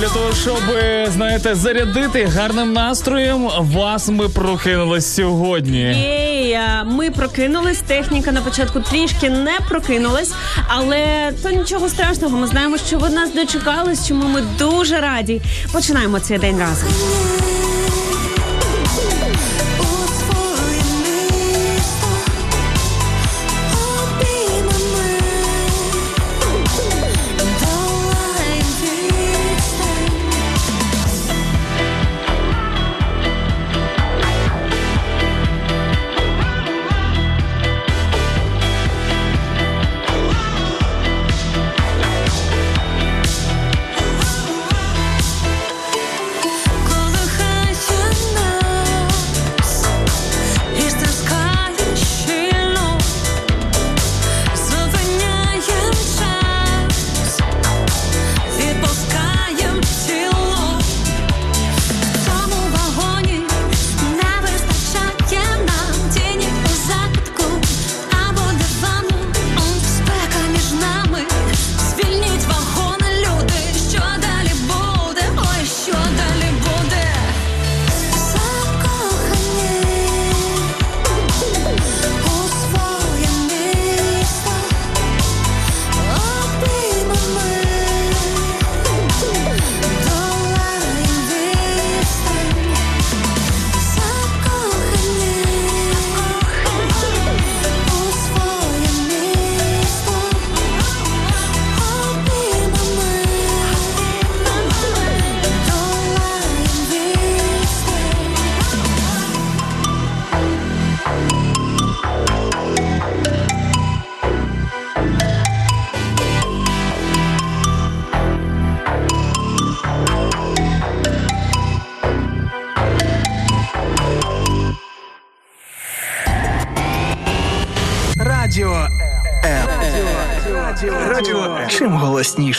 [0.00, 0.60] Для того, щоб
[1.08, 3.50] знаєте, зарядити гарним настроєм.
[3.58, 5.78] Вас ми прокинулись сьогодні.
[5.78, 7.80] Єй, ми прокинулись.
[7.80, 10.32] Техніка на початку трішки не прокинулась,
[10.68, 12.38] але то нічого страшного.
[12.38, 15.40] Ми знаємо, що ви нас дочекались, чому ми дуже раді.
[15.72, 16.88] Починаємо цей день разом.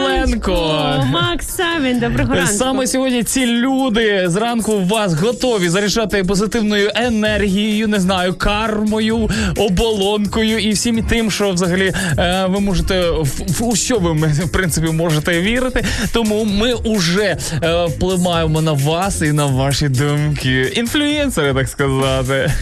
[0.00, 1.04] Короленко.
[1.10, 2.52] Макс Савін, доброго ранку.
[2.52, 10.70] Саме сьогодні ці люди зранку вас готові заряджати позитивною енергією, не знаю, кармою, оболонкою і
[10.70, 14.12] всім тим, що взагалі е, ви можете в, в у що ви
[14.44, 15.84] в принципі можете вірити.
[16.12, 20.72] Тому ми уже е, впливаємо на вас і на ваші думки.
[20.76, 22.52] Інфлюєнсери, так сказати.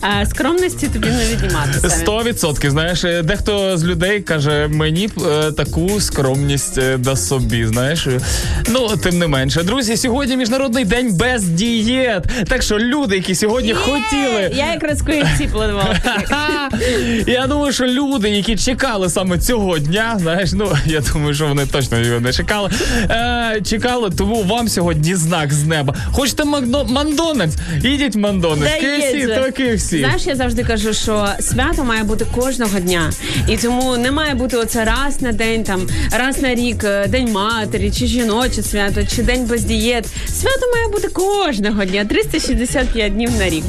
[0.00, 1.90] А, скромності тобі не віднімати.
[1.90, 2.70] Сто відсотків.
[2.70, 7.66] Знаєш, е, дехто з людей каже, мені е, таку скромність да собі.
[7.66, 8.08] Знаєш,
[8.68, 12.24] ну тим не менше, друзі, сьогодні міжнародний день без дієт.
[12.48, 13.74] Так що люди, які сьогодні Є!
[13.74, 14.50] хотіли.
[14.54, 15.02] Я якраз
[15.38, 15.96] ці планувала.
[17.26, 21.66] Я думаю, що люди, які чекали саме цього дня, знаєш, ну я думаю, що вони
[21.66, 22.70] точно його не чекали.
[23.10, 25.94] Е, чекали, тому вам сьогодні знак з неба.
[26.12, 27.52] Хочете Макдо- Мандонець?
[27.82, 28.16] Ідіть
[28.84, 29.34] KFC, же.
[29.34, 29.98] то KFC.
[29.98, 33.12] Знаєш, я завжди кажу, що свято має бути кожного дня.
[33.48, 35.86] І тому не має бути оце раз на день, там,
[36.18, 40.06] раз на рік, е, день матері, чи жіноче свято, чи день без дієт.
[40.40, 43.64] Свято має бути кожного дня, 365 днів на рік.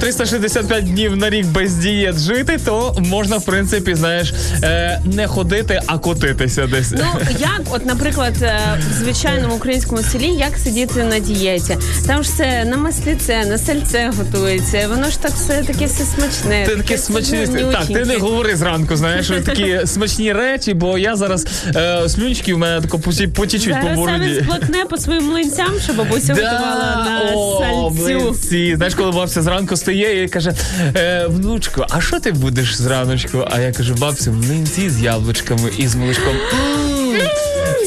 [0.00, 4.32] 365 днів на рік без дієт жити, то можна, в принципі, знаєш,
[4.62, 6.90] е, не ходити, а котитися десь.
[6.92, 7.04] Ну
[7.38, 8.58] як, от, наприклад, е,
[8.90, 11.76] в звичайному українському селі, як сидіти на дієті?
[12.06, 14.88] Там ж все на масліце, на сальце готується.
[14.88, 16.64] Воно ж так все таке все смачне.
[16.66, 17.46] Ти такі все смачні.
[17.72, 22.58] Так, ти не говори зранку, знаєш, такі смачні речі, бо я зараз е, слюнчики в
[22.58, 24.24] мене тако поті- потічуть по Зараз бороді.
[24.24, 27.28] саме сплакне по своїм млинцям, що бабуся готувала на
[27.98, 28.36] сальцю.
[28.76, 30.52] Знаєш, коли бабця зранку стає і каже:
[30.96, 33.44] е, внучко, а що ти будеш зраночку?
[33.50, 36.36] А я кажу, бабцю, млинці з яблучками і з молочком.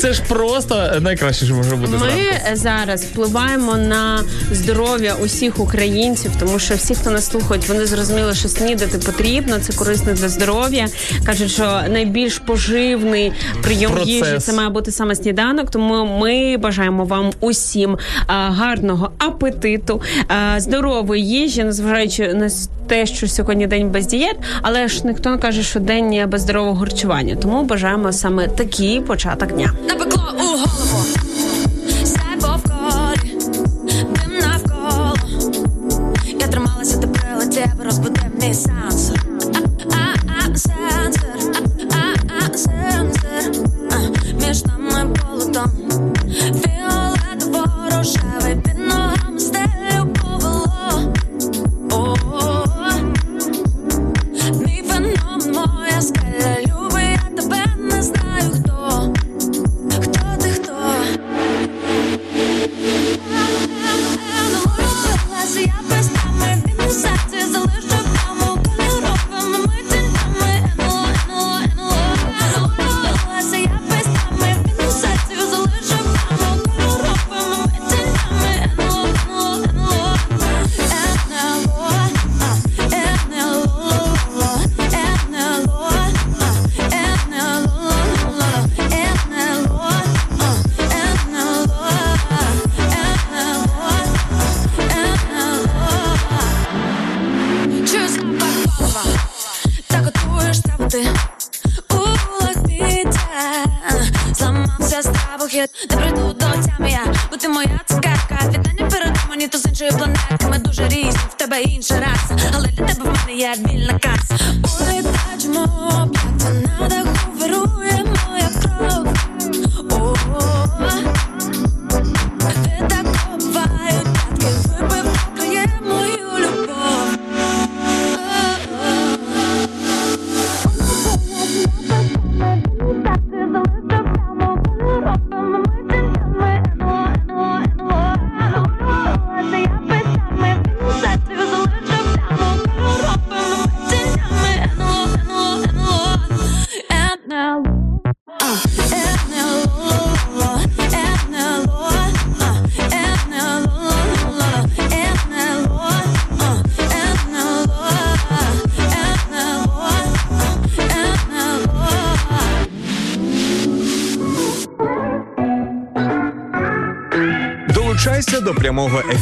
[0.01, 2.07] Це ж просто найкраще, що може бути зранку.
[2.07, 4.19] Ми зараз впливаємо на
[4.51, 9.73] здоров'я усіх українців, тому що всі, хто нас слухають, вони зрозуміли, що снідати потрібно, це
[9.73, 10.87] корисно для здоров'я.
[11.25, 14.09] кажуть, що найбільш поживний прийом Процес.
[14.09, 15.71] їжі це має бути саме сніданок.
[15.71, 17.97] Тому ми бажаємо вам усім
[18.27, 22.49] а, гарного апетиту, а, здорової їжі, незважаючи на
[22.87, 26.79] те, що сьогодні день без дієт, але ж ніхто не каже, що день без здорового
[26.79, 27.35] харчування.
[27.35, 29.73] Тому бажаємо саме такий початок дня.
[29.87, 30.92] Напекло у голову, сяйво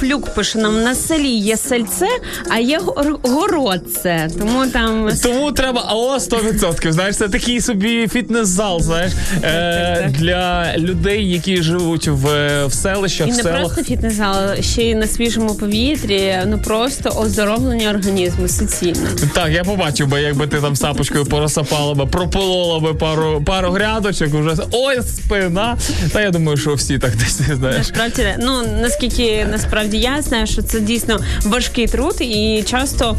[0.00, 2.06] Горнофлюк пише нам на селі є сельце,
[2.50, 4.28] а є гор- городце.
[4.38, 6.92] Тому там Тому треба АО 100%.
[6.92, 9.12] Знаєш, це такий собі фітнес-зал, знаєш,
[9.42, 12.24] е, для людей, які живуть в,
[12.66, 13.58] в селищах, і в не селах.
[13.60, 19.08] просто фітнес-зал, ще й на свіжому повітрі, ну просто оздоровлення організму суцільно.
[19.34, 24.34] Так, я побачив би, якби ти там сапочкою порозсапала би, прополола би пару, пару грядочок,
[24.34, 25.78] уже ой, спина.
[26.12, 27.76] Та я думаю, що всі так десь знаєш.
[27.78, 33.16] Насправді, ну наскільки насправді я знаю, що це дійсно важкий труд, і часто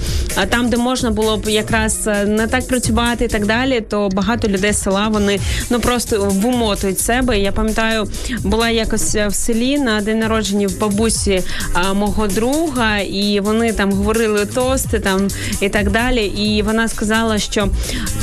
[0.50, 4.47] там, де можна було б якраз е, не так працювати і так далі, то багато
[4.47, 7.39] людей з села вони ну просто вимотують себе.
[7.39, 8.07] Я пам'ятаю,
[8.43, 11.43] була якось в селі на день народження в бабусі
[11.74, 15.27] а, мого друга, і вони там говорили тости там
[15.62, 16.25] і так далі.
[16.25, 17.67] І вона сказала, що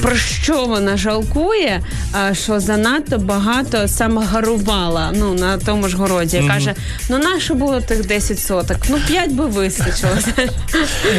[0.02, 1.80] про що вона жалкує,
[2.12, 6.44] а, що занадто багато саме гарувала ну на тому ж городі.
[6.48, 6.74] Каже:
[7.08, 8.76] ну наше було тих 10 соток?
[8.88, 10.12] Ну, 5 би вистачило.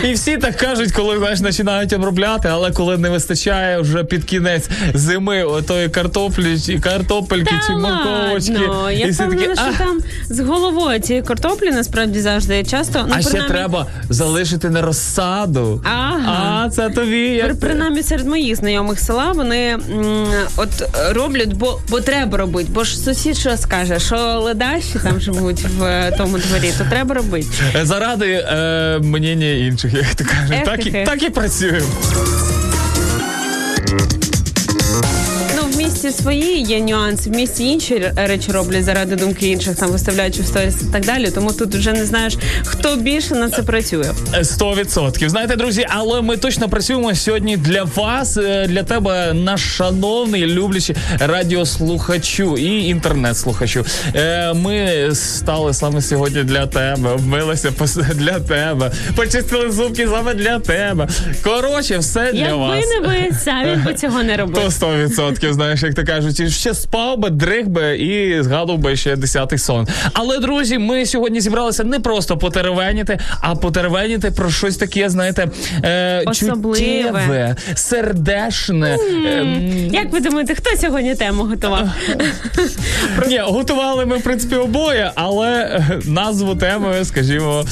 [0.03, 4.69] І всі так кажуть, коли знаєш, починають обробляти, але коли не вистачає вже під кінець
[4.93, 8.53] зими отої картоплі, чи картопельки чи морковочки.
[8.67, 13.05] ладно, я і впевнена, що «Ах, там з головою цієї картоплі насправді завжди часто.
[13.09, 15.81] Ну, а ще треба залишити на розсаду.
[15.83, 16.61] Ага.
[16.65, 17.41] А це тобі.
[17.45, 20.25] При- Принаймні серед моїх знайомих села вони м,
[20.57, 20.69] от
[21.11, 22.69] роблять, бо, бо треба робити.
[22.73, 27.04] Бо ж сусід що скаже, що ледащі там живуть в е, тому дворі, то треба
[27.11, 27.47] робити.
[27.83, 30.59] Заради е, мнення інших, як ти кажеш.
[30.65, 31.87] Так і, так і працюємо.
[36.05, 40.45] Місті свої є нюанси, в місті інші речі роблять заради думки інших, там виставляючи в
[40.45, 41.31] сторіс і так далі.
[41.31, 44.11] Тому тут вже не знаєш, хто більше на це працює.
[44.43, 45.29] Сто відсотків.
[45.29, 50.95] Знаєте, друзі, але ми точно працюємо сьогодні для вас, е, для тебе, наш шановний, люблячий
[51.19, 53.85] радіослухачу і інтернет-слухачу.
[54.15, 57.71] Е, Ми стали саме сьогодні для тебе, вмилися
[58.15, 61.07] для тебе, почистили зубки саме для тебе.
[61.43, 62.85] Коротше, все для Якби вас.
[63.01, 64.69] не ви, самі би цього не робили.
[64.79, 68.95] То 100%, знаєш, як то кажуть, і ще спав би, дрих би і згадував би
[68.95, 69.87] ще десятий сон.
[70.13, 75.47] Але, друзі, ми сьогодні зібралися не просто потеревеніти, а потеревеніти про щось таке, знаєте,
[75.83, 76.77] е, Особливе.
[76.79, 78.97] чуттєве, сердешне.
[79.25, 81.89] Ем, Як ви думаєте, хто сьогодні тему готував?
[83.27, 87.65] Ні, готували ми, в принципі, обоє, але е, назву теми, скажімо,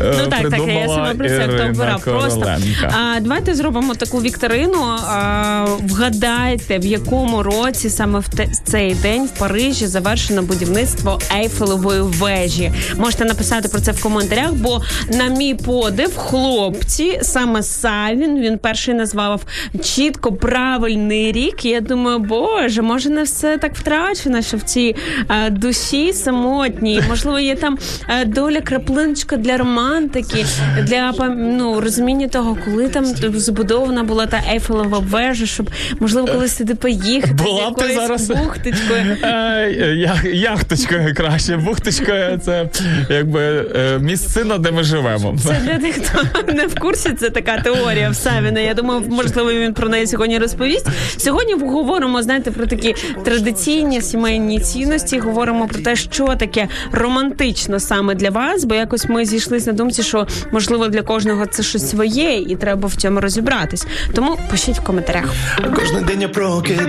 [0.00, 2.00] е, Ну так, так, я придумала себе про Ірина обирав.
[2.04, 2.88] Просто Короленко.
[3.16, 4.78] а, давайте зробимо таку вікторину.
[5.08, 6.84] А, вгадайте, в
[7.20, 12.72] якому році саме в те- цей день в Парижі завершено будівництво Ейфелевої вежі.
[12.96, 18.94] Можете написати про це в коментарях, бо на мій подив, хлопці, саме Савін, він перший
[18.94, 19.42] назвав
[19.82, 21.64] чітко правильний рік.
[21.64, 24.96] Я думаю, боже, може не все так втрачено, що в цій
[25.30, 27.02] е, душі самотній.
[27.08, 30.46] Можливо, є там е, доля краплиночка для романтики,
[30.82, 36.74] для ну, розуміння того, коли там збудована була та Ейфелева вежа, щоб можливо колись сюди
[36.74, 39.00] поїхати Була б ти зараз бухточкою.
[39.22, 41.56] Е, я- Яхточкою краще.
[41.56, 42.68] Бухточкою це
[43.10, 43.40] якби
[43.76, 45.36] е, місцина, де ми живемо.
[45.46, 48.60] Це для тих, хто не в курсі, це така теорія в Савіна.
[48.60, 50.86] Я думаю, можливо, він про неї сьогодні розповість.
[51.16, 55.18] Сьогодні говоримо, знаєте, про такі традиційні сімейні цінності.
[55.18, 60.02] Говоримо про те, що таке романтично саме для вас, бо якось ми зійшлися на думці,
[60.02, 63.86] що можливо для кожного це щось своє, і треба в цьому розібратись.
[64.14, 65.34] Тому пишіть в коментарях.
[65.74, 66.28] Кожний день я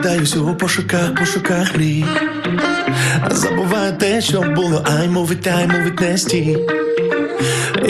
[0.02, 2.06] прокидаюсь у пошуках, пошуках мрій.
[3.32, 6.58] Забуваю те, що було, ай мовить, ай мовить не.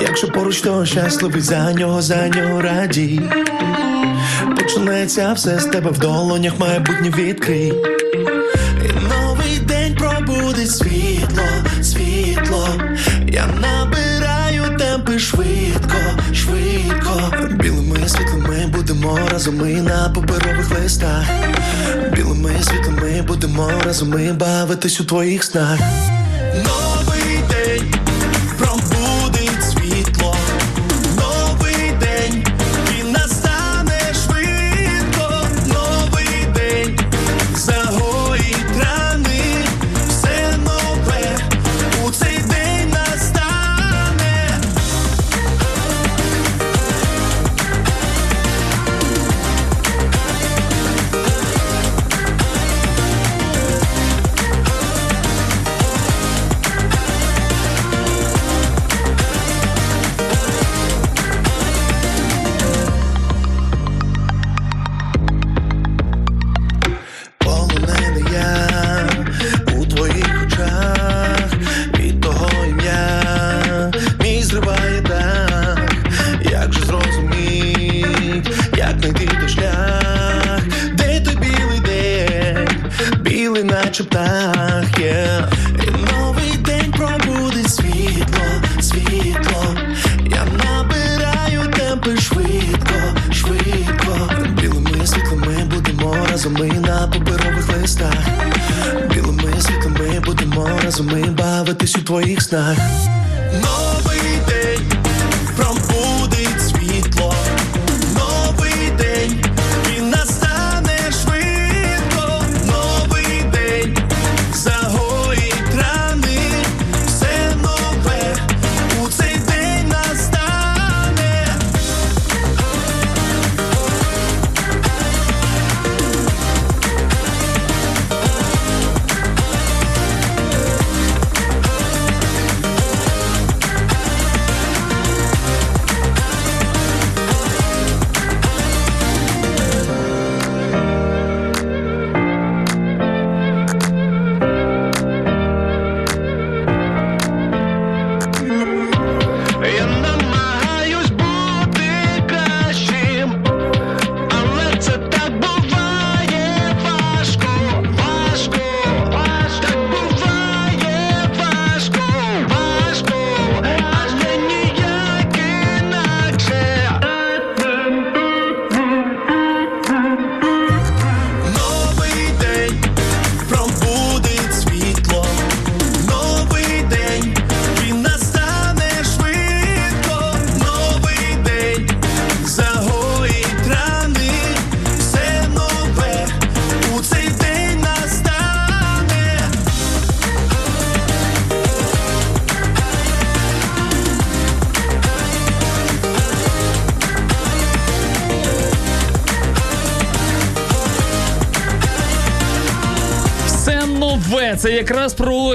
[0.02, 3.22] Якщо поруч, то щасливий за нього, за нього радій.
[4.58, 7.74] Починається все з тебе в долонях, майбутнє відкрий.
[18.12, 21.26] Світлими будемо разом ми на паперових листах.
[22.14, 25.80] Білими світлими будемо разом ми бавитись у твоїх снах.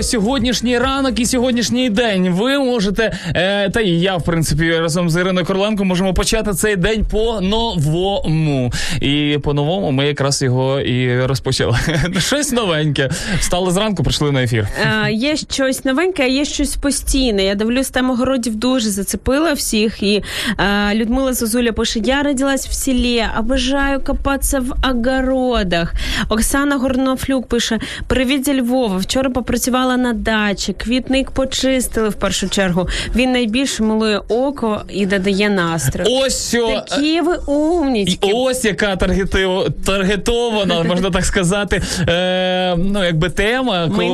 [0.07, 2.29] Сьогоднішній ранок і сьогоднішній день.
[2.29, 6.77] Ви можете, е, та і я, в принципі, разом з Іриною Корленко можемо почати цей
[6.77, 8.73] день по-новому.
[9.01, 11.77] І по-новому ми якраз його і розпочали.
[12.19, 13.11] Щось новеньке.
[13.39, 14.69] Встали зранку, прийшли на ефір.
[15.07, 17.45] Е, є щось новеньке, а є щось постійне.
[17.45, 20.03] Я дивлюсь, тема городів дуже зацепила всіх.
[20.03, 20.23] І
[20.59, 25.95] е, Людмила Зозуля пише: Я родилась в селі, обожаю копатися в огородах.
[26.29, 28.97] Оксана Горнофлюк пише: Привіт зі Львова.
[28.97, 32.89] Вчора попрацювала на дачі, квітник почистили в першу чергу.
[33.15, 36.03] Він найбільше милує око і додає настрій.
[36.07, 36.83] Ось що.
[36.89, 38.31] Такі ви умнічки.
[38.35, 39.67] ось яка таргетив...
[39.87, 41.83] таргетована, можна так сказати.
[42.09, 43.91] Е, ну, якби тема.
[43.97, 44.05] коли-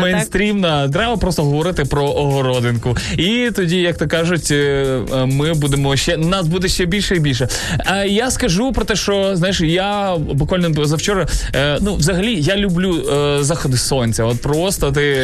[0.00, 0.92] Мейнстрімна, так?
[0.92, 2.96] Треба просто говорити про огородинку.
[3.16, 4.54] І тоді, як то кажуть, е,
[5.14, 7.48] е, ми будемо ще нас буде ще більше і більше.
[7.86, 13.02] А я скажу про те, що знаєш, я буквально завчора, е, ну, взагалі, я люблю
[13.12, 14.24] е, заходи сонця.
[14.24, 15.17] От просто ти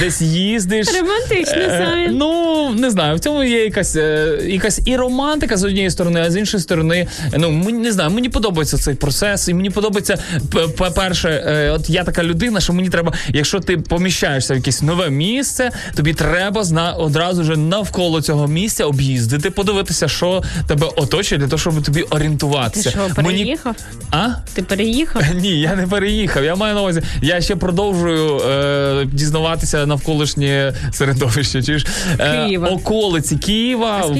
[0.00, 0.86] десь їздиш.
[1.00, 2.08] Романтично Е, саме.
[2.08, 6.30] Ну не знаю, в цьому є якась е, якась і романтика з однієї сторони, а
[6.30, 7.06] з іншої сторони,
[7.38, 10.18] ну не знаю, мені подобається цей процес, і мені подобається
[10.76, 15.10] по-перше, е, от я така людина, що мені треба, якщо ти поміщаєшся в якесь нове
[15.10, 21.46] місце, тобі треба зна одразу ж навколо цього місця об'їздити, подивитися, що тебе оточує, для
[21.48, 22.90] того, щоб тобі Ти орієнтуватися.
[22.90, 23.76] що, Мені- переїхав?
[24.10, 24.28] А?
[24.54, 25.22] Ти переїхав?
[25.34, 26.44] Ні, я не переїхав.
[26.44, 27.02] Я маю на увазі.
[27.22, 29.39] Я ще продовжую е, дізнаватися
[29.86, 31.62] навколишнє середовище.
[31.62, 31.86] Чи ж
[32.18, 32.68] е, Києва.
[32.68, 34.14] околиці Києва в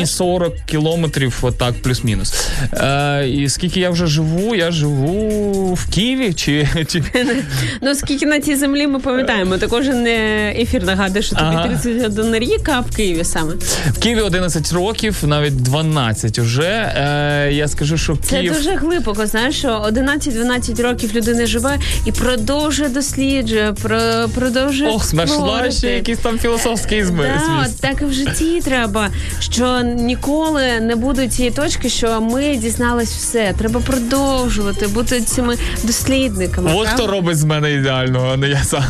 [0.00, 0.10] живеш?
[0.10, 2.34] 40 кілометрів, отак, плюс-мінус.
[2.72, 4.54] Е, і скільки я вже живу?
[4.54, 7.02] Я живу в Києві чи, чи...
[7.82, 11.68] Ну, скільки на цій землі ми пам'ятаємо, то кожен е, ефір нагадує, що тобі Ага.
[11.68, 13.54] 31 рік, а в Києві саме.
[13.92, 16.62] в Києві 11 років, навіть 12 уже.
[16.96, 18.52] Е, я скажу, що Це Київ.
[18.54, 23.98] дуже глибоко, знаєш, що 11-12 років людина живе і продовжує досліджує, про,
[24.44, 27.80] продовжує Ох, знайшла ще якийсь там філософський зми- Да, зміст.
[27.80, 33.54] так і в житті треба, що ніколи не буде тієї точки, що ми дізнались все.
[33.58, 36.70] Треба продовжувати бути цими дослідниками.
[36.74, 38.84] От хто робить з мене ідеального, а не я сам.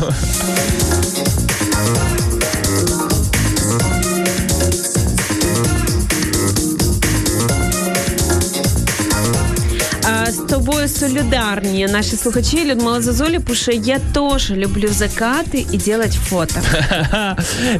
[10.65, 12.65] Тобою солідарні наші слухачі.
[12.71, 16.55] Людмила Зазулі пише: Я теж люблю закати і робити фото.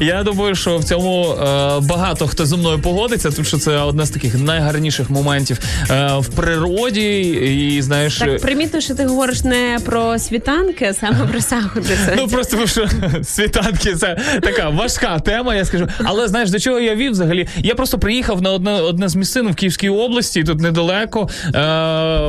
[0.00, 1.36] Я думаю, що в цьому е,
[1.80, 5.58] багато хто зі мною погодиться, тому що це одне з таких найгарніших моментів
[5.90, 7.20] е, в природі.
[7.76, 11.98] І знаєш, Так примітно, що ти говориш не про світанки, а саме про заходи.
[12.16, 12.88] Ну просто тому що
[13.24, 15.88] світанки це така важка тема, я скажу.
[16.04, 17.48] Але знаєш, до чого я вів взагалі?
[17.56, 21.50] Я просто приїхав на одне одне з місцин в Київській області, тут недалеко, е,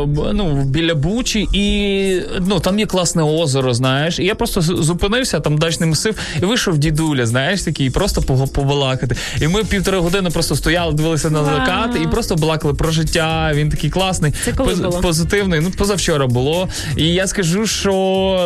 [0.05, 4.19] б- ну біля Бучі, і ну там є класне озеро, знаєш.
[4.19, 9.15] І я просто зупинився, там дачний масив, і вийшов дідуля, знаєш, такий, просто побалакати.
[9.41, 13.51] І ми півтори години просто стояли, дивилися на закат і просто балакали про життя.
[13.53, 14.99] Він такий класний, Це коли поз- було?
[14.99, 15.59] позитивний.
[15.59, 16.69] Ну, позавчора було.
[16.97, 17.93] І я скажу, що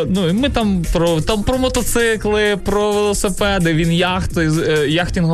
[0.10, 3.74] ну і ми там про там про мотоцикли, про велосипеди.
[3.74, 4.88] Він яхти е,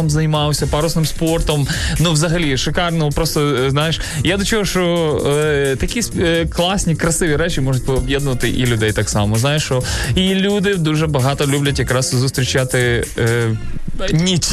[0.08, 1.68] займався, парусним спортом.
[2.00, 3.10] Ну, взагалі, шикарно.
[3.10, 4.84] Просто е, знаєш, я до чого, що
[5.28, 9.36] е, такі е, класні, красиві речі можуть пооб'єднувати і людей так само.
[9.36, 9.84] Знаєш, що
[10.16, 13.58] і люди дуже багато люблять якраз зустрічати е,
[14.14, 14.48] ніч.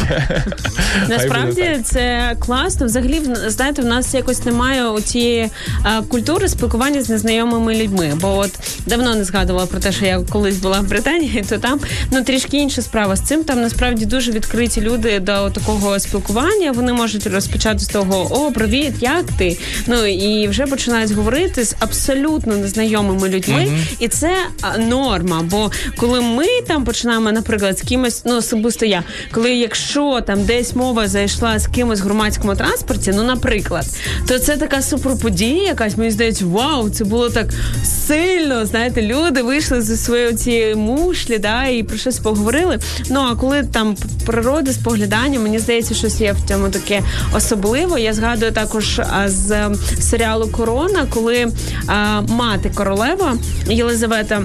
[1.08, 2.86] Насправді це класно.
[2.86, 5.50] Взагалі, знаєте, в нас якось немає цієї
[6.08, 8.12] культури спілкування з незнайомими людьми.
[8.20, 8.50] Бо от
[8.86, 11.80] давно не згадувала про те, що я колись була в Британії, то там
[12.10, 13.44] ну трішки інша справа з цим.
[13.44, 16.72] Там насправді дуже відкриті люди до такого спілкування.
[16.72, 19.58] Вони можуть розпочати з того: О, привіт, як ти?
[19.86, 24.36] Ну і вже починають говорити з абсолютно незнайомими людьми, і це
[24.78, 25.40] норма.
[25.42, 29.02] Бо коли ми там починаємо, наприклад, з кимось, ну особисто я,
[29.34, 33.86] коли якщо там десь мова зайшла з кимось в громадському транспорті, ну наприклад,
[34.28, 37.46] то це така суперподія, якась мені здається, вау, це було так
[37.84, 38.66] сильно.
[38.66, 42.78] Знаєте, люди вийшли зі своєї цієї мушлі, да, і про щось поговорили.
[43.10, 47.02] Ну а коли там природи споглядання, мені здається, щось є в цьому таке
[47.36, 48.00] особливе.
[48.00, 49.70] Я згадую також з е,
[50.00, 51.52] серіалу Корона, коли
[51.86, 53.36] а, мати королева
[53.68, 54.42] Єлизавета.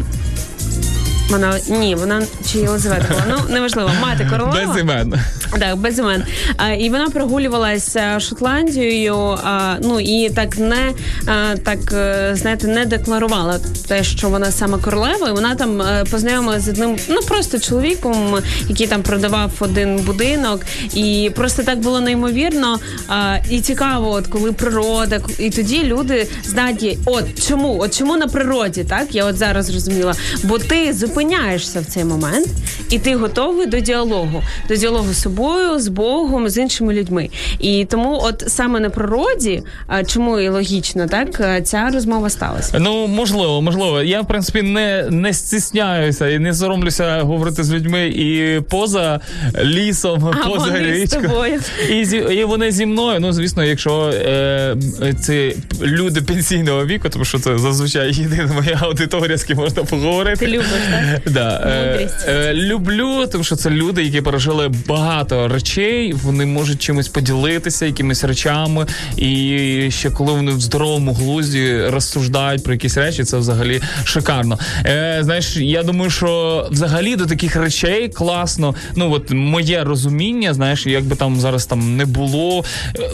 [1.29, 3.23] Вона ні, вона чи Єлизавета була.
[3.29, 4.65] Ну неважливо, мати королева.
[4.73, 5.13] Без імен.
[5.59, 6.23] Так, без імен.
[6.57, 10.91] А, і вона прогулювалася Шотландією, а, ну і так не
[11.25, 15.29] а, так е, знаєте, не декларувала те, що вона саме королева.
[15.29, 18.37] І вона там е, познайомилася з одним, ну просто чоловіком,
[18.69, 20.61] який там продавав один будинок,
[20.93, 26.97] і просто так було неймовірно а, і цікаво, от коли природа, і тоді люди знають,
[27.05, 30.13] от чому, от чому на природі, так я от зараз зрозуміла,
[30.43, 32.47] бо ти зупиняєшся зупиняєшся в цей момент,
[32.89, 37.29] і ти готовий до діалогу, до діалогу з собою, з Богом, з іншими людьми.
[37.59, 39.63] І тому, от саме на природі,
[40.07, 42.79] чому і логічно, так ця розмова сталася.
[42.79, 44.01] Ну, можливо, можливо.
[44.01, 49.19] Я, в принципі, не, не стісняюся і не соромлюся говорити з людьми і поза
[49.63, 51.29] лісом, А поза вони з річкою.
[51.29, 51.59] тобою.
[51.89, 53.19] І, зі, і вони зі мною.
[53.19, 54.75] Ну, звісно, якщо е,
[55.21, 60.45] це люди пенсійного віку, тому що це зазвичай єдина моя аудиторія, з ким можна поговорити.
[60.45, 61.08] Ти любиш, так?
[61.25, 62.27] Да, е, Мудрість.
[62.27, 68.23] е, люблю, тому що це люди, які пережили багато речей, вони можуть чимось поділитися, якимись
[68.23, 68.85] речами.
[69.17, 74.59] І ще коли вони в здоровому глузді розсуждають про якісь речі, це взагалі шикарно.
[74.85, 78.75] Е, знаєш, я думаю, що взагалі до таких речей класно.
[78.95, 82.63] Ну от моє розуміння, знаєш, як би там зараз там не було.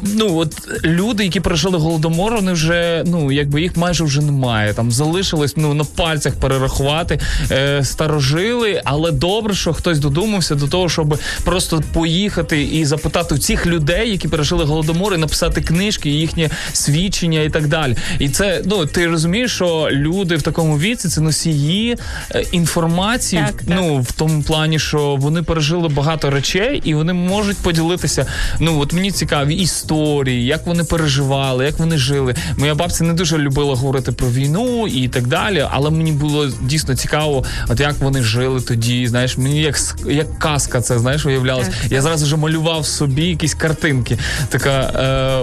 [0.01, 0.53] Ну от
[0.83, 4.73] люди, які пережили голодомор, вони вже ну якби їх майже вже немає.
[4.73, 7.19] Там залишилось ну на пальцях перерахувати
[7.51, 13.37] е, старожили, але добре, що хтось додумався до того, щоб просто поїхати і запитати у
[13.37, 17.95] цих людей, які пережили голодомор, і написати книжки, їхнє свідчення і так далі.
[18.19, 21.97] І це ну ти розумієш, що люди в такому віці це носії
[22.31, 23.77] е, інформації, Так, так.
[23.79, 28.25] ну в тому плані, що вони пережили багато речей, і вони можуть поділитися.
[28.59, 32.35] Ну от мені цікаві історії, як вони переживали, як вони жили.
[32.57, 36.95] Моя бабця не дуже любила говорити про війну і так далі, але мені було дійсно
[36.95, 39.07] цікаво, от як вони жили тоді.
[39.07, 41.67] Знаєш, мені як як казка, це знаєш, уявлялось.
[41.67, 41.91] Так.
[41.91, 44.17] Я зразу вже малював собі якісь картинки.
[44.49, 44.79] Така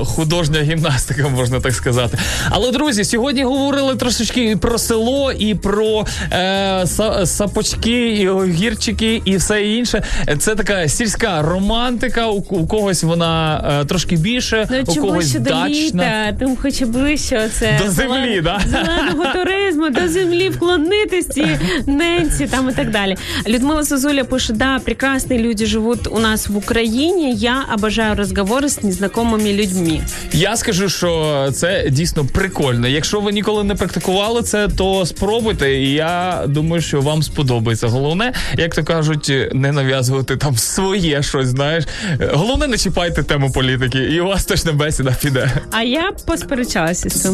[0.00, 2.18] е, художня гімнастика, можна так сказати.
[2.50, 6.36] Але друзі, сьогодні говорили трошечки і про село, і про е,
[6.84, 10.02] са- сапочки, і огірчики, і все інше.
[10.38, 12.26] Це така сільська романтика.
[12.28, 16.32] У, у когось вона е, трошки більше, Ну, у чим когось до дачна.
[16.38, 18.60] тим хоче ближче це До землі, да?
[18.70, 21.58] зеленого туризму, до землі вклонитися,
[22.22, 23.16] ненці там і так далі.
[23.48, 27.34] Людмила Созуля пише: да, прекрасні люди живуть у нас в Україні.
[27.34, 30.00] Я обожаю розговори з незнайомими людьми.
[30.32, 32.88] Я скажу, що це дійсно прикольно.
[32.88, 35.74] Якщо ви ніколи не практикували це, то спробуйте.
[35.74, 37.86] І я думаю, що вам сподобається.
[37.86, 41.48] Головне, як то кажуть, не нав'язувати там своє щось.
[41.48, 41.84] Знаєш,
[42.32, 45.52] головне, не чіпайте тему політики, і у вас точно бесіда піде.
[45.70, 47.32] А я посперечалася з цим.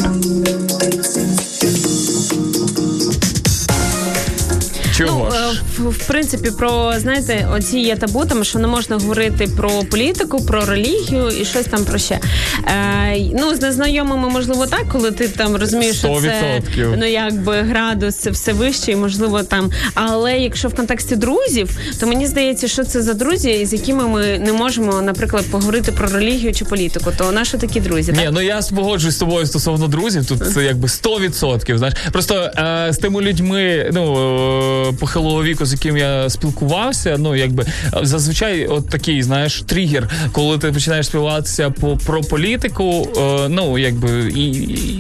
[4.99, 5.63] Чого Ну, ж?
[5.79, 10.41] в, в принципі, про знаєте, оці є табу, там що не можна говорити про політику,
[10.41, 12.19] про релігію і щось там про ще.
[12.67, 16.63] Е, ну, з незнайомими, можливо, так, коли ти там розумієш, що це
[16.97, 19.71] ну якби градус це все вище, і можливо там.
[19.95, 24.39] Але якщо в контексті друзів, то мені здається, що це за друзі, з якими ми
[24.39, 27.13] не можемо, наприклад, поговорити про релігію чи політику.
[27.19, 28.29] То наші такі друзі, Ні, так?
[28.33, 30.27] ну я погоджуюсь з тобою стосовно друзів.
[30.27, 31.79] Тут це якби 100%.
[31.79, 37.67] Знаєш, просто е, з тими людьми, ну похилого віку, з яким я спілкувався, ну якби
[38.03, 44.33] зазвичай, от такий, знаєш, тригер, коли ти починаєш спілкуватися по про політику, е, ну якби
[44.37, 44.51] і,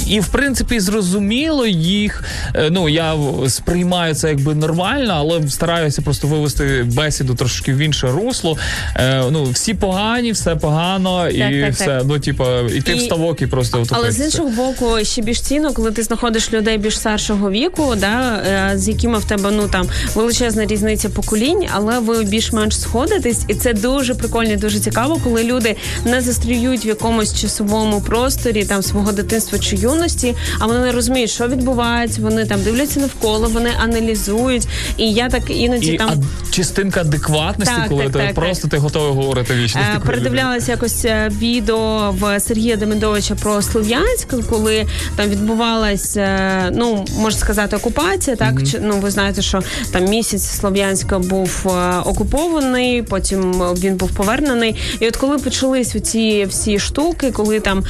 [0.08, 2.24] і, в принципі зрозуміло їх.
[2.54, 3.14] Е, ну я
[3.48, 8.58] сприймаю це якби нормально, але стараюся просто вивести бесіду трошки в інше русло.
[8.96, 11.86] Е, ну всі погані, все погано, і Так, так, все.
[11.86, 12.02] так.
[12.06, 15.40] Ну, типа, і ти І- в ставок і просто Але з іншого боку, ще більш
[15.40, 19.68] цінно, коли ти знаходиш людей більш старшого віку, да, е, з якими в тебе ну
[19.68, 19.77] там
[20.14, 25.44] величезна різниця поколінь, але ви більш-менш сходитесь, і це дуже прикольно, і дуже цікаво, коли
[25.44, 30.92] люди не застріють в якомусь часовому просторі там свого дитинства чи юності, а вони не
[30.92, 32.22] розуміють, що відбувається.
[32.22, 34.68] Вони там дивляться навколо, вони аналізують.
[34.96, 38.68] І я так іноді І там а, частинка адекватності, Так, коли так, ти так, просто
[38.68, 39.80] ти готовий говорити вічно.
[39.96, 44.86] Е, Передивлялася якось е, відео в Сергія Демидовича про Слов'янськ, коли
[45.16, 48.36] там відбувалася, е, ну можна сказати, окупація.
[48.36, 54.10] Так Чи- ну ви знаєте, що там місяць Слов'янська був е, окупований, потім він був
[54.10, 54.76] повернений.
[55.00, 57.84] І от коли почались ці всі штуки, коли там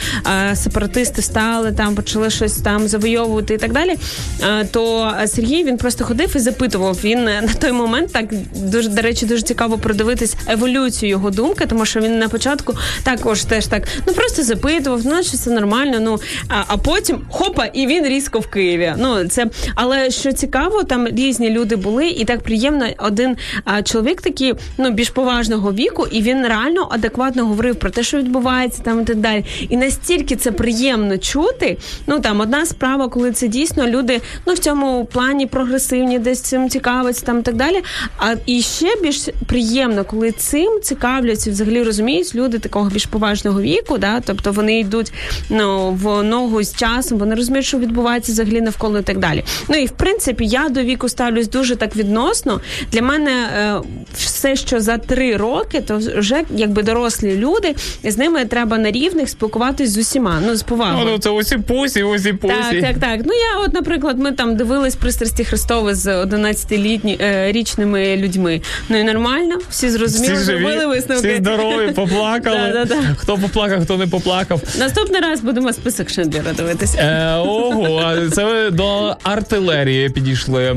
[0.50, 3.96] е, сепаратисти стали, там почали щось там завойовувати і так далі.
[4.42, 6.98] е, То Сергій він просто ходив і запитував.
[7.04, 11.66] Він е, на той момент так дуже до речі, дуже цікаво продивитись еволюцію його думки,
[11.66, 15.98] тому що він на початку також теж так ну просто запитував, ну що це нормально.
[16.00, 18.92] Ну а, а потім хопа, і він різко в Києві.
[18.98, 22.86] Ну це але що цікаво, там різні люди були, і так приємно.
[22.98, 28.02] Один а, чоловік такий, ну більш поважного віку, і він реально адекватно говорив про те,
[28.02, 29.44] що відбувається там і так далі.
[29.68, 31.76] І настільки це приємно чути.
[32.06, 36.68] Ну там одна справа, коли це дійсно люди ну в цьому плані прогресивні, десь цим
[36.68, 37.82] цікавиться там і так далі.
[38.18, 43.98] А і ще більш приємно, коли цим цікавляться, взагалі розуміють люди такого більш поважного віку,
[43.98, 45.12] да, тобто вони йдуть
[45.50, 49.44] ну в ногу з часом, вони розуміють, що відбувається взагалі навколо і так далі.
[49.68, 52.61] Ну і в принципі я до віку ставлюсь якось дуже так відносно.
[52.92, 53.80] Для мене е,
[54.14, 58.90] все, що за три роки, то вже якби дорослі люди, і з ними треба на
[58.90, 60.40] рівних спілкуватись з усіма.
[60.46, 61.06] Ну з повагою.
[61.11, 62.54] Ну, це усі пусі, усі пусі.
[62.70, 63.20] Так, так, так.
[63.24, 68.61] Ну я, от, наприклад, ми там дивились пристрасті Христове з 11-літні е, річними людьми.
[68.88, 71.28] Ну і нормально, всі зрозуміли, Всі живі, зробили висновки.
[71.28, 72.72] всі здорові, поплакали.
[72.72, 72.96] Да, да, да.
[73.18, 74.61] Хто поплакав, хто не поплакав.
[74.78, 76.98] Наступний раз будемо список Шендлера дивитися.
[76.98, 80.76] Е, ого, це ви до артилерії підійшли.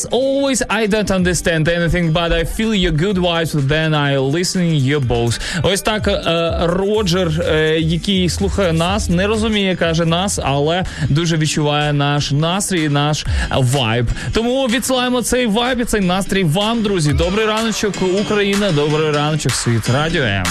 [0.00, 4.62] As always, I don't understand anything, but I feel your good vibes then I listen
[4.74, 5.40] your both.
[5.62, 11.92] Ось так е, Роджер, е, який слухає нас, не розуміє, каже нас, але дуже відчуває
[11.92, 14.06] наш настрій, наш вайб.
[14.32, 17.12] Тому відсилаємо цей вайб і цей настрій вам, друзі.
[17.12, 20.44] Добрий раночок, Україна, добрий раночок, світ радіо М.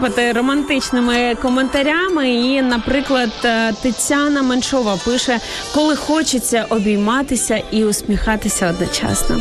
[0.00, 2.30] починають романтичними коментарями.
[2.30, 5.38] І, наприклад, е, Тетяна Меншова пише:
[5.74, 9.40] коли хочеться обійматися і усміхатися одночасно.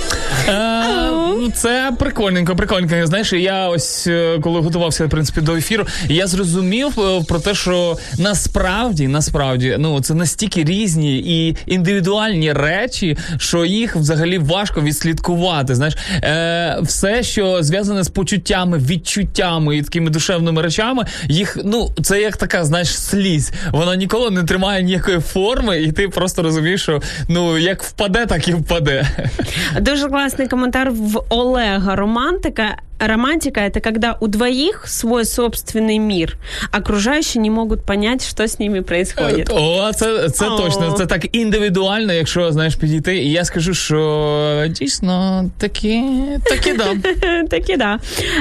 [1.41, 3.07] Ну, Це прикольненько, прикольненько.
[3.07, 7.55] Знаєш, я ось е, коли готувався в принципі до ефіру, я зрозумів е, про те,
[7.55, 15.75] що насправді, насправді, ну це настільки різні і індивідуальні речі, що їх взагалі важко відслідкувати.
[15.75, 22.21] Знаєш, е, все, що зв'язане з почуттями, відчуттями і такими душевними речами, їх ну це
[22.21, 23.51] як така, знаєш, слізь.
[23.71, 28.47] Вона ніколи не тримає ніякої форми, і ти просто розумієш, що ну як впаде, так
[28.47, 29.07] і впаде.
[29.81, 32.88] Дуже класний коментар в Олега Романтика.
[32.99, 36.37] Романтика это когда у двоих свой собственный мир,
[36.71, 39.49] окружающие не могут понять, что с ними происходит.
[39.49, 40.57] О, це, це О.
[40.57, 40.91] точно.
[40.97, 43.17] Це так індивідуально, якщо знаєш підійти.
[43.17, 46.03] І я скажу, що дійсно такі,
[46.43, 46.85] такі да.
[47.49, 47.99] Так да.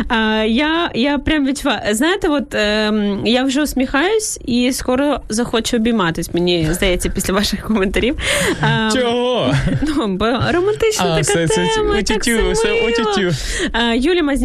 [0.09, 1.81] А, я, я прям відчуваю.
[1.95, 8.17] Знаєте, от ем, я вже усміхаюсь і скоро захочу обійматись, мені здається, після ваших коментарів.
[8.63, 9.55] Ем, Чого?
[9.97, 12.87] Ну, бо романтична А, така все, це тема, так утютю, все все мило.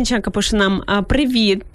[0.03, 0.21] Утютю.
[0.27, 1.65] А, пише нам: привіт,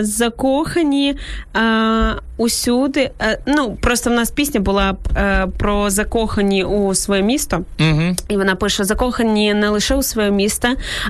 [0.00, 1.16] закохані
[1.52, 3.10] а, усюди.
[3.46, 7.64] Ну, просто в нас пісня була е, про закохані у своє місто.
[7.80, 8.02] Угу.
[8.28, 10.68] І вона пише: закохані не лише у своє місто,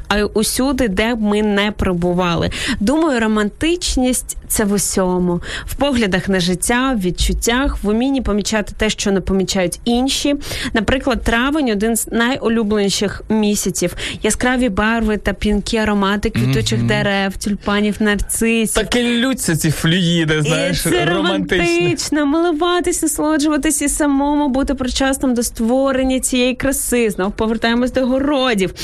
[0.09, 2.51] а й усюди, де б ми не пробували.
[2.81, 8.91] Думаю, романтичність це в усьому, в поглядах на життя, в відчуттях, в умінні помічати те,
[8.91, 10.35] що не помічають інші.
[10.73, 13.97] Наприклад, травень один з найулюбленіших місяців.
[14.23, 18.75] Яскраві барви та пінкі аромати квітучих дерев, тюльпанів, нарцисів.
[18.75, 21.14] Так і лються ці флюїди, знаєш, і це.
[21.15, 27.11] Романтично, милуватись, насолоджуватись і самому бути причасним до створення цієї краси.
[27.11, 28.75] Знов повертаємось до городів.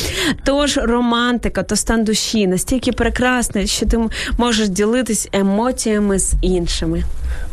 [0.44, 3.98] Тож романтика то стан душі настільки прекрасний, що ти
[4.38, 7.02] можеш ділитись емоціями з іншими.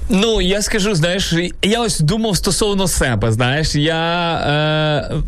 [0.10, 3.32] Ну, я скажу, знаєш, я ось думав стосовно себе.
[3.32, 4.34] Знаєш, я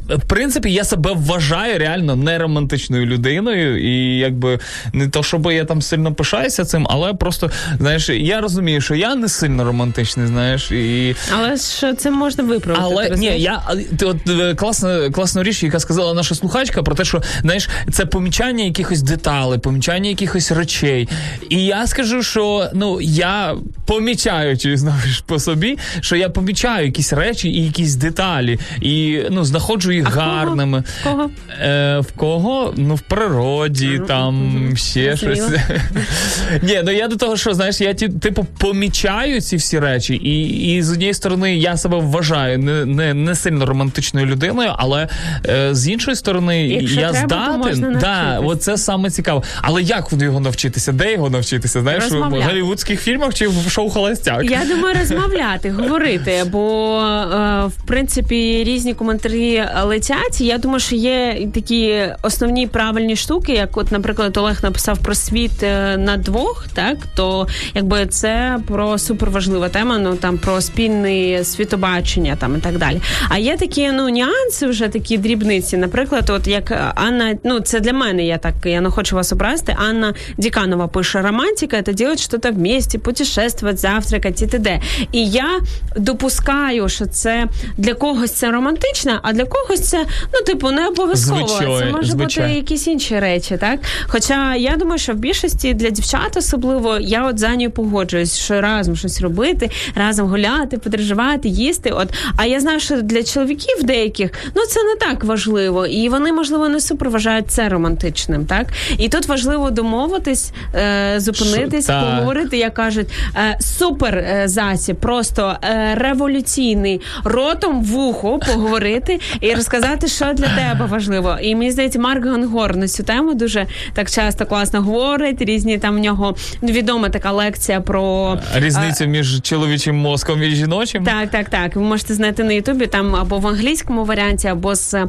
[0.09, 4.59] е, в принципі я себе вважаю реально неромантичною людиною, і якби
[4.93, 9.15] не то, щоб я там сильно пишаюся цим, але просто знаєш, я розумію, що я
[9.15, 12.85] не сильно романтичний, знаєш, і Але ж це можна виправити.
[12.85, 13.61] але ні, я
[13.97, 18.05] ти от е, класна класна річ, яка сказала наша слухачка про те, що знаєш, це
[18.05, 21.09] помічання якихось деталей, помічання якихось речей.
[21.49, 26.85] І я скажу, що ну я помічаю чи знову ж по собі, що я помічаю
[26.85, 30.25] якісь речі і якісь деталі, і ну знаходжу їх А в кого?
[30.27, 30.83] гарними.
[31.01, 31.29] В кого?
[31.61, 32.73] Е, в кого?
[32.77, 35.41] Ну, в природі, там ще щось.
[36.61, 40.43] Ні, ну я до того, що знаєш, я типу помічаю ці всі речі, і,
[40.75, 45.07] і з однієї сторони я себе вважаю не, не, не сильно романтичною людиною, але
[45.49, 47.27] е, з іншої сторони, Якщо я треба,
[47.73, 47.97] здатен.
[48.01, 48.51] да, навчитись.
[48.51, 49.43] от це саме цікаво.
[49.61, 50.91] Але як його навчитися?
[50.91, 51.81] Де його навчитися?
[51.81, 54.51] Знаєш, в голівудських фільмах чи в шоу Холостяк?
[54.51, 60.41] Я думаю, розмовляти, говорити, бо е, в принципі різні коментарі летять.
[60.41, 65.63] Я думаю, що є такі основні правильні штуки, як, от, наприклад, Олег написав про світ
[65.63, 72.35] е, на двох, так то якби це про суперважлива тема, ну там про спільне світобачення
[72.35, 73.01] там і так далі.
[73.29, 75.77] А є такі ну нюанси, вже такі дрібниці.
[75.77, 79.75] Наприклад, от як Анна, ну це для мене, я так я не хочу вас образити.
[79.89, 84.81] Анна Діканова пише романтика, это делать что-то вместе, путешествовать, завтракать і т.д.
[85.11, 85.59] І я
[85.95, 91.47] допускаю, що це для когось це романтично, а для когось це ну типу не обов'язково.
[91.47, 92.49] Звичайно, це може звичайно.
[92.49, 93.79] бути якісь інші речі, так?
[94.07, 98.61] Хоча я думаю, що в більшості для дівчат особливо я от за нею погоджуюсь, що
[98.61, 101.89] разом щось робити, разом гуляти, подорожувати, їсти.
[101.89, 106.33] От а я знаю, що для чоловіків деяких ну це не так важливо, і вони
[106.33, 108.67] можливо не супер вважають це романтичним, так?
[108.97, 115.95] І тут важливо домовитись, е, зупинитись, Що- поговорити, як кажуть, е, супер засіб, просто е,
[115.95, 121.37] революційний ротом в ухо поговорити і розказати, що для тебе важливо.
[121.41, 125.41] І мені здається, Марк Гангор на цю тему дуже так часто класно говорить.
[125.41, 131.03] Різні там в нього відома така лекція про Різницю між чоловічим мозком і жіночим.
[131.03, 131.75] так, так, так.
[131.75, 135.07] Ви можете знайти на Ютубі там або в англійському варіанті, або з е,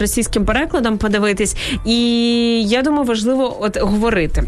[0.00, 1.56] російським перекладом подивитись.
[1.84, 1.98] І
[2.68, 4.42] я думаю, важливо от говорити.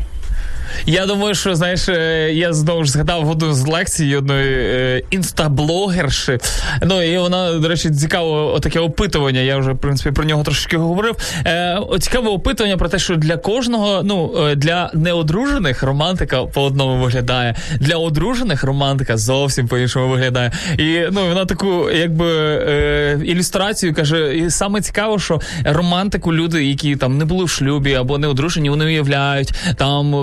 [0.86, 6.38] Я думаю, що знаєш, е, я знову ж згадав одну з лекцій одної е, інстаблогерши.
[6.82, 9.40] Ну і вона, до речі, цікаво таке опитування.
[9.40, 11.16] Я вже в принципі про нього трошки говорив.
[11.46, 17.04] Е, цікаве опитування про те, що для кожного, ну е, для неодружених романтика по одному
[17.04, 20.52] виглядає, для одружених романтика зовсім по іншому виглядає.
[20.79, 26.96] І ну вона таку, якби е, ілюстрацію каже, і саме цікаво, що романтику люди, які
[26.96, 30.14] там не були в шлюбі або не одружені, вони уявляють там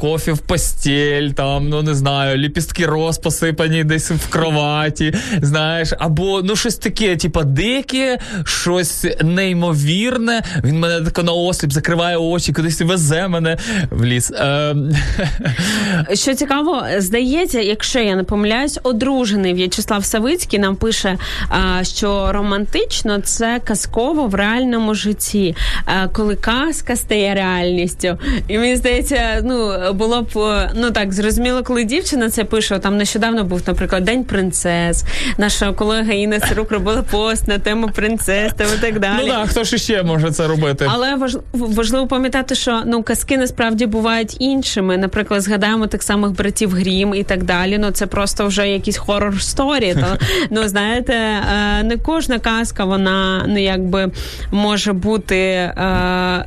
[0.00, 5.92] е, кофі в постіль, там ну не знаю, ліпістки роз посипані десь в кроваті, знаєш,
[5.98, 10.42] або ну щось таке, типа дике, щось неймовірне.
[10.64, 13.58] Він мене тако на осліп закриває очі, кудись везе мене
[13.90, 14.30] в ліс.
[14.30, 14.74] Е,
[16.14, 21.18] Що цікаво, здається, якщо я не помиляюсь, одружений В'ячеслав Савицький нам пише,
[21.82, 25.56] що романтично це казково в реальному житті,
[26.12, 28.18] коли казка стає реальністю.
[28.48, 32.78] І мені здається, ну було б е, ну так зрозуміло, коли дівчина це пише.
[32.78, 35.04] Там нещодавно був, наприклад, День принцес.
[35.38, 39.24] Наша колега Інна Сирук робила пост на тему принцес там і так далі.
[39.26, 40.86] Ну так, хто ж ще може це робити?
[40.88, 44.96] Але важ, важливо пам'ятати, що ну казки насправді бувають іншими.
[44.96, 47.78] Наприклад, згадаємо тих самих братів Грім і так далі.
[47.78, 49.94] Ну це просто вже якісь хорор сторі.
[49.94, 50.18] То
[50.50, 54.10] ну знаєте, е, не кожна казка вона ну якби
[54.50, 55.74] може бути е,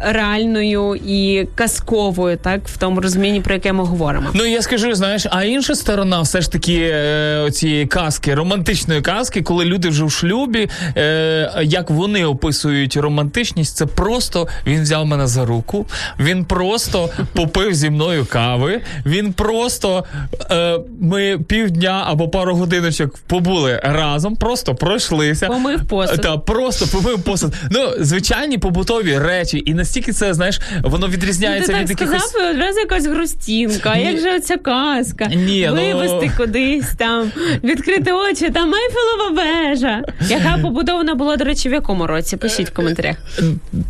[0.04, 4.30] реальною і казковою, так в тому розумінні, про яке ми говоримо.
[4.34, 9.42] Ну я скажу, знаєш, а інша сторона, все ж таки, е, цієї казки, романтичної казки,
[9.42, 15.28] коли люди вже в шлюбі, е, як вони описують романтичність, це просто він взяв мене
[15.28, 15.86] за руку,
[16.20, 20.06] він просто попив зі мною кави, він просто
[20.52, 25.48] е, ми півдня або пару годиночок побули разом, просто пройшлися.
[25.48, 26.22] Помив посуд.
[26.22, 27.54] Та просто помив посуд.
[27.72, 32.30] Ну, звичайні побутові речі, і настільки це, знаєш, воно Ну, відрізняється ти від так якихось.
[32.30, 33.92] сказав, одразу якась грустінка.
[33.94, 35.26] А як же оця казка?
[35.26, 37.32] Ні, ну- кудись там,
[37.64, 40.02] відкрити очі, там Майфелова вежа.
[40.30, 42.38] Яка побудована була, до речі, в якому році?
[42.38, 43.16] Пишіть в коментарях.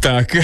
[0.02, 0.38] Так.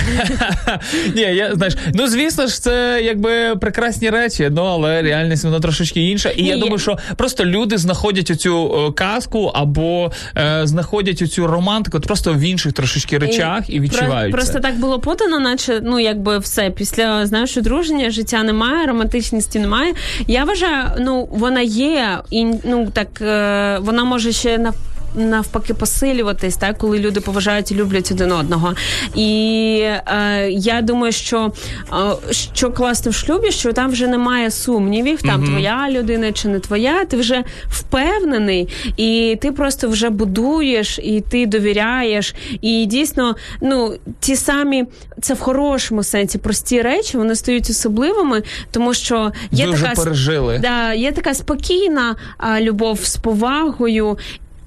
[1.15, 6.01] Ні, я знаєш, ну звісно ж, це якби прекрасні речі, ну але реальність вона трошечки
[6.01, 6.29] інша.
[6.29, 11.99] І я думаю, що просто люди знаходять оцю е, казку або е, знаходять оцю романтику
[11.99, 14.31] просто в інших трошечки речах і відчувають.
[14.31, 19.59] Про- Просто так було подано, наче ну якби все після знаєш, одруження життя немає, романтичності
[19.59, 19.93] немає.
[20.27, 24.73] Я вважаю, ну вона є, і ну так е, вона може ще на.
[25.15, 28.73] Навпаки, посилюватись, так коли люди поважають і люблять один одного.
[29.15, 31.51] І е, я думаю, що
[31.93, 31.95] е,
[32.31, 37.05] що класно в шлюбі, що там вже немає сумнівів, там твоя людина чи не твоя,
[37.05, 42.35] ти вже впевнений, і ти просто вже будуєш, і ти довіряєш.
[42.61, 44.85] І дійсно, ну ті самі
[45.21, 50.03] це в хорошому сенсі прості речі, вони стають особливими, тому що є Ви така с-
[50.03, 50.59] пережили.
[50.59, 54.17] Да, є така спокійна а, любов з повагою.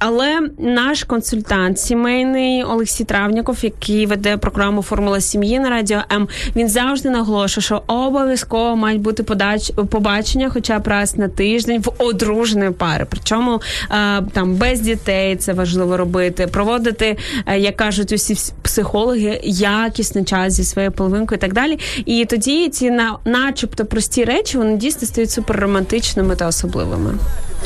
[0.04, 6.68] Але наш консультант сімейний Олексій Травніков, який веде програму Формула сім'ї на радіо М, він
[6.68, 12.70] завжди наголошує, що обов'язково мають бути подач побачення, хоча б раз на тиждень в одруженої
[12.70, 13.06] пари.
[13.10, 20.24] Причому е, там без дітей це важливо робити, проводити, е, як кажуть усі психологи, якісний
[20.24, 21.78] час зі своєю половинкою і так далі.
[22.04, 27.14] І тоді ці на, начебто прості речі вони дійсно стають суперромантичними та особливими.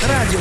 [0.08, 0.40] Радіо.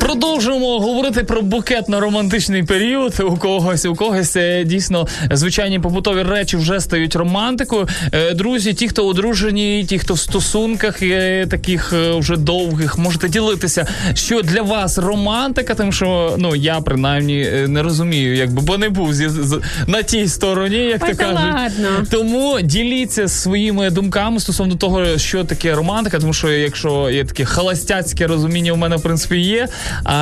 [0.00, 3.20] Продовжуємо говорити про букетно-романтичний період.
[3.20, 7.88] У когось, у когось е, дійсно звичайні побутові речі вже стають романтикою.
[8.12, 13.86] Е, Друзі, ті, хто одружені, ті, хто в стосунках е, таких вже довгих, можете ділитися,
[14.14, 19.14] що для вас романтика, тому що ну я принаймні не розумію, якби бо не був
[19.14, 21.36] зі, з, на тій стороні, як Ой, то кажуть.
[21.36, 21.88] ладно.
[22.10, 28.26] Тому діліться своїми думками стосовно того, що таке романтика, тому що якщо є таке холостяцьке
[28.26, 29.68] розуміння, у мене в принципі є.
[30.04, 30.14] А,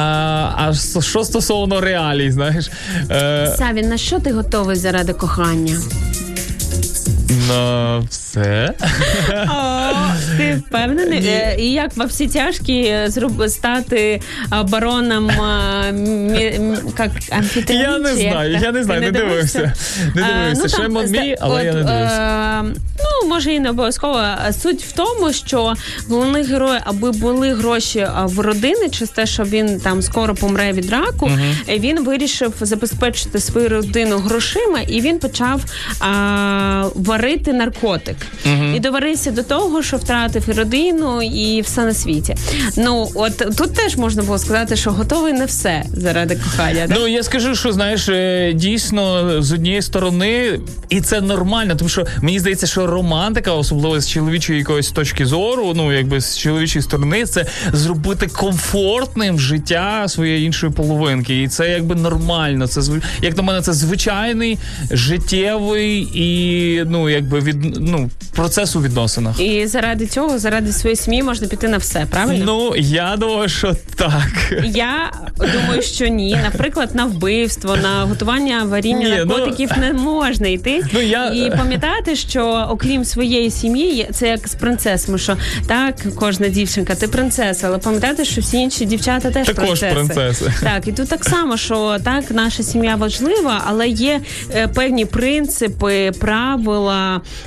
[0.57, 2.70] а що стосовно реалій, знаєш,
[3.11, 5.76] е, Савін, на що ти готовий заради кохання?
[7.49, 8.74] На все.
[9.49, 11.26] О, ти впевнений?
[11.26, 14.20] Е, І як во всі тяжкі е, зроб стати
[14.51, 19.01] а, бароном а, мі- м, як, амфітеїн, Я не чи як знаю, я не знаю,
[19.01, 19.72] Ти не дивився.
[20.14, 20.68] Не А, дивився.
[20.68, 22.62] Ще там, мон зда- мій, але я не от, дивився.
[22.64, 22.74] е,
[23.22, 24.14] Ну, може, і не обов'язково.
[24.47, 25.74] А Суть в тому, що
[26.09, 30.72] головний герой, аби були гроші а, в родини, через те, що він там скоро помре
[30.72, 31.30] від раку,
[31.68, 35.61] е, він вирішив забезпечити свою родину грошима, і він почав
[36.01, 36.85] а,
[37.25, 38.16] варити наркотик.
[38.75, 42.35] І доварився до того, що втратив і родину, і все на світі.
[42.77, 46.87] Ну, от тут теж можна було сказати, що готовий не все заради кохання.
[46.89, 46.95] да?
[46.95, 52.07] Ну я скажу, що знаєш, е, дійсно з однієї сторони, і це нормально, тому що
[52.22, 57.25] мені здається, що романтика, особливо з чоловічої якоїсь точки зору, ну якби з чоловічої сторони,
[57.25, 61.43] це зробити комфортним життя своєї іншої половинки.
[61.43, 62.66] І це якби нормально.
[62.66, 62.81] Це
[63.22, 64.59] як на мене, це звичайний
[64.91, 69.41] життєвий і ну якби від ну процес у відносинах.
[69.41, 72.45] І заради цього, заради своєї сім'ї можна піти на все, правильно?
[72.47, 74.53] Ну я думаю, що так.
[74.65, 76.39] Я думаю, що ні.
[76.43, 80.81] Наприклад, на вбивство, на готування аварійних Ні, ну- наркотиків не можна йти.
[80.93, 85.37] Ну, я- І пам'ятати, що окрім своєї сім'ї, це як з принцесами, що
[85.67, 90.15] так, кожна дівчинка, ти принцеса, але пам'ятайте, що всі інші дівчата теж Також принцеси.
[90.15, 90.53] принцеси.
[90.63, 94.21] Так, і тут так само, що так, наша сім'я важлива, але є
[94.55, 96.93] е, певні принципи, правила,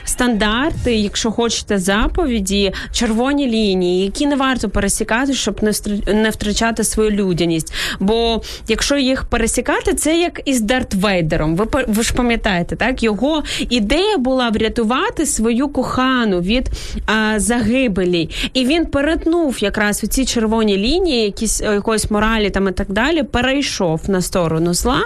[0.06, 5.64] стандарти, якщо хочете, заповіді, червоні лінії, які не варто пересікати, щоб
[6.08, 7.74] не втрачати свою людяність.
[8.00, 11.56] Бо якщо їх пересікати, це як із Дарт Вейдером.
[11.56, 16.70] Ви ви ж пам'ятаєте, так його ідея була врятувати свою кохану від
[17.06, 22.68] а, загибелі, і він перетнув якраз у ці червоні лінії, якісь е, якоїсь моралі там
[22.68, 25.02] і так далі, перейшов на сторону зла.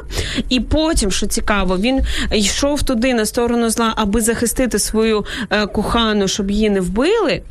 [0.50, 6.28] І потім, що цікаво, він йшов туди на сторону зла, аби захистити свою е, кохану,
[6.28, 7.42] щоб її не вбили.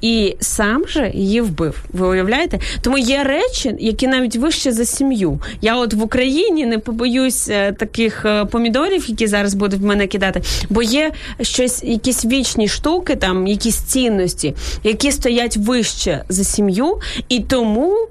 [0.00, 1.84] І сам же її вбив.
[1.92, 2.58] Ви уявляєте?
[2.80, 5.40] Тому є речі, які навіть вище за сім'ю.
[5.60, 10.06] Я от в Україні не побоюсь е, таких е, помідорів, які зараз будуть в мене
[10.06, 11.10] кидати, бо є
[11.40, 14.54] щось, якісь вічні штуки, там якісь цінності,
[14.84, 16.98] які стоять вище за сім'ю,
[17.28, 18.08] і тому.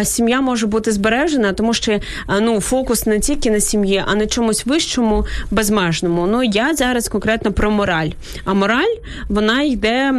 [0.00, 1.98] е, Сім'я може бути збережена, тому що
[2.40, 6.26] ну фокус не тільки на сім'ї, а на чомусь вищому, безмежному.
[6.26, 8.08] Ну я зараз конкретно про мораль.
[8.44, 8.94] А мораль
[9.28, 10.14] вона йде,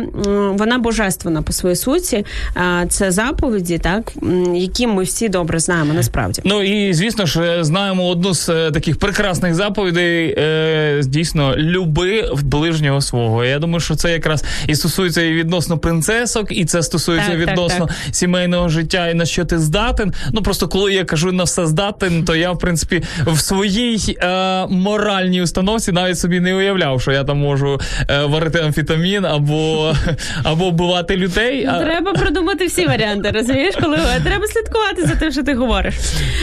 [0.54, 2.26] вона божественна по своїй суті.
[2.90, 4.14] Це заповіді, так
[4.54, 6.42] які ми всі добре знаємо насправді.
[6.46, 10.36] Ну і звісно ж знаємо одну з е, таких прекрасних заповідей.
[10.38, 13.46] Е, дійсно, люби в ближнього свого.
[13.46, 17.50] Я думаю, що це якраз і стосується і відносно принцесок, і це стосується Так, так,
[17.50, 17.96] відносно так.
[18.12, 20.14] сімейного життя і на що ти здатен.
[20.34, 24.68] Ну просто коли я кажу на все здатен, то я в принципі в своїй е,
[24.68, 29.94] моральній установці навіть собі не уявляв, що я там можу е, варити амфетамін або,
[30.44, 31.66] або вбивати людей.
[31.66, 35.96] А, Треба продумати всі варіанти, розумієш, коли треба слідкувати за тим, що ти говориш.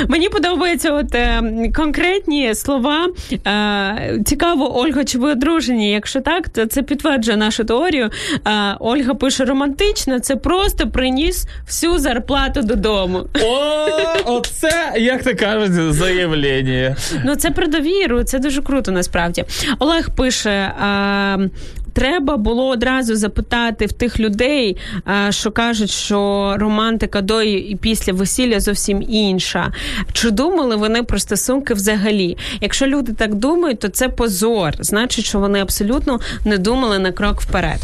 [0.09, 1.43] Мені подобаються от е,
[1.75, 3.09] конкретні слова.
[3.47, 5.91] Е, цікаво, Ольга, чи ви одружені?
[5.93, 8.11] Якщо так, то це підтверджує нашу теорію.
[8.47, 8.51] Е,
[8.81, 13.27] Ольга пише романтично, це просто приніс всю зарплату додому.
[13.45, 13.89] О,
[14.25, 16.97] оце, як ти кажуть, заявлення.
[17.25, 19.45] Ну, це про довіру, це дуже круто насправді.
[19.79, 20.73] Олег пише.
[21.97, 24.77] Треба було одразу запитати в тих людей,
[25.31, 29.73] що кажуть, що романтика до і після весілля зовсім інша.
[30.13, 32.37] Чи думали вони про стосунки взагалі?
[32.61, 34.73] Якщо люди так думають, то це позор.
[34.81, 37.79] Значить, що вони абсолютно не думали на крок вперед.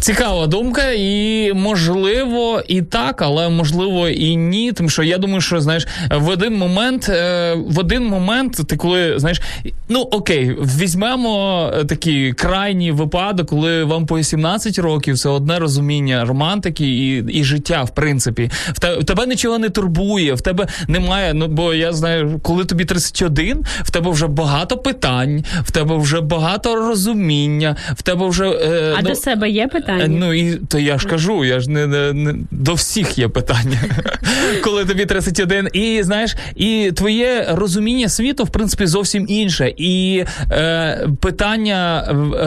[0.00, 4.72] Цікава думка, і можливо і так, але можливо і ні.
[4.72, 9.18] Тому що я думаю, що знаєш, в один момент, е, в один момент, ти коли
[9.18, 9.40] знаєш,
[9.88, 16.24] ну окей, візьмемо е, такий крайній випадок, коли вам по 17 років це одне розуміння
[16.24, 18.50] романтики і, і життя, в принципі.
[18.72, 21.34] В те- в тебе нічого не турбує, в тебе немає.
[21.34, 26.20] Ну бо я знаю, коли тобі 31, в тебе вже багато питань, в тебе вже
[26.20, 30.04] багато розуміння, в тебе вже е, А ну, до себе є питання?
[30.04, 33.28] Е, Ну і то я ж кажу, я ж не, не, не до всіх є
[33.28, 33.78] питання,
[34.64, 35.68] коли тобі 31.
[35.72, 39.74] І знаєш, і твоє розуміння світу, в принципі, зовсім інше.
[39.76, 42.46] І е, питання е,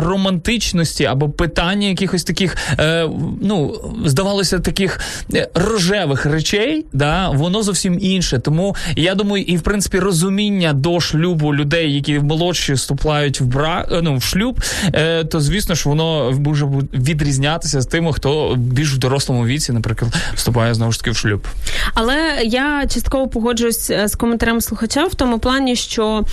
[0.85, 3.09] романтичності або питання якихось таких, е,
[3.41, 3.75] ну,
[4.05, 4.99] здавалося, таких
[5.33, 8.39] е, рожевих речей, да, воно зовсім інше.
[8.39, 13.87] Тому я думаю, і в принципі розуміння до шлюбу людей, які молодші вступають в брак,
[13.91, 14.59] е, ну, в шлюб,
[14.93, 20.13] е, то звісно ж воно може відрізнятися з тими, хто більш в дорослому віці, наприклад,
[20.33, 21.47] вступає знову ж таки в шлюб.
[21.93, 26.23] Але я частково погоджуюсь е, з коментарем слухача в тому плані, що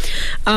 [0.48, 0.52] е,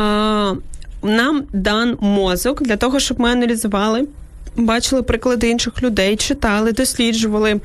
[1.05, 4.07] нам дан мозок для того, щоб ми аналізували,
[4.55, 7.59] бачили приклади інших людей, читали, досліджували.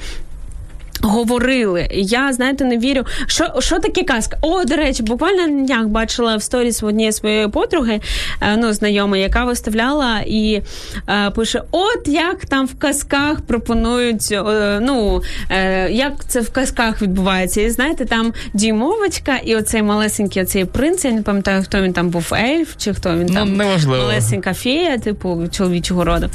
[1.02, 3.04] Говорили, я знаєте, не вірю.
[3.26, 4.36] Що що таке казка?
[4.42, 8.00] О, до речі, буквально на днях бачила в сторіс в однієї своєї подруги,
[8.42, 10.62] е, ну знайомої, яка виставляла і
[11.08, 17.02] е, пише: От як там в казках пропонують, е, ну е, як це в казках
[17.02, 17.60] відбувається.
[17.60, 22.08] І знаєте, там дюймовочка, і оцей малесенький оцей принц, я не пам'ятаю, хто він там
[22.10, 24.04] був ельф, чи хто він Ну, там неважливо.
[24.04, 26.30] малесенька фея, типу чоловічого роду.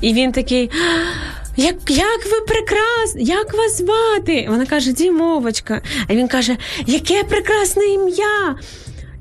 [0.00, 0.70] І він такий.
[1.56, 4.46] Як, як ви прекрасні, як вас звати?
[4.48, 5.82] Вона каже, Дімовочка.
[6.08, 8.56] А він каже, яке прекрасне ім'я.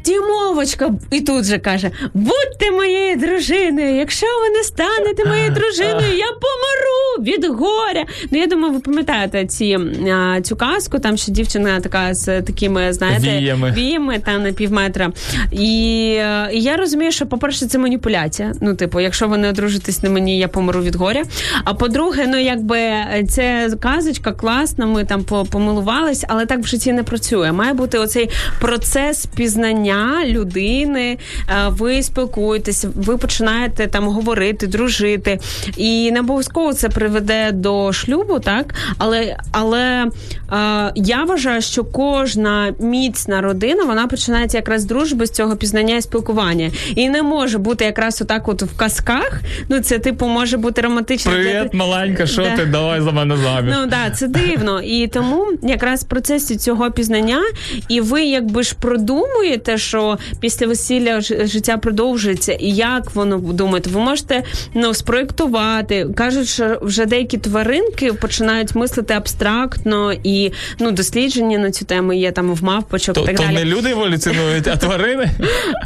[0.06, 3.95] Дімовочка, і тут же каже: будьте моєю дружиною.
[3.95, 8.06] Якщо ви не станете моєю дружиною, я помру від горя.
[8.32, 9.78] Ну я думаю, ви пам'ятаєте ці
[10.14, 13.74] а, цю казку, там що дівчина така з такими, знаєте, Віями.
[13.78, 15.12] віями там на півметра.
[15.52, 18.52] І, е, і я розумію, що, по-перше, це маніпуляція.
[18.62, 21.24] Ну, типу, якщо ви не одружитесь на мені, я помру від горя.
[21.64, 22.80] А по-друге, ну якби
[23.30, 27.52] це казочка класна, ми там по- помилувались, але так в житті не працює.
[27.52, 28.30] Має бути оцей
[28.62, 29.89] процес пізнання.
[29.90, 31.18] Пізнання людини,
[31.50, 35.40] е, ви спілкуєтеся, ви починаєте там говорити, дружити.
[35.78, 38.74] І не обов'язково це приведе до шлюбу, так?
[38.98, 40.06] Але, але
[40.52, 45.96] е, я вважаю, що кожна міцна родина вона починається якраз з дружби з цього пізнання
[45.96, 46.72] і спілкування.
[46.96, 49.42] І не може бути якраз отак, от в казках.
[49.70, 51.32] Ну, це типу може бути романтично.
[51.32, 52.56] Привіт, маленька, що Да.
[52.58, 52.66] ти?
[52.66, 53.74] Давай за мене заміж.
[53.78, 54.82] Ну да, це дивно.
[54.82, 57.42] І тому якраз в процесі цього пізнання,
[57.90, 64.00] і ви якби ж продумуєте, що після весілля життя продовжується, і як воно думаєте, ви
[64.00, 66.08] можете ну спроєктувати.
[66.16, 72.32] Кажуть, що вже деякі тваринки починають мислити абстрактно і ну дослідження на цю тему є
[72.32, 73.56] там в мавпочок То, так то далі.
[73.56, 75.30] не люди еволюціонують, а тварини.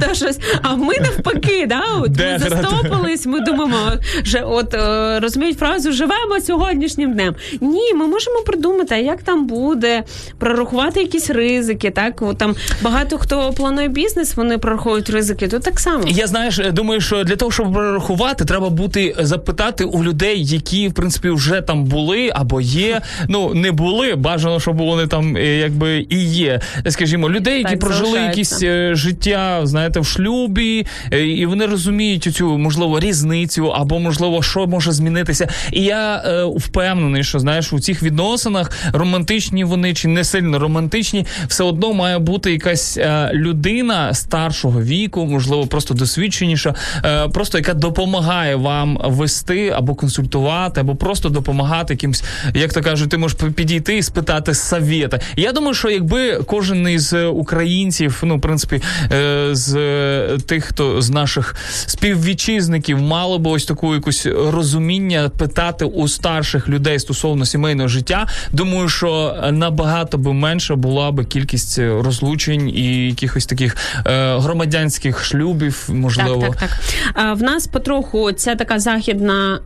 [0.00, 0.38] Та, щось.
[0.62, 1.82] А ми навпаки, да?
[2.00, 7.34] от ми застопились, ми думаємо, що от е, розуміють фразу живемо сьогоднішнім днем.
[7.60, 10.02] Ні, ми можемо придумати, а як там буде,
[10.38, 11.90] прорахувати якісь ризики.
[11.90, 15.48] Так, от там багато хто планує бізнес, вони прораховують ризики.
[15.48, 16.04] Тут так само.
[16.06, 20.94] Я знаєш, думаю, що для того, щоб прорахувати, треба бути запитати у людей, які в
[20.94, 23.00] принципі вже там були або є.
[23.28, 24.14] Ну не були.
[24.14, 26.60] Бажано, щоб вони там е, якби і є.
[26.88, 32.22] Скажімо, людей, які Так, прожили якісь е, життя, знаєте, в шлюбі, е, і вони розуміють
[32.22, 35.48] цю можливо різницю, або можливо, що може змінитися.
[35.72, 41.26] І я е, впевнений, що знаєш, у цих відносинах романтичні вони чи не сильно романтичні,
[41.48, 47.74] все одно має бути якась е, людина старшого віку, можливо, просто досвідченіша, е, просто яка
[47.74, 53.98] допомагає вам вести або консультувати, або просто допомагати якимсь, як то кажуть, ти можеш підійти
[53.98, 55.20] і спитати совєта.
[55.36, 60.64] Я думаю, що якби кожен із е, українців, ну в принципі, е, з е, тих,
[60.64, 61.54] хто з наших
[61.86, 68.26] співвітчизників мало би ось таку якусь розуміння питати у старших людей стосовно сімейного життя.
[68.52, 75.24] Думаю, що набагато би менше була би кількість е, розлучень і якихось таких е, громадянських
[75.24, 76.42] шлюбів, можливо.
[76.42, 76.78] Так, так, так.
[77.14, 79.60] А, в нас потроху ця така західна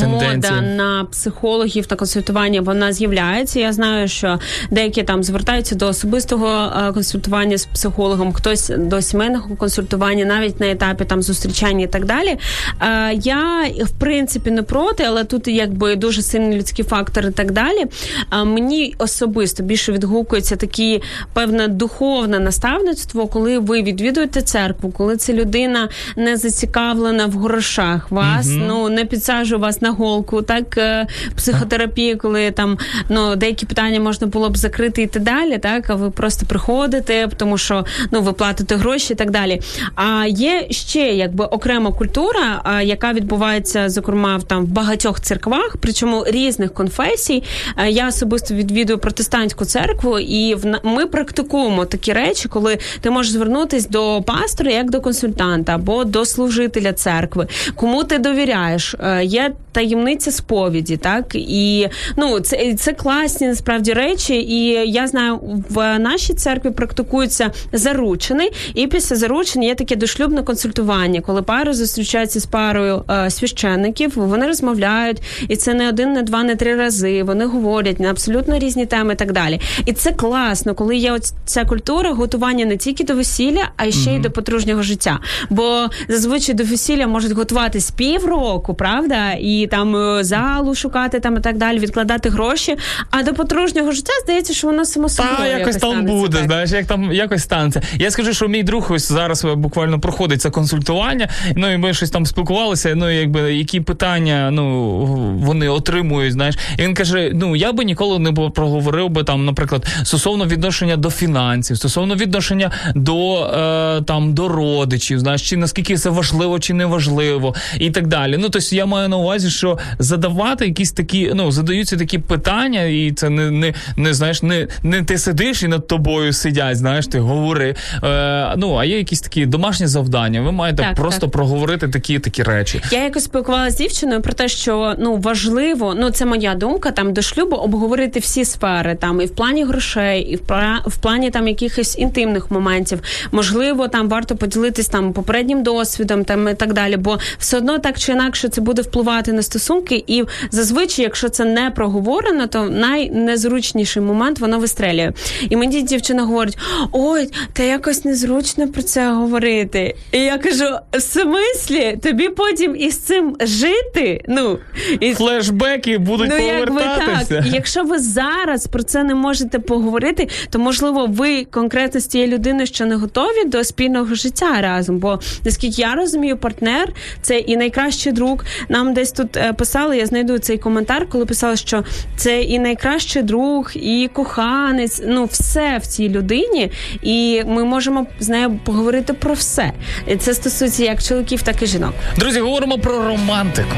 [0.00, 0.52] Тенденція.
[0.52, 3.60] мода на психологів на консультування вона з'являється.
[3.60, 4.38] Я знаю, що
[4.70, 10.70] деякі там звертаються до особистого а, консультування з психологом, хтось до сімейного консультування, навіть на
[10.70, 12.38] етапі там зустрічання і так далі.
[12.78, 17.52] А, я в принципі не проти, але тут якби дуже сильний людський фактор і так
[17.52, 17.84] далі.
[18.30, 22.38] А, мені особисто більше відгукується такі певне духовне
[22.82, 29.04] наставництво, коли ви відвідуєте церкву, коли ця людина не зацікавлена в грошах, вас ну не
[29.04, 31.06] підсаджує вас на голку, так е,
[31.36, 32.78] психотерапія, коли там
[33.08, 37.28] ну деякі питання можна було б закрити і так далі, так а ви просто приходите,
[37.36, 39.60] тому що ну ви платите гроші і так далі.
[39.94, 46.24] А є ще якби окрема культура, яка відбувається зокрема в там в багатьох церквах, причому
[46.26, 47.42] різних конфесій.
[47.76, 53.32] Е, Я особисто відвідую протестантську церкву, і в ми практикуємо такі речі, коли ти можеш
[53.32, 57.46] звернутись до пастора як до консультанта або до служителя церкви.
[57.74, 58.94] Кому ти довіряєш?
[59.00, 64.34] Е, Є таємниця сповіді, так і ну це, це класні насправді речі.
[64.34, 71.20] І я знаю, в нашій церкві практикується заручений, і після заручень є таке дошлюбне консультування,
[71.20, 76.42] коли пари зустрічаються з парою е, священників, вони розмовляють, і це не один, не два,
[76.42, 77.22] не три рази.
[77.22, 79.60] Вони говорять на абсолютно різні теми і так далі.
[79.86, 84.14] І це класно, коли є от ця культура готування не тільки до весілля, а ще
[84.14, 85.18] й до подружнього життя.
[85.50, 91.40] Бо зазвичай до весілля можуть готуватись півроку, правда, і там е, залу шукати там і
[91.40, 92.76] так далі, відкладати гроші.
[93.10, 96.46] А до подружнього життя здається, що воно само собою Та якось там станеться, буде, так.
[96.46, 97.82] знаєш, як там якось станеться.
[97.98, 101.28] Я скажу, що мій друг ось зараз буквально проходить це консультування.
[101.56, 102.94] Ну і ми щось там спілкувалися.
[102.94, 104.94] Ну, якби які питання ну
[105.42, 106.32] вони отримують.
[106.32, 110.96] Знаєш, і він каже: ну я би ніколи не проговорив би там, наприклад, стосовно відношення
[110.96, 112.51] до фінансів, стосовно відношення
[112.94, 118.06] до е, там до родичів, знаєш, чи наскільки це важливо, чи не важливо, і так
[118.06, 118.36] далі.
[118.36, 123.12] Ну тобто я маю на увазі, що задавати якісь такі, ну задаються такі питання, і
[123.12, 127.18] це не, не, не знаєш, не, не ти сидиш і над тобою сидять, знаєш, ти
[127.18, 127.74] говори.
[128.04, 130.40] Е, ну а є якісь такі домашні завдання.
[130.40, 131.30] Ви маєте Так, просто так.
[131.30, 132.80] проговорити такі такі речі.
[132.90, 137.12] Я якось спілкувалася з дівчиною про те, що ну важливо, ну це моя думка, там
[137.12, 140.42] до шлюбу обговорити всі сфери, там і в плані грошей, і в
[140.86, 143.00] в плані там якихось інтимних моментів.
[143.32, 146.96] Можливо, там варто поділитись там попереднім досвідом, там і так далі.
[146.96, 151.44] Бо все одно так чи інакше це буде впливати на стосунки, і зазвичай, якщо це
[151.44, 155.12] не проговорено, то найнезручніший момент воно вистрелює.
[155.50, 156.58] І мені дівчина говорить:
[156.92, 159.94] ой, та якось незручно про це говорити.
[160.12, 164.24] І я кажу: в смислі, тобі потім із цим жити?
[164.28, 164.58] Ну
[165.00, 167.44] і Флешбеки будуть Ну, якби так.
[167.46, 172.34] Якщо ви зараз про це не можете поговорити, то можливо ви конкретно з тією тією
[172.34, 174.98] людиною, що не готові до спільного життя разом.
[174.98, 176.92] Бо наскільки я розумію, партнер
[177.22, 178.44] це і найкращий друг.
[178.68, 181.84] Нам десь тут е, писали, я знайду цей коментар, коли писали, що
[182.16, 185.02] це і найкращий друг, і коханець.
[185.06, 186.70] Ну, все в цій людині,
[187.02, 189.72] і ми можемо з нею поговорити про все.
[190.18, 191.92] Це стосується як чоловіків, так і жінок.
[192.16, 193.76] Друзі, говоримо про романтику.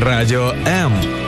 [0.00, 1.19] Радіо М.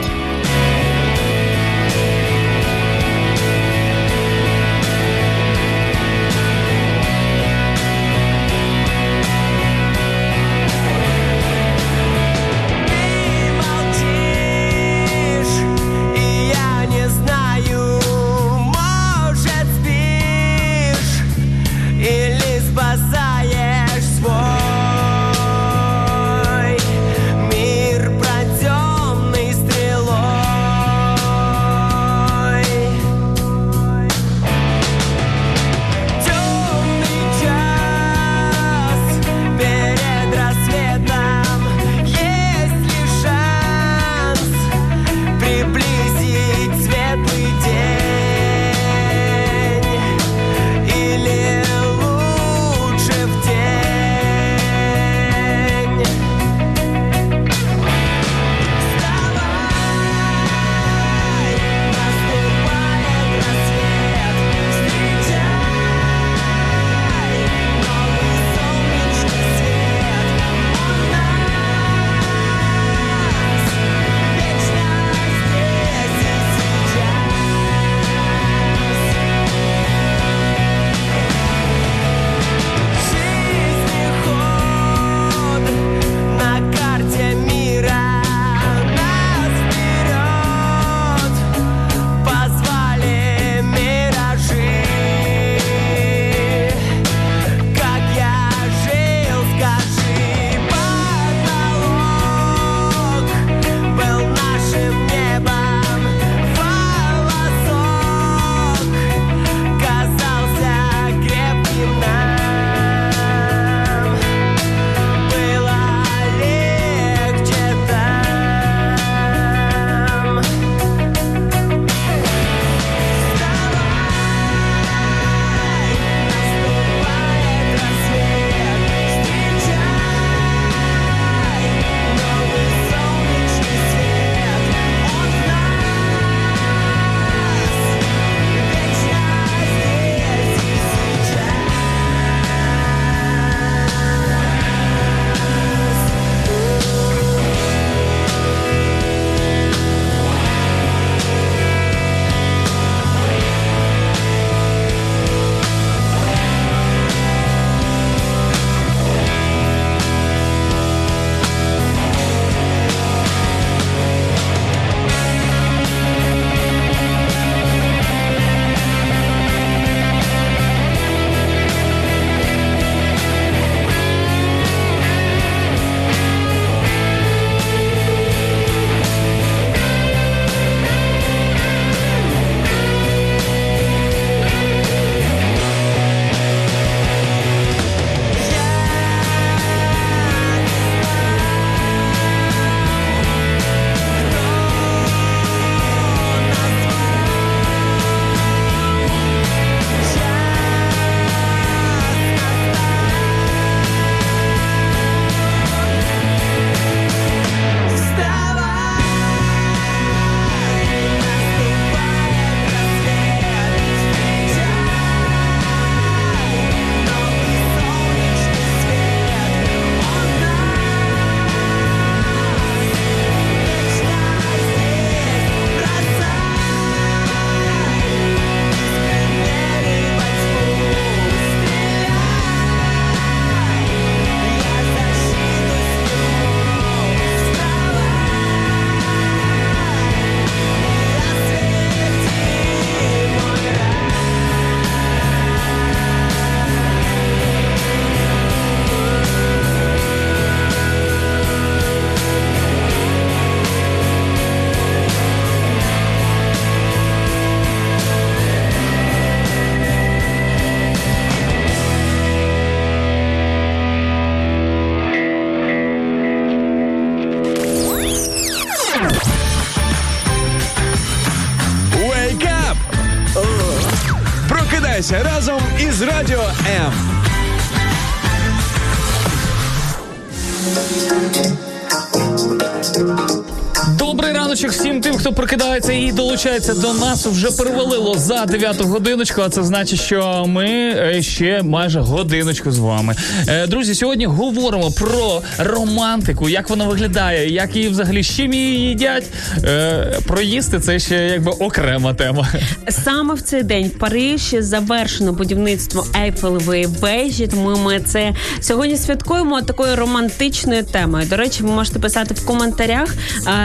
[286.43, 287.25] долучається до нас.
[287.25, 289.41] Вже перевалило за 9 годиночку.
[289.41, 293.15] А це значить, що ми е, ще майже годиночку з вами.
[293.47, 298.79] Е, Друзі, сьогодні говоримо про романтику, як вона виглядає, як її взагалі з чим її
[298.79, 299.23] їдять.
[299.63, 302.47] Е, Про їсти це ще якби окрема тема.
[302.89, 307.47] Саме в цей день в Парижі завершено будівництво Ейфелевої вежі.
[307.47, 311.25] Тому ми це сьогодні святкуємо такою романтичною темою.
[311.29, 313.15] До речі, ви можете писати в коментарях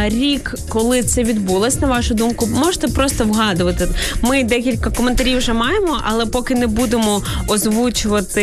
[0.07, 1.81] рік, коли це відбулось.
[1.81, 3.89] На вашу думку, можете просто вгадувати.
[4.23, 8.43] Ми декілька коментарів вже маємо, але поки не будемо озвучувати.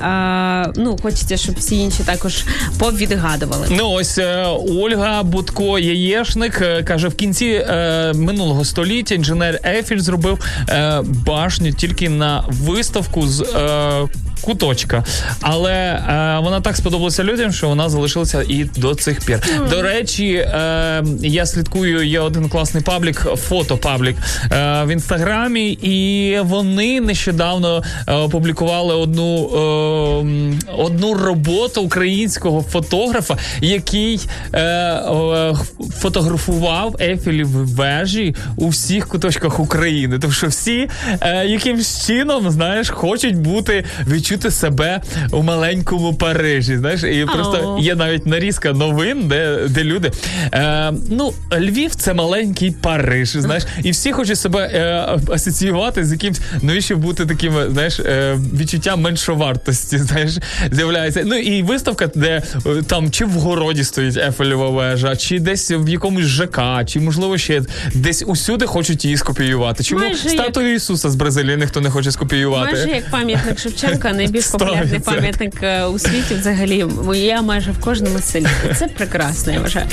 [0.00, 2.44] А, ну хочеться, щоб всі інші також
[2.78, 3.66] повідгадували.
[3.70, 4.46] Ну ось е,
[4.82, 10.38] Ольга Будко Яєшник е, каже: в кінці е, минулого століття інженер Ейфель зробив
[10.68, 13.40] е, башню тільки на виставку з.
[13.40, 14.08] Е,
[14.44, 15.04] Куточка,
[15.40, 19.40] але е, вона так сподобалася людям, що вона залишилася і до цих пір.
[19.70, 22.06] До речі, е, я слідкую.
[22.06, 24.16] Є один класний паблік, фотопаблік
[24.52, 34.20] е, в інстаграмі, і вони нещодавно е, опублікували одну, е, одну роботу українського фотографа, який
[34.52, 35.54] е, е,
[36.00, 40.18] фотографував Ейфелеві вежі у всіх куточках України.
[40.18, 40.88] Тому що всі
[41.20, 46.76] е, якимсь чином, знаєш, хочуть бути відчути себе у маленькому Парижі.
[46.76, 50.12] Знаєш, і просто є навіть нарізка новин, де, де люди.
[50.52, 56.40] Е, ну, Львів це маленький Париж, знаєш, і всі хочуть себе е, асоціювати з якимсь
[56.62, 60.38] навіщо бути таким, знаєш, е, відчуттям меншовартості, знаєш,
[60.72, 61.22] з'являється.
[61.24, 65.88] Ну і виставка, де е, там чи в городі стоїть Ефелєва вежа, чи десь в
[65.88, 67.62] якомусь ЖК, чи можливо ще
[67.94, 69.84] десь усюди хочуть її скопіювати.
[69.84, 72.72] Чому Майже як- статую Ісуса з Бразилії ніхто не хоче скопіювати?
[72.72, 78.18] Майже як пам'ятник Шевченка, найбільш популярний пам'ятник е, у світі взагалі є майже в кожному
[78.18, 78.46] селі.
[78.78, 79.86] Це прекрасно, я вважаю.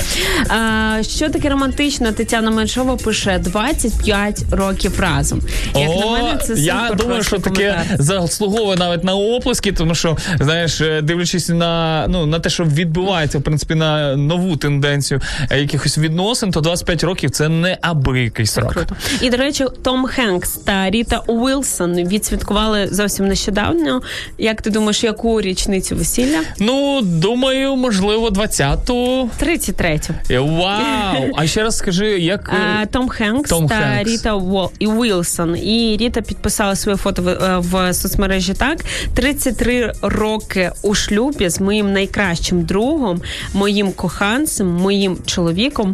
[0.48, 2.12] А, що таке романтично?
[2.12, 5.40] Тетяна Меншова пише 25 років разом.
[5.74, 10.16] Як на мене, це я думаю, що класний таке заслуговує навіть на оплески, тому що
[10.40, 15.20] знаєш, е, дивлячись на ну на те, що відбувається, в принципі, на нову тенденцію
[15.50, 18.72] е, якихось відносин, то 25 років це не абиякий срок.
[18.72, 18.96] Круто.
[19.20, 24.02] І до речі, Том Хенкс та Ріта Уілсон відсвяткували зовсім нещодавно.
[24.38, 26.40] Як ти думаєш, яку річницю весілля?
[26.58, 29.30] Ну думаю, можливо, 20-ту.
[29.42, 30.14] 33-ю.
[30.30, 31.30] Е, Вау!
[31.36, 34.10] А ще раз скажи, як е, А, Том Хенкс Том та Хенкс.
[34.12, 35.56] Ріта Уол- і Уілсон.
[35.56, 38.84] І Ріта підписала своє фото в, е, в соцмережі так:
[39.14, 43.22] 33 роки у шлюбі з моїм найкращим другом,
[43.54, 45.92] моїм коханцем, моїм чоловіком.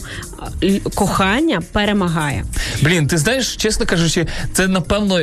[0.95, 2.45] Кохання перемагає.
[2.83, 5.19] Блін, ти знаєш, чесно кажучи, це напевно.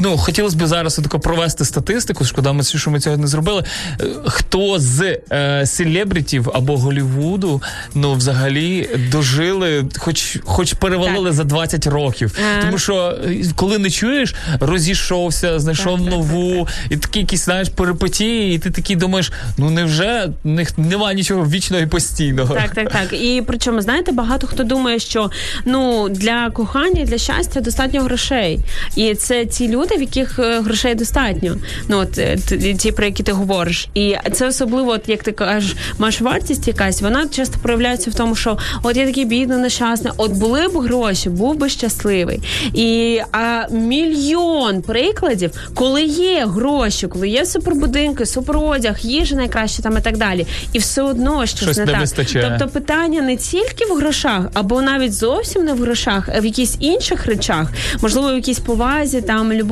[0.00, 2.24] Ну, хотілося б зараз тако провести статистику.
[2.24, 3.64] Шкода, ми, що ми цього не зробили.
[4.00, 7.62] Е, Хто з е, селебритів або Голівуду,
[7.94, 11.32] ну, взагалі, дожили, хоч, хоч перевалили Так.
[11.32, 12.38] за 20 років.
[12.58, 12.62] Е.
[12.64, 17.68] Тому що е, коли не чуєш, розійшовся, знайшов Так, так, нову, і такі якісь, знаєш,
[17.68, 22.54] перипетії, і ти такий думаєш, ну невже в них немає нічого вічного і постійного.
[22.54, 23.12] Так, так, так.
[23.12, 25.30] І причому, знаєте, багато хто думає, що
[25.64, 28.60] ну для кохання, для щастя достатньо грошей.
[28.96, 31.56] І це ті люди, в яких е, грошей достатньо.
[31.88, 32.36] Ну от е,
[32.78, 33.88] ті, про які ти говориш.
[33.94, 38.34] І це особливо, от як ти кажеш, маєш вартість якась, вона часто проявляється в тому,
[38.34, 42.40] що от я такий бідний, нещасний, от були б гроші, був би щасливий.
[42.74, 50.00] І а мільйон прикладів, коли є гроші, коли є супербудинки, суперодяг, їжа найкраще там і
[50.00, 50.46] так далі.
[50.72, 52.00] І все одно щось, Щось не, не так.
[52.00, 52.56] вистачає.
[52.58, 56.76] Тобто питання не тільки в грошах, або навіть зовсім не в грошах, а в якісь
[56.80, 57.68] інших речах,
[58.02, 59.71] можливо, в якійсь повазі, там любові.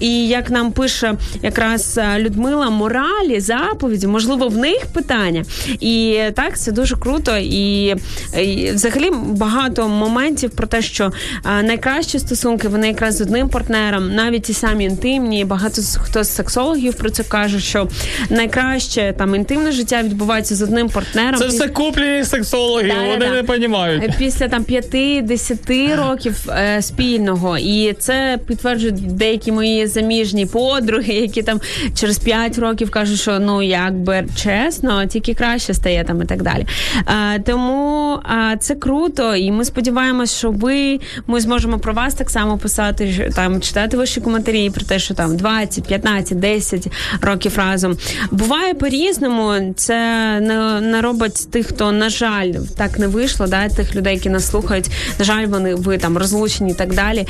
[0.00, 5.44] І як нам пише якраз е, Людмила, моралі, заповіді, можливо, в них питання.
[5.80, 7.36] І так це дуже круто.
[7.36, 7.96] І,
[8.38, 11.12] і взагалі багато моментів про те, що
[11.58, 15.44] е, найкращі стосунки вони якраз з одним партнером, навіть ті самі інтимні.
[15.44, 17.88] Багато хто з сексологів про це каже, що
[18.30, 21.40] найкраще там інтимне життя відбувається з одним партнером.
[21.40, 23.12] Це все куплі сексологи, Да-да-да.
[23.12, 24.12] вони не розуміють.
[24.18, 31.60] Після там 5-10 років е, спільного, і це підтверджують деякі мої заміжні подруги, які там
[31.94, 36.66] через 5 років кажуть, що ну якби чесно, тільки краще стає там і так далі.
[37.08, 42.30] Е, тому е, це круто, і ми сподіваємось, що ви ми зможемо про вас так
[42.30, 46.86] само писати, там читати ваші коментарі про те, що там 20, 15, 10
[47.20, 47.96] років разом.
[48.30, 49.74] Буває по-різному.
[49.76, 49.96] Це
[50.40, 53.46] не, не робить тих, хто на жаль так не вийшло.
[53.46, 54.90] Да, тих людей, які нас слухають.
[55.18, 57.26] На жаль, вони ви там розлучені і так далі.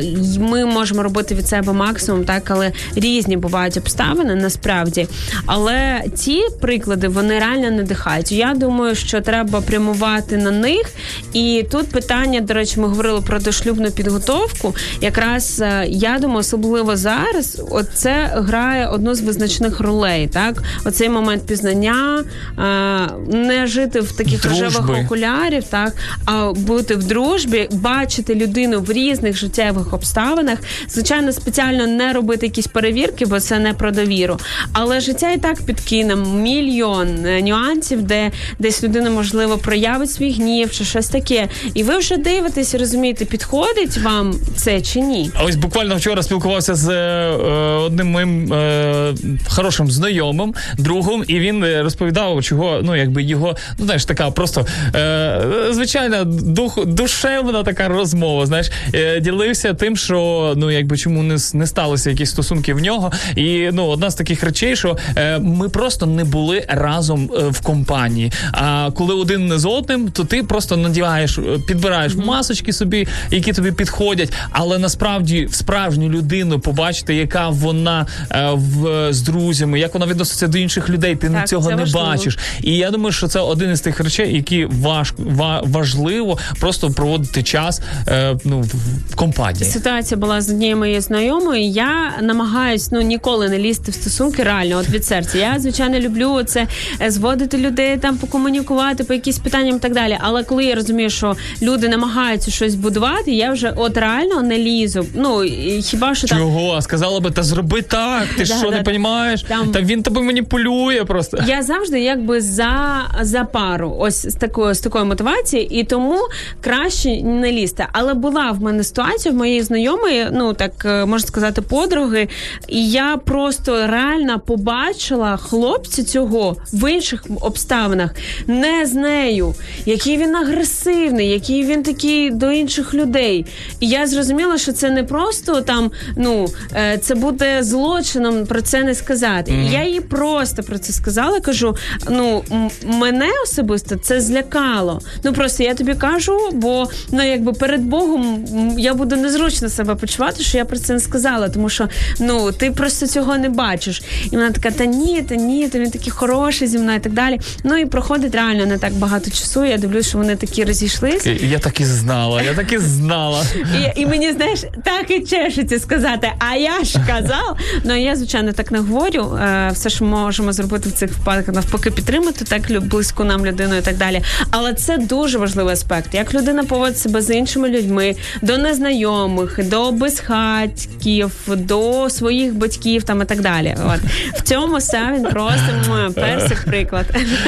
[0.00, 5.08] Й ми можемо робити від себе максимум, так але різні бувають обставини насправді.
[5.46, 8.32] Але ці приклади вони реально надихають.
[8.32, 10.90] Я думаю, що треба прямувати на них.
[11.32, 14.74] І тут питання, до речі, ми говорили про дошлюбну підготовку.
[15.00, 20.28] Якраз е, я думаю, особливо зараз, от це грає одну з визначних ролей.
[20.28, 22.24] Так, оцей момент пізнання,
[22.58, 24.64] е, не жити в таких Дружби.
[24.64, 25.92] рожевих окулярів, так
[26.24, 30.58] а бути в дружбі, бачити людину в різних життєвих обставинах.
[30.96, 34.38] Звичайно, спеціально не робити якісь перевірки, бо це не про довіру.
[34.72, 40.70] Але життя і так підкине мільйон е, нюансів, де десь людина можливо проявить свій гнів
[40.70, 41.48] чи щось таке.
[41.74, 45.30] І ви вже дивитесь розумієте, підходить вам це чи ні.
[45.44, 47.30] Ось буквально вчора спілкувався з е,
[47.76, 49.14] одним моїм е,
[49.48, 54.66] хорошим знайомим, другом, і він е, розповідав, чого ну якби його, ну знаєш, така просто
[54.94, 55.40] е,
[55.70, 58.46] звичайна дух, душевна така розмова.
[58.46, 63.12] Знаєш, е, ділився тим, що ну якби чому не, не сталося якісь стосунки в нього.
[63.36, 67.60] І ну одна з таких речей, що е, ми просто не були разом е, в
[67.60, 68.32] компанії.
[68.52, 73.72] А коли один з одним, то ти просто надіваєш, е, підбираєш масочки собі, які тобі
[73.72, 74.32] підходять.
[74.50, 80.48] Але насправді в справжню людину побачити, яка вона е, в, з друзями, як вона відноситься
[80.48, 82.06] до інших людей, ти Так, цього не важливо.
[82.06, 82.38] бачиш.
[82.62, 87.42] І я думаю, що це один із тих речей, які важ, ва, важливо просто проводити
[87.42, 88.74] час е, ну, в,
[89.10, 89.64] в компанії.
[89.64, 91.62] Ситуація була з однією моєю знайомою.
[91.62, 95.38] Я намагаюсь ну ніколи не лізти в стосунки реально, от від серця.
[95.38, 96.66] Я звичайно люблю це
[97.02, 100.18] е, зводити людей, там покомунікувати по якісь питанням і так далі.
[100.20, 105.06] Але коли я розумію, що люди намагаються щось будувати, я вже от реально не лізу.
[105.14, 105.40] Ну
[105.82, 106.82] хіба що там Чого?
[106.82, 108.26] Сказала би, та зроби так.
[108.36, 109.42] Ти Да, що да, не розумієш?
[109.42, 111.38] Там- Та він тебе маніпулює просто.
[111.46, 116.18] Я завжди якби за, за пару, ось з такою з такої мотивації, і тому
[116.60, 117.86] краще не лізти.
[117.92, 122.28] Але була в мене ситуація в моєї знайомої, ну так е, можна сказати, подруги,
[122.68, 128.10] і я просто реально побачила хлопця цього в інших обставинах,
[128.46, 129.54] не з нею,
[129.86, 133.46] який він агресивний, який він такий до інших людей.
[133.80, 138.82] І я зрозуміла, що це не просто там, ну е, це буде злочином про це
[138.82, 139.52] не сказати.
[139.52, 141.40] І я їй просто про це сказала.
[141.40, 141.76] Кажу:
[142.10, 142.44] ну
[142.84, 145.00] мене особисто це злякало.
[145.24, 148.44] Ну просто я тобі кажу, бо ну якби перед Богом
[148.78, 151.88] я буду незручно себе почувати, що я про це не сказала, тому що
[152.20, 154.02] ну ти просто цього не бачиш.
[154.24, 157.12] І вона така: та ні, та ні, та він такий хороший зі мною і так
[157.12, 157.40] далі.
[157.64, 159.64] Ну і проходить реально не так багато часу.
[159.64, 161.30] Я дивлюсь, що вони такі розійшлися.
[161.30, 163.44] Я так і знала, я так і знала.
[163.56, 167.58] І, і мені, знаєш, так і чешеться сказати, а я ж казав.
[167.84, 169.38] Ну я, звичайно, так не говорю.
[169.42, 173.80] Е, все, що можемо зробити в цих випадках, навпаки, підтримати так близьку нам людину і
[173.80, 174.22] так далі.
[174.50, 176.14] Але це дуже важливий аспект.
[176.14, 179.92] Як людина поводить себе з іншими людьми, до незнайомих, до
[180.36, 183.76] безхатьків, до своїх батьків там і так далі.
[183.86, 184.00] От
[184.40, 187.06] в цьому все він просто персик приклад.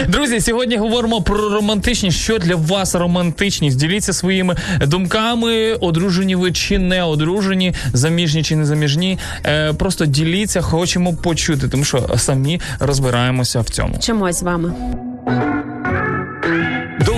[0.08, 2.18] Друзі, сьогодні говоримо про романтичність.
[2.18, 3.76] Що для вас романтичність?
[3.76, 9.18] Діліться своїми думками, одружені ви чи не одружені, заміжні чи не заміжні.
[9.46, 13.98] Е, просто діліться, хочемо почути, тому що самі розбираємося в цьому.
[13.98, 14.72] Чимось з вами.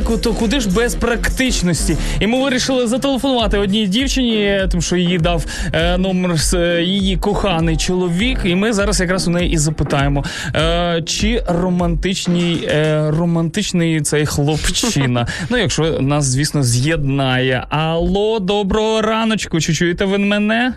[0.00, 1.96] Романтику, то куди ж без практичності?
[2.20, 7.16] І ми вирішили зателефонувати одній дівчині, тому що їй дав е, номер з е, її
[7.16, 8.38] коханий чоловік.
[8.44, 10.24] І ми зараз якраз у неї і запитаємо,
[10.54, 15.26] е, чи романтичний, е, романтичний цей хлопчина.
[15.50, 17.64] Ну, якщо нас, звісно, з'єднає.
[17.68, 19.60] Алло, доброго раночку.
[19.60, 20.74] Чи чуєте ви мене?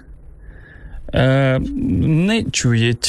[1.13, 1.59] Е,
[2.07, 2.43] не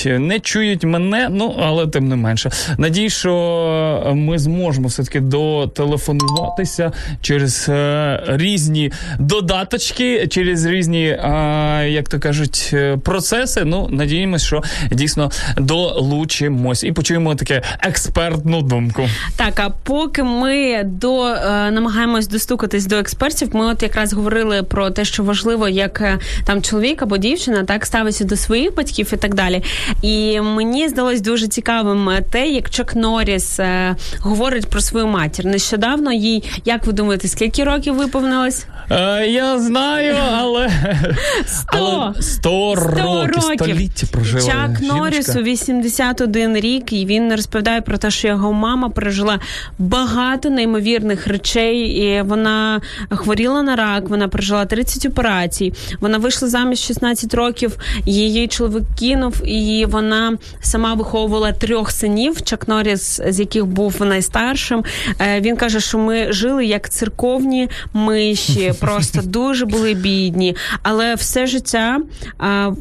[0.05, 2.51] чують, не чують мене, ну але тим не менше.
[2.79, 12.21] Надію, що ми зможемо все-таки дотелефонуватися через е, різні додаточки, через різні, е, як то
[12.21, 13.65] кажуть, е, процеси.
[13.65, 19.03] Ну, надіємося, що дійсно долучимось і почуємо таке експертну думку.
[19.37, 24.91] Так, а поки ми до е, намагаємось достукатись до експертів, ми от якраз говорили про
[24.91, 29.17] те, що важливо, як е, там чоловік або дівчина так ставиться до своїх батьків і
[29.17, 29.63] так далі.
[30.03, 35.47] І мені здалось дуже цікавим е, те, як Чак Норріс е, говорить про свою матір.
[35.47, 38.67] Нещодавно їй, як ви думаєте, скільки років виповнилось?
[38.91, 40.71] Е, я знаю, але
[41.47, 42.13] Сто!
[42.13, 44.47] але 100 років, століття прожила.
[44.47, 44.97] Чак жіночка.
[44.97, 49.41] Норрісу 81 рік, і він розповідає про те, що його мама пережила
[49.79, 51.81] багато неймовірних речей.
[51.81, 52.81] І вона
[53.11, 55.73] хворіла на рак, вона пережила 30 операцій.
[56.01, 57.77] Вона вийшла заміж 16 років.
[58.07, 62.43] Її чоловік кинув, і вона сама виховувала трьох синів.
[62.43, 64.85] Чак Норріс, з яких був найстаршим.
[65.21, 70.57] Е, Він каже, що ми жили як церковні миші, просто дуже були бідні.
[70.83, 71.99] Але все життя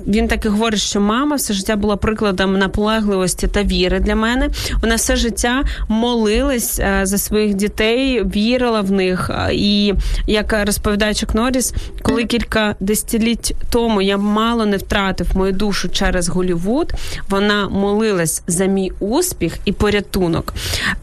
[0.07, 4.49] він так і говорить, що мама все життя була прикладом наполегливості та віри для мене.
[4.81, 9.29] Вона все життя молилась за своїх дітей, вірила в них.
[9.51, 9.93] І
[10.27, 16.29] як розповідає Чак Норріс, коли кілька десятиліть тому я мало не втратив мою душу через
[16.29, 16.82] Голівуд,
[17.29, 20.53] вона молилась за мій успіх і порятунок.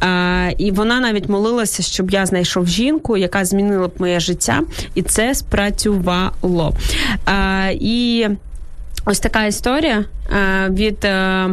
[0.03, 4.63] Е, І вона навіть молилася, щоб я знайшов жінку, яка змінила б моє життя,
[4.95, 6.75] і це спрацювало.
[7.29, 8.27] Е, І
[9.05, 10.05] Ось така історія
[10.69, 11.49] від е,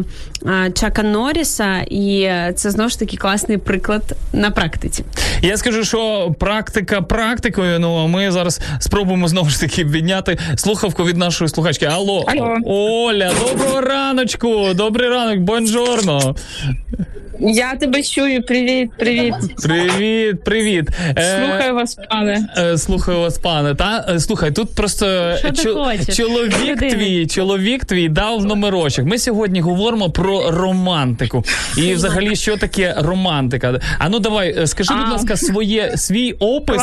[0.74, 4.02] Чака Норріса, і це знову ж таки класний приклад
[4.32, 5.04] на практиці.
[5.42, 7.78] Я скажу, що практика практикою.
[7.78, 11.86] Ну а ми зараз спробуємо знову ж таки підняти слухавку від нашої слухачки.
[11.86, 12.56] Алло, Алло.
[12.64, 16.34] Оля, доброго раночку, добрий ранок, бонжорно.
[17.40, 18.42] Я тебе чую.
[18.42, 19.34] Привіт, привіт.
[19.62, 20.88] Привіт, привіт.
[21.18, 22.48] Е, Слухаю вас, пане.
[22.58, 23.74] Е, Слухаю вас, пане.
[23.74, 26.16] Та е, слухай, тут просто Що ти хочеш?
[26.16, 26.94] чоловік Людина.
[26.94, 29.06] твій, чоловік твій дав номерочок.
[29.06, 31.44] Ми сьогодні говоримо про романтику.
[31.76, 33.80] І взагалі, що таке романтика?
[33.98, 36.82] А ну давай, е, скажи, будь ласка, своє свій опис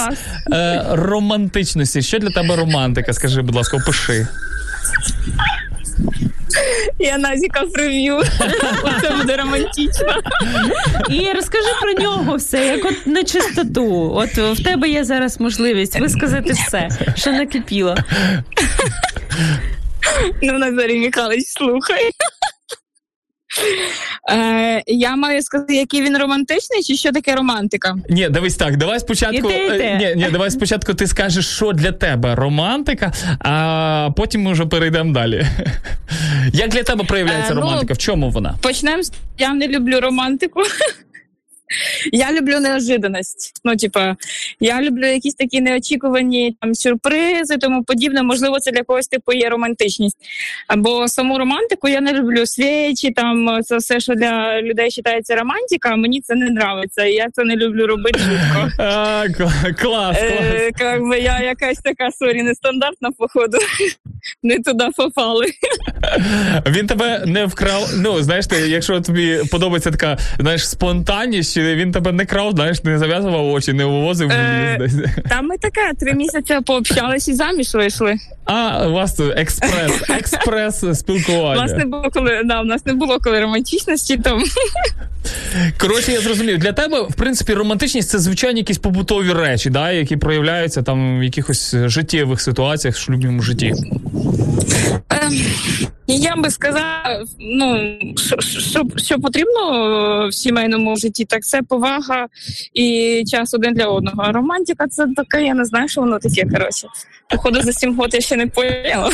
[0.54, 2.02] е, романтичності.
[2.02, 3.14] Що для тебе романтика?
[3.14, 4.28] Скажи, будь ласка, опиши.
[7.00, 8.22] Я Назіка прив'ю.
[9.02, 10.14] Це буде романтично.
[11.10, 14.14] І розкажи про нього все, як от на чистоту.
[14.16, 17.96] От в тебе є зараз можливість висказати все, що накипіло.
[20.42, 22.10] Ну, Назарій Михайлович, слухай.
[24.32, 27.96] Е, я маю сказати, який він романтичний, чи що таке романтика?
[28.10, 28.78] Ні, дивись так.
[28.78, 29.36] Давай спочатку.
[29.36, 29.86] Іди, те, і те.
[29.86, 34.66] е, Ні, ні, давай спочатку ти скажеш, що для тебе романтика, а потім ми вже
[34.66, 35.46] перейдемо далі.
[36.54, 37.94] Як для тебе проявляється Е, ну, романтика?
[37.94, 38.56] В чому вона?
[38.62, 40.62] Почнемо з я не люблю романтику.
[42.12, 43.62] Я люблю неожиданність.
[43.64, 44.16] Ну, типа,
[44.60, 48.24] я люблю якісь такі неочікувані там сюрпризи, тому подібне.
[48.24, 50.18] Можливо, це для когось типу є романтичність.
[50.68, 55.90] Або саму романтику я не люблю свічі, там це все, що для людей вважається романтика.
[55.90, 57.06] а Мені це не подобається.
[57.06, 58.20] І я це не люблю робити
[58.78, 60.18] клас, клас.
[60.20, 63.58] Е, би я якась така сорі нестандартна, походу.
[64.44, 65.46] Не туди попали.
[66.68, 67.90] Він тебе не вкрав.
[67.98, 72.98] Ну, знаєш, ти, якщо тобі подобається така, знаєш, спонтанність, він тебе не крав, знаєш, не
[72.98, 75.10] зав'язував очі, не вивозив в Е, ліс десь.
[75.30, 78.16] Там ми таке три місяці пообщались і заміж вийшли.
[78.46, 83.20] А, у вас експрес, експрес У нас не було коли да, у нас не було
[83.20, 84.18] коли романтичності.
[84.18, 84.44] Там
[85.78, 86.58] Коротше, я зрозумів.
[86.58, 91.24] Для тебе, в принципі, романтичність це звичайні якісь побутові речі, да, які проявляються там в
[91.24, 93.74] якихось життєвих ситуаціях в шлюбному житті.
[95.10, 95.34] Ем,
[96.08, 102.28] я би сказала, ну що, що, що потрібно в сімейному житті, так це повага
[102.74, 104.24] і час один для одного.
[104.26, 106.48] А романтика це таке, я не знаю, що воно таке.
[106.54, 106.88] Коротше,
[107.30, 109.12] походу за сім років я ще не поняла.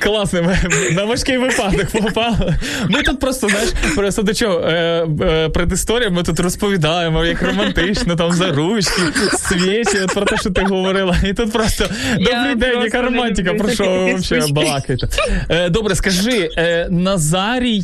[0.00, 0.56] Класно,
[0.92, 2.54] на важкий випадок попали.
[2.88, 8.16] Ми тут просто, знаєш, просто до чого е, е, предісторія, ми тут розповідаємо, як романтично,
[8.16, 9.02] там за ручки,
[9.38, 11.16] свічі, от про те, що ти говорила.
[11.24, 11.84] І тут просто
[12.18, 15.08] добрий день, яка романтика, про що ви взагалі балакаєте.
[15.48, 16.50] Е, добре, скажи,
[16.90, 17.82] Назарій,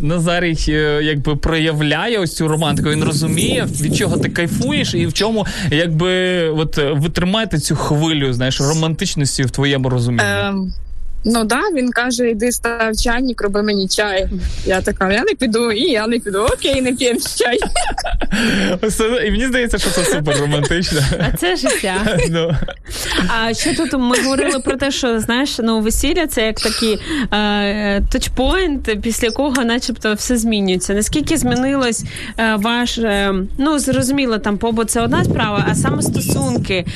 [0.00, 0.56] Назарій
[1.02, 6.38] якби проявляє ось цю романтику, він розуміє, від чого ти кайфуєш, і в чому якби
[6.48, 10.30] от витримати цю хвилю, знаєш, романтичності в твоєму розумінні.
[10.48, 10.72] Ем,
[11.24, 14.28] ну да, він каже: йди став чайник, роби мені чай.
[14.66, 16.38] Я така, я не піду, і я не піду.
[16.38, 17.58] Окей, не п'ємо чай.
[19.26, 21.00] І мені здається, що це супер романтично.
[21.20, 22.18] А це життя.
[22.30, 22.56] Ну.
[23.28, 26.98] А ще тут ми говорили про те, що знаєш, ну весілля це як такий
[27.34, 28.02] е,
[29.02, 30.94] після якого, начебто, все змінюється.
[30.94, 32.04] Наскільки змінилось
[32.38, 36.86] е, ваш, е, ну зрозуміло, там побут це одна справа, а саме стосунки,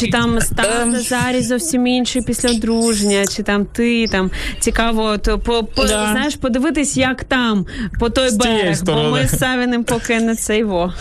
[0.00, 0.38] чи там
[0.82, 0.90] Ем.
[0.90, 4.30] Назарій зовсім інший після одруження, чи там ти там
[4.60, 6.10] цікаво, то по, по Да.
[6.12, 7.66] знаєш, подивитись, як там
[8.00, 10.92] по той З берег, бо ми з Савіним поки не цей во.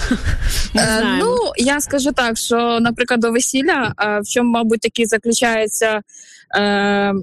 [0.76, 1.04] Е.
[1.20, 6.02] Ну, я скажу так, що, наприклад, до весілля, е, в чому, мабуть, такий заключається.
[6.58, 7.14] Е,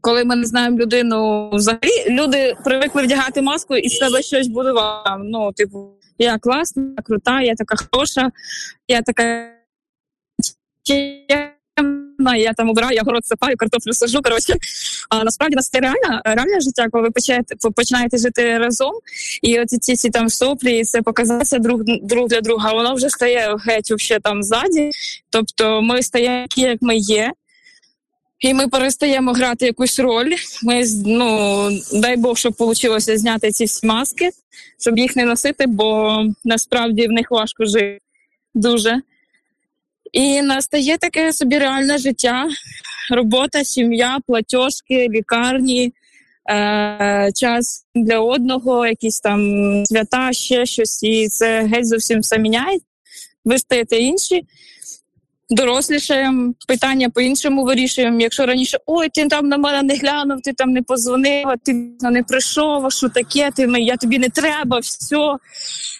[0.00, 5.10] коли ми не знаємо людину, взагалі люди привикли вдягати маску і з себе щось будувати.
[5.18, 8.30] Ну, типу, я класна, я крута, я така хороша,
[8.88, 9.50] я така
[12.16, 14.22] чемна, я там обираю, я город сипаю, картоплю сажу.
[14.22, 14.54] Коротше,
[15.08, 18.92] а насправді нас це реальне, реальне життя, коли ви починаєте, починаєте жити разом,
[19.42, 23.10] і от ці ці там соплі, і це показатися друг, друг для друга, воно вже
[23.10, 24.90] стає геть вообще там ззаді.
[25.30, 27.32] Тобто ми стаємо як ми є.
[28.40, 30.34] І ми перестаємо грати якусь роль.
[30.62, 34.30] Ми ну дай Бог, щоб вийшло зняти ці всі маски,
[34.80, 37.98] щоб їх не носити, бо насправді в них важко жити
[38.54, 39.02] дуже.
[40.14, 42.48] І настає таке собі реальне життя:
[43.10, 45.92] робота, сім'я, платіжки, лікарні,
[46.50, 49.40] е- час для одного, якісь там
[49.86, 51.02] свята, ще щось.
[51.02, 52.78] І це геть зовсім все міняє.
[53.44, 54.42] Ви стаєте інші
[55.50, 58.20] дорослішаємо, питання по-іншому вирішуємо.
[58.20, 61.72] Якщо раніше ой, ти там на мене не глянув, ти там не позвонив, ти
[62.02, 65.36] не прийшов, а що таке, ти я тобі не треба, все.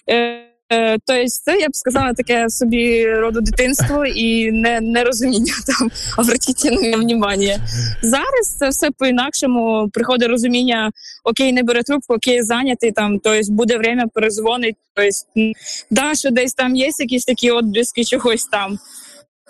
[0.09, 5.91] Е, е, Тобто, це я б сказала таке собі роду дитинство і не, нерозуміння там
[6.17, 7.59] обратіть на мене внимання.
[8.01, 9.89] Зараз це все по-інакшому.
[9.93, 10.91] Приходить розуміння:
[11.23, 14.75] окей, не бере трубку, окей, зайнятий там, тобто буде время перезвонить.
[14.93, 15.51] Тобто,
[15.91, 18.79] да, що десь там є якісь такі отблиски чогось там.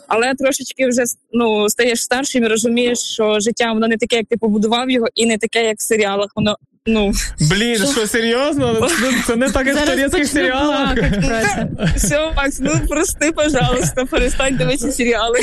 [0.07, 4.37] Але трошечки вже ну, стаєш старшим і розумієш, що життя воно не таке, як ти
[4.37, 6.31] побудував його, і не таке, як в серіалах.
[6.35, 8.77] Воно ну Блін, що серйозно?
[9.01, 10.95] Ну, Це не так, як в турецьких серіалах.
[11.95, 15.39] все, Макс, ну прости, пожалуйста, перестань дивитися серіали.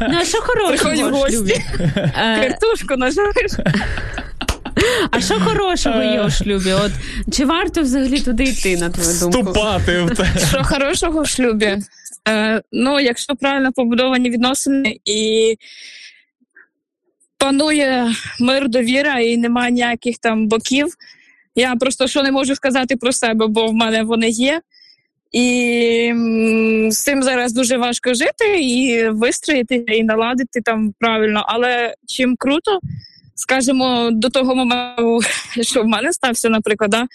[0.00, 1.64] Ну, а що хорошого Приходь в гості.
[1.96, 3.52] Е, Картошку нажариш.
[5.10, 6.72] А що хорошого є у шлюбі?
[6.72, 6.92] От
[7.32, 9.40] чи варто взагалі туди йти, на твою думку?
[9.40, 10.26] Вступати в те.
[10.48, 11.78] Що хорошого в шлюбі?
[12.28, 15.56] Е, ну, якщо правильно побудовані відносини і
[17.38, 20.86] панує мир, довіра, і немає ніяких там боків.
[21.54, 24.60] Я просто що не можу сказати про себе, бо в мене вони є.
[25.32, 26.12] І
[26.88, 31.44] з цим зараз дуже важко жити і вистроїти, і наладити там правильно.
[31.46, 32.80] Але чим круто,
[33.34, 35.20] скажімо, до того моменту,
[35.60, 37.06] що в мене стався, наприклад, да,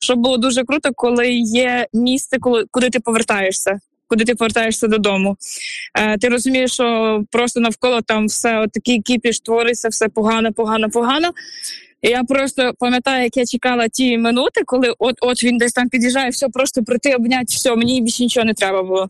[0.00, 3.80] що було дуже круто, коли є місце, коли, куди ти повертаєшся.
[4.10, 5.36] Куди ти повертаєшся додому.
[5.94, 10.90] Е, ти розумієш, що просто навколо там все от такий кіпіш твориться, все погано, погано,
[10.90, 11.30] погано.
[12.02, 15.88] І я просто пам'ятаю, як я чекала ті минути, коли от от він десь там
[15.88, 19.08] під'їжджає, все, просто прийти, обняти, все, мені більше нічого не треба було.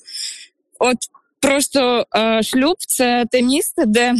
[0.78, 0.96] От
[1.40, 4.14] просто е, шлюб це те місце, де,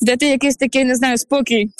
[0.00, 1.70] де ти якийсь такий, не знаю, спокій.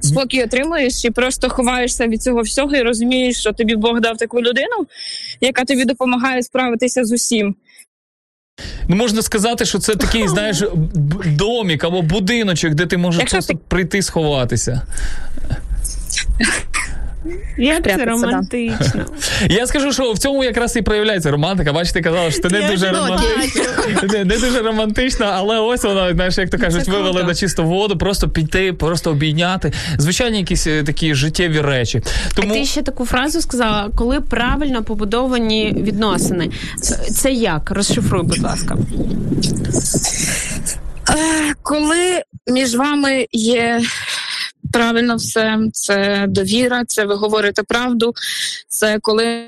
[0.00, 4.40] Спокій отримуєш і просто ховаєшся від цього всього і розумієш, що тобі Бог дав таку
[4.40, 4.86] людину,
[5.40, 7.54] яка тобі допомагає справитися з усім.
[8.88, 10.62] Ну, можна сказати, що це такий, знаєш,
[11.26, 14.82] домік або будиночок, де ти можеш Якщо просто прийти сховатися.
[17.58, 19.04] Як це романтично.
[19.48, 21.72] Я скажу, що в цьому якраз і проявляється романтика.
[21.72, 23.62] Бачите, казала, що ти не Я дуже романтична,
[24.12, 27.98] не, не дуже романтична, але ось вона, знаєш, як то кажуть, вивели на чисту воду,
[27.98, 29.72] просто піти, просто обійняти.
[29.98, 32.02] Звичайні якісь е, такі життєві речі.
[32.34, 36.50] Тому А ти ще таку фразу сказала, коли правильно побудовані відносини.
[37.10, 37.70] Це як?
[37.70, 38.76] Розшифруй, будь ласка.
[41.10, 43.80] Е, Коли між вами є
[44.72, 48.14] правильно все, це довіра, це ви говорите правду.
[48.68, 49.44] Це коли.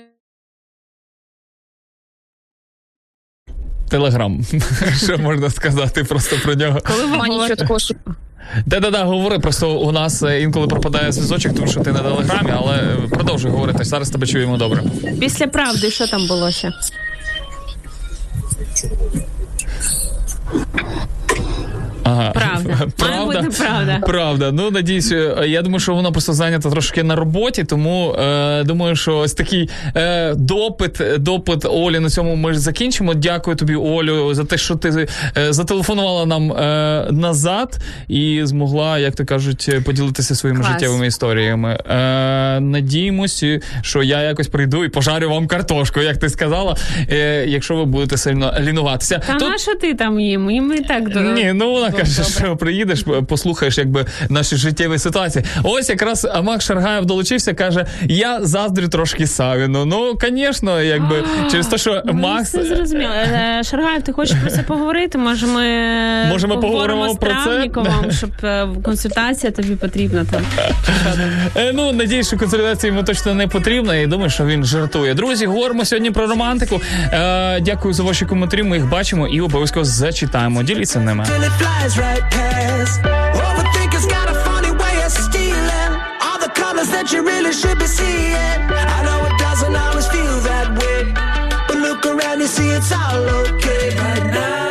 [3.90, 4.44] Телеграм.
[5.04, 6.80] Що можна сказати просто про нього?
[6.86, 7.92] Коли також.
[8.66, 12.76] Да-да-да, говори, просто у нас е, інколи пропадає зв'язочок, тому що ти на телеграмі, але
[12.76, 13.84] е, продовжуй говорити.
[13.84, 14.82] Зараз тебе чуємо добре.
[15.20, 16.72] Після правди, що там було ще?
[22.10, 22.32] Ага.
[22.32, 22.86] Правда.
[22.98, 24.00] Має бути правда.
[24.06, 24.50] Правда.
[24.52, 28.96] Ну надіюсь, е, я думаю, що вона просто зайнята трошки на роботі, тому е, думаю,
[28.96, 33.14] що ось такий е, допит, допит Олі на цьому ми ж закінчимо.
[33.14, 35.06] Дякую тобі, Олю, за те, що ти
[35.38, 37.78] е, зателефонувала нам е, назад
[38.08, 40.72] і змогла, як то кажуть, поділитися своїми Клас.
[40.72, 41.78] життєвими історіями.
[41.90, 43.44] Е, надіємось,
[43.82, 46.76] що я якось прийду і пожарю вам картошку, як ти сказала,
[47.10, 49.18] е, якщо ви будете сильно лінуватися.
[49.26, 50.50] Та Тут- на що ти там їм?
[50.50, 52.16] Їм і так до- ні, ну вона Добре.
[52.24, 55.44] каже, що приїдеш, послухаєш, якби наші життєві ситуації.
[55.62, 59.84] Ось якраз Макс Шаргаєв долучився, каже: я заздрю трошки Савіну.
[59.84, 62.52] Ну, звісно, якби через те, що Ну, Макс.
[62.52, 63.12] Зрозуміло.
[63.12, 65.18] Е, Шаргаєв, ти хочеш про це поговорити?
[65.18, 65.62] Може, ми,
[66.28, 67.70] Може, ми поговоримо про це?
[68.10, 70.42] Щоб е, консультація тобі потрібна там.
[71.56, 75.14] Е, Ну, надіюсь, що консолідація йому точно не потрібна, і думаю, що він жартує.
[75.14, 76.80] Друзі, говоримо сьогодні про романтику.
[77.12, 78.62] Е, дякую за ваші коментарі.
[78.62, 80.62] Ми їх бачимо і обов'язково зачитаємо.
[80.62, 81.24] Діліться ними.
[81.90, 83.02] Flies right past.
[83.02, 87.86] Overthinkers got a funny way of stealing all the colors that you really should be
[87.86, 88.34] seeing.
[88.34, 91.12] I know it doesn't always feel that way,
[91.68, 94.69] but look around, you see it's all okay right now.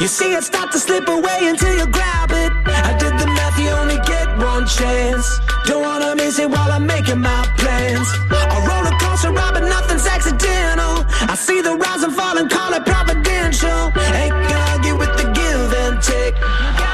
[0.00, 2.50] You see it start to slip away until you grab it.
[2.64, 5.40] I did the math, you only get one chance.
[5.66, 8.08] Don't wanna miss it while I'm making my plans.
[8.30, 11.04] I roll a roller coaster ride, but nothing's accidental.
[11.28, 13.92] I see the rise and fall and call it providential.
[14.16, 16.89] Ain't gonna argue with the give and take.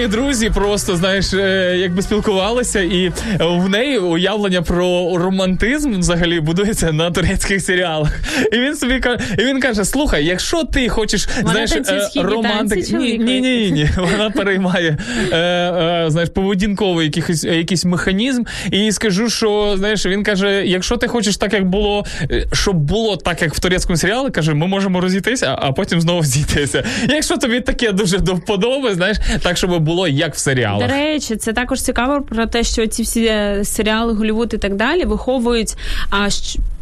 [0.00, 6.92] Мої друзі просто знаєш, е, якби спілкувалися, і в неї уявлення про романтизм взагалі будується
[6.92, 8.20] на турецьких серіалах.
[8.52, 12.90] І він собі каже, і він каже: слухай, якщо ти хочеш Вона знаєш, е, романтик,
[12.92, 14.98] ні, ні, ні, ні, вона переймає
[15.32, 18.42] е, знаєш, поведінковий якийсь, якийсь механізм.
[18.70, 22.04] І скажу, що знаєш, він каже: якщо ти хочеш так, як було,
[22.52, 26.84] щоб було так, як в турецькому серіалі, каже, ми можемо розійтися, а потім знову зійтися.
[27.08, 30.38] Якщо тобі таке дуже до вподоби, знаєш, так щоб було як в
[30.80, 34.76] До речі, це також цікаво про те, що ці всі е, серіали Голлівуд і так
[34.76, 35.76] далі виховують
[36.10, 36.28] а,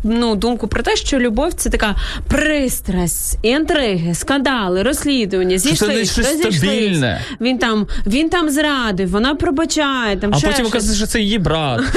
[0.04, 1.94] ну, думку про те, що любов це така
[2.28, 7.20] пристрасть, інтриги, скандали, розслідування, це зійшлись, не стабільне.
[7.40, 11.80] Він там, він там зрадив, вона пробачає, там А потім оказується, що це її брат.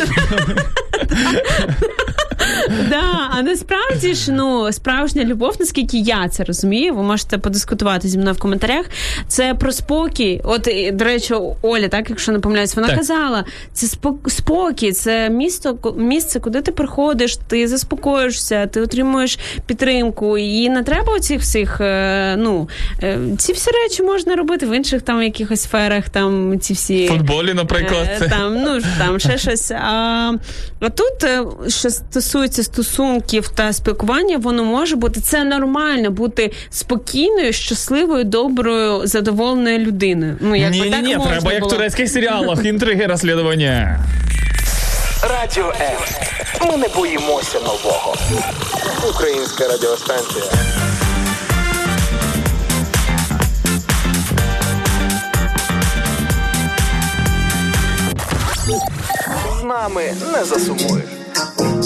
[2.90, 8.18] Да, а насправді ж ну справжня любов, наскільки я це розумію, ви можете подискутувати зі
[8.18, 8.86] мною в коментарях.
[9.28, 10.42] Це про спокій.
[10.44, 12.98] От до речі, Оля, так якщо не помиляюсь, вона Так.
[12.98, 13.88] казала, це
[14.28, 20.38] спокій, це місто, місце, куди ти приходиш, ти заспокоїшся, ти отримуєш підтримку.
[20.38, 21.82] І не треба оцих всіх.
[21.82, 22.70] е, Ну
[23.04, 26.10] е, ці всі речі можна робити в інших там якихось сферах.
[26.10, 28.08] Там ці всі футболі, наприклад.
[28.22, 29.72] Е, Там, ну там ще щось.
[29.72, 30.34] А,
[30.80, 31.30] а тут,
[31.74, 39.80] що стосується стосунків та спілкування, воно може бути це нормально бути спокійною, щасливою, доброю, задоволеною
[39.80, 40.38] людиною.
[40.40, 44.00] Ну, якби Ні, ні, так ні, можна треба як в турецьких серіалах, інтриги, розслідування.
[45.24, 45.98] Радіо М.
[46.72, 48.16] Ми не боїмося нового.
[49.10, 50.44] Українська радіостанція.
[59.60, 61.21] З нами не засумуєш.
[61.62, 61.86] Thank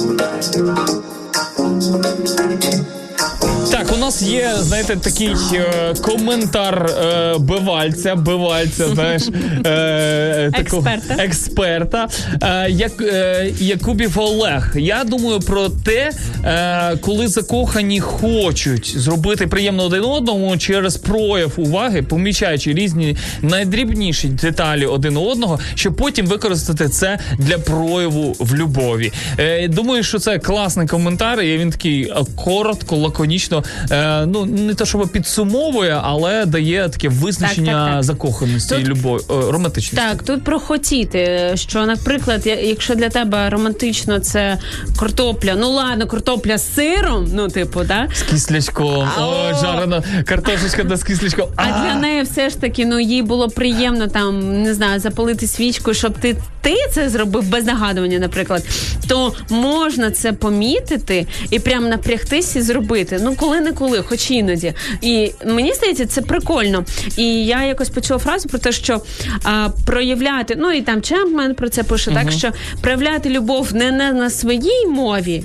[3.43, 3.44] you.
[3.71, 9.23] Так, у нас є, знаєте, такий е, коментар е, бивальця, бивальця, знаєш,
[9.65, 11.23] е, такого Експерта.
[11.23, 12.07] експерта
[12.43, 14.71] е, як, е, Якубів Олег.
[14.75, 16.11] Я думаю про те,
[16.45, 24.85] е, коли закохані хочуть зробити приємно один одному через прояв уваги, помічаючи різні найдрібніші деталі
[24.85, 29.11] один одного, щоб потім використати це для прояву в любові.
[29.39, 33.54] Е, думаю, що це класний коментар, і він такий е, коротко, лаконічно,
[33.91, 38.03] е, ну не те, щоб підсумовує, але дає таке визначення Так, так, так.
[38.03, 40.07] закоханості і любові, е, романтичності.
[40.07, 44.57] Так, тут про хотіти, що, наприклад, якщо для тебе романтично це
[44.99, 48.07] картопля, ну ладно, картопля з сиром, ну типу, да?
[48.13, 49.53] З кислячком, о, о.
[49.61, 51.49] жарена картошечка да з кислячком.
[51.55, 55.93] А для неї все ж таки, ну їй було приємно там не знаю, запалити свічку,
[55.93, 56.35] щоб ти,
[56.65, 58.63] ти це зробив без нагадування, наприклад,
[59.07, 63.19] то можна це помітити і прям напрягтись і зробити.
[63.23, 64.73] Ну коли не коли, хоч іноді.
[65.01, 66.83] І мені здається, це прикольно.
[67.17, 69.01] І я якось почула фразу про те, що
[69.43, 72.49] а, проявляти, ну і там Чемпмен про це пише, так що
[72.81, 75.43] проявляти любов не, не на своїй мові.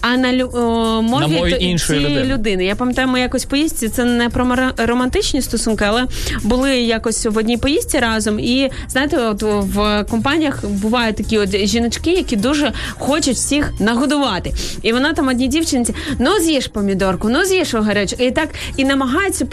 [0.00, 2.34] А на о, мові, На мові то- іншої цієї людини.
[2.34, 2.64] людини.
[2.64, 6.04] Я пам'ятаю, ми якось поїздці, це не про романтичні стосунки, але
[6.42, 8.40] були якось в одній поїздці разом.
[8.40, 14.52] І знаєте, от в компаніях бувають такі от жіночки, які дуже хочуть всіх нагодувати.
[14.82, 18.20] І вона там одній дівчинці: ну з'їж помідорку, ну з'їж огірочок.
[18.20, 19.46] І так і намагається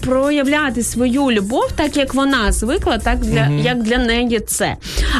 [0.00, 4.76] проявляти свою любов, так як вона звикла, так для як для неї це.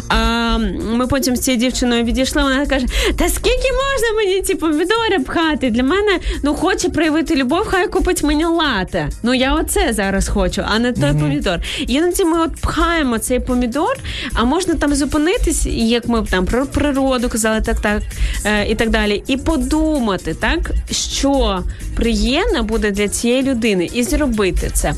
[0.09, 0.59] А
[0.97, 2.43] ми потім з цією дівчиною відійшли.
[2.43, 2.87] Вона каже:
[3.17, 5.71] Та скільки можна мені ці помідори пхати?
[5.71, 9.09] Для мене ну хоче проявити любов, хай купить мені лате.
[9.23, 11.61] Ну я оце зараз хочу, а не той помідор.
[11.79, 13.99] І іноді ми от пхаємо цей помідор,
[14.35, 14.95] а можна там
[15.31, 18.03] зупинитись, як ми там про природу казали, так, так
[18.45, 21.63] е, і так далі, і подумати, так що
[21.97, 24.95] приємно буде для цієї людини, і зробити це.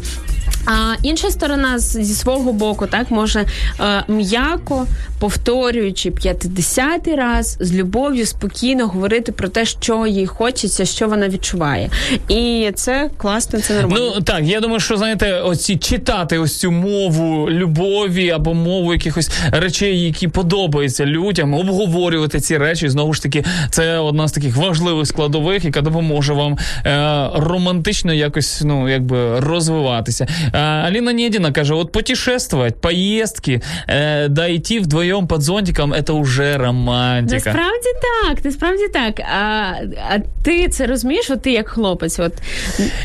[0.66, 3.44] А інша сторона зі свого боку, так може
[3.80, 4.86] е, м'яко
[5.22, 11.90] повторюючи 50-й раз з любов'ю спокійно говорити про те, що їй хочеться, що вона відчуває.
[12.28, 14.12] І це класно, це нормально.
[14.16, 19.30] Ну так, я думаю, що знаєте, оці читати ось цю мову любові або мову якихось
[19.52, 22.88] речей, які подобаються людям, обговорювати ці речі.
[22.88, 28.62] Знову ж таки, це одна з таких важливих складових, яка допоможе вам е, романтично якось
[28.64, 30.26] ну якби розвиватися.
[30.52, 36.56] Е, Аліна Нєдіна каже: от путешествовать, поїздки, е, да йти вдвоєм під зонтиком, це вже
[36.58, 37.34] романтика.
[37.34, 39.20] Насправді так, насправді так.
[39.20, 39.72] А,
[40.10, 41.30] а ти це розумієш?
[41.30, 42.32] От ти як хлопець, от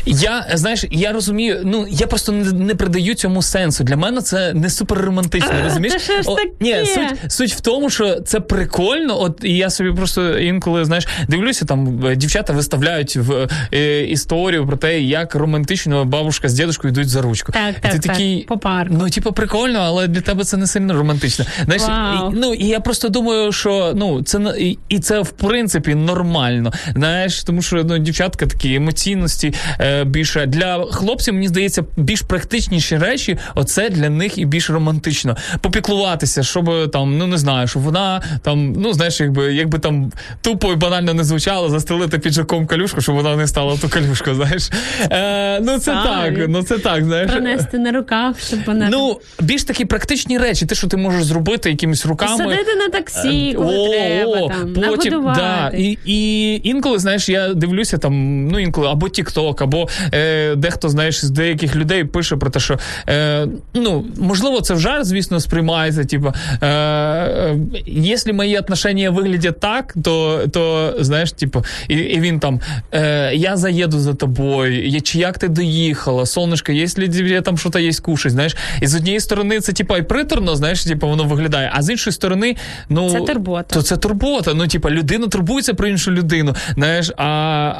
[0.06, 1.60] Я знаєш, я розумію.
[1.64, 3.84] Ну я просто не, не придаю цьому сенсу.
[3.84, 5.52] Для мене це не супер романтично.
[5.64, 5.92] Розумієш?
[5.92, 6.50] та що ж таке?
[6.60, 9.20] ні, суть, суть в тому, що це прикольно.
[9.20, 14.66] От і я собі просто інколи знаєш, дивлюся, там е, дівчата виставляють в е, історію
[14.66, 17.52] про те, як романтично бабушка з дідушкою йдуть за ручку.
[17.52, 18.94] Так, І так, ти так, такий, по парку.
[18.98, 21.44] Ну, типу, прикольно, але для тебе це не сильно романтично.
[21.64, 22.32] Знаєш, Вау.
[22.32, 26.72] і, ну і я просто думаю, що ну це і, і це в принципі нормально.
[26.94, 32.98] Знаєш, тому що ну дівчатка такі емоційності е, більше для хлопців, мені здається, більш практичніші
[32.98, 33.38] речі.
[33.54, 35.36] Оце для них і більш романтично.
[35.60, 40.72] Попіклуватися, щоб там, ну не знаю, щоб вона там, ну знаєш, якби якби там тупо
[40.72, 44.34] і банально не звучало, застелити піджаком калюшку, щоб вона не стала ту калюшку.
[44.34, 44.70] Знаєш,
[45.00, 46.04] е, ну це Так.
[46.04, 47.27] так, ну це так, знаєш.
[47.32, 51.70] Пронести на руках, щоб вона Ну, більш такі практичні речі, те, що ти можеш зробити
[51.70, 52.36] якимись руками.
[52.36, 58.46] садити на таксі, коли треба, там, потім, да, і, і інколи, знаєш, я дивлюся там,
[58.48, 62.78] ну інколи або TikTok, або е, дехто, знаєш, з деяких людей пише про те, що
[63.08, 66.04] е, ну, можливо, це в жарт, звісно, сприймається.
[66.04, 66.32] Типу,
[66.62, 67.56] е, е,
[67.86, 72.60] якщо мої отношення виглядять так, то, то знаєш, типу, і, і він там
[72.92, 77.76] е, я заїду за тобою, я, чи як ти доїхала, сонечко, якщо тебе там щось
[77.76, 78.56] є кушать, знаєш.
[78.80, 82.14] І з однієї сторони це типа і приторно, знаєш, типу, воно виглядає, а з іншої
[82.14, 82.56] сторони,
[82.88, 83.74] ну Це турбота.
[83.74, 84.54] То це турбота.
[84.54, 86.54] Ну, типа, людина турбується про іншу людину.
[86.74, 87.24] Знаєш, а,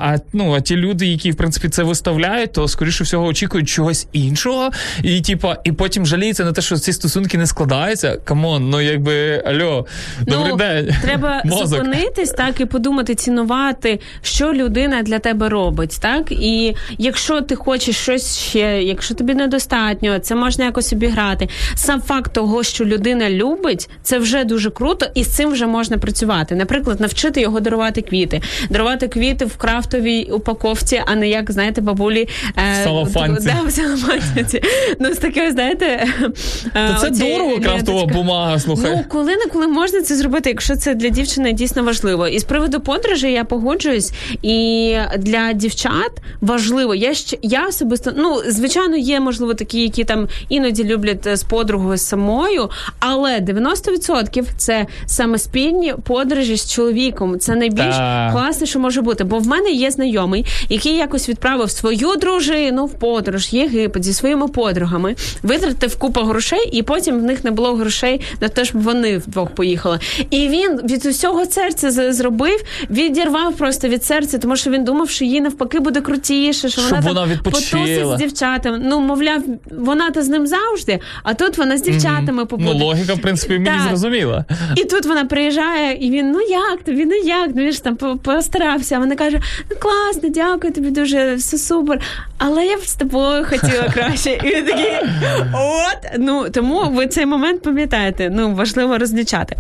[0.01, 4.07] а, ну, а ті люди, які в принципі це виставляють, то скоріше всього очікують чогось
[4.13, 4.71] іншого,
[5.03, 8.17] і типа, і потім жаліються на те, що ці стосунки не складаються.
[8.25, 9.87] Come on, ну якби альо,
[10.21, 10.95] добрий ну, день.
[11.03, 11.67] Треба Мозок.
[11.67, 15.99] зупинитись так і подумати, цінувати, що людина для тебе робить.
[16.01, 21.49] Так і якщо ти хочеш щось ще, якщо тобі недостатньо, це можна якось обіграти.
[21.75, 25.99] Сам факт того, що людина любить, це вже дуже круто, і з цим вже можна
[25.99, 26.55] працювати.
[26.55, 28.41] Наприклад, навчити його дарувати квіти,
[28.71, 32.85] дарувати квіти в крафтовій упаковці, а не як знаєте, бабулі е.
[33.47, 34.63] Да, в салофанці.
[35.01, 36.07] Ну з такою, знаєте,
[36.75, 38.91] е, То це дорого, крафтова бумага, слухай.
[38.97, 42.29] Ну, коли не коли можна це зробити, якщо це для дівчини дійсно важливо.
[42.29, 44.13] І з приводу подорожей я погоджуюсь.
[44.43, 46.11] І для дівчат
[46.41, 46.95] важливо.
[46.95, 51.43] Я ще я особисто, ну звичайно, є можливо такі, які там іноді люблять е, з
[51.43, 57.39] подругою самою, але 90% це саме спільні подорожі з чоловіком.
[57.39, 58.33] Це найбільш Так.
[58.33, 59.25] класне, що може бути.
[59.25, 64.49] Бо в мене є знайомий, який якось відправив свою дружину в подорож Єгипет зі своїми
[64.49, 69.19] подругами, витратив купу грошей, і потім в них не було грошей на те, щоб вони
[69.19, 69.99] вдвох поїхали.
[70.31, 75.25] І він від усього серця зробив, відірвав просто від серця, тому що він думав, що
[75.25, 78.81] їй навпаки буде крутіше, що Щоб вона, вона там потусить з дівчатами.
[78.85, 82.71] Ну, мовляв, вона то з ним завжди, а тут вона з дівчатами побуде.
[82.79, 83.89] Ну, логіка, в принципі, мені Так.
[83.89, 84.45] зрозуміла.
[84.77, 87.51] І тут вона приїжджає, і він, ну як тобі, ну як?
[87.55, 88.97] Ну він ж там постарався.
[88.97, 89.41] А вона каже:
[89.71, 92.01] ну класно, дякую тобі дуже, все супер.
[92.39, 94.31] Але я б з тобою хотіла краще.
[94.45, 94.93] І він такий,
[95.55, 96.19] от.
[96.19, 98.31] Ну тому ви цей момент пам'ятаєте.
[98.35, 99.57] Ну важливо розлічати.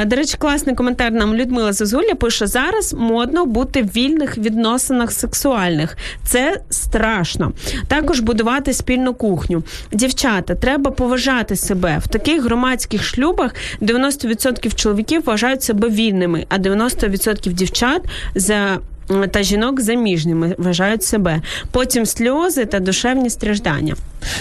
[0.00, 5.12] Е, До речі, класний коментар нам Людмила Зозуля пише: зараз модно бути в вільних відносинах
[5.12, 5.96] сексуальних.
[6.24, 7.52] Це страшно.
[7.88, 9.62] Також будувати спільну кухню.
[9.92, 13.54] Дівчата, треба поважати себе в таких громадських шлюбах.
[13.82, 18.02] 90% чоловіків вважають себе вільними, а 90% дівчат
[18.34, 18.78] за.
[19.30, 21.42] Та жінок заміжніми вважають себе.
[21.70, 23.94] Потім сльози та душевні страждання.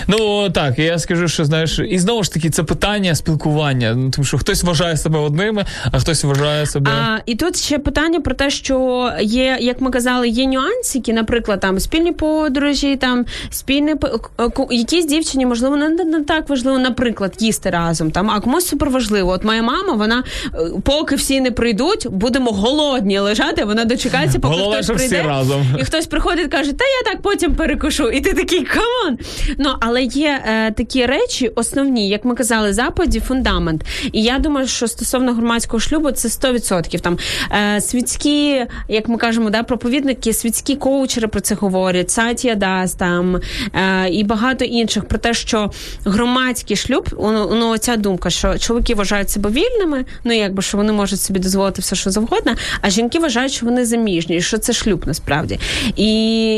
[0.07, 3.93] Ну так, я скажу, що знаєш, і знову ж таки, це питання спілкування.
[3.97, 6.91] Ну, тому що хтось вважає себе одними, а хтось вважає себе.
[6.91, 11.59] А, і тут ще питання про те, що є, як ми казали, є нюансики, наприклад,
[11.59, 13.25] там спільні подорожі, там
[14.37, 18.11] к- к- якісь дівчині, можливо, не, не, не так важливо, наприклад, їсти разом.
[18.11, 19.31] Там, а комусь супер важливо.
[19.31, 23.65] От моя мама, вона е, поки всі не прийдуть, будемо голодні лежати.
[23.65, 25.23] Вона дочекається, поки Головне, хтось прийде.
[25.27, 25.65] разом.
[25.79, 28.09] І хтось приходить каже, та я так потім перекушу.
[28.09, 29.17] І ти такий come on.
[29.57, 33.85] Ну але є е, такі речі основні, як ми казали, заповіді, фундамент.
[34.11, 36.99] І я думаю, що стосовно громадського шлюбу це 100%.
[36.99, 37.17] Там
[37.51, 43.41] е, світські, як ми кажемо, да, проповідники, світські коучери про це говорять, Сатія Дас там
[43.73, 45.71] е, і багато інших про те, що
[46.05, 50.91] громадський шлюб, ну, ну ця думка, що чоловіки вважають себе вільними, ну якби що вони
[50.91, 55.03] можуть собі дозволити все, що завгодно, а жінки вважають, що вони заміжні, що це шлюб
[55.07, 55.59] насправді.
[55.95, 56.11] І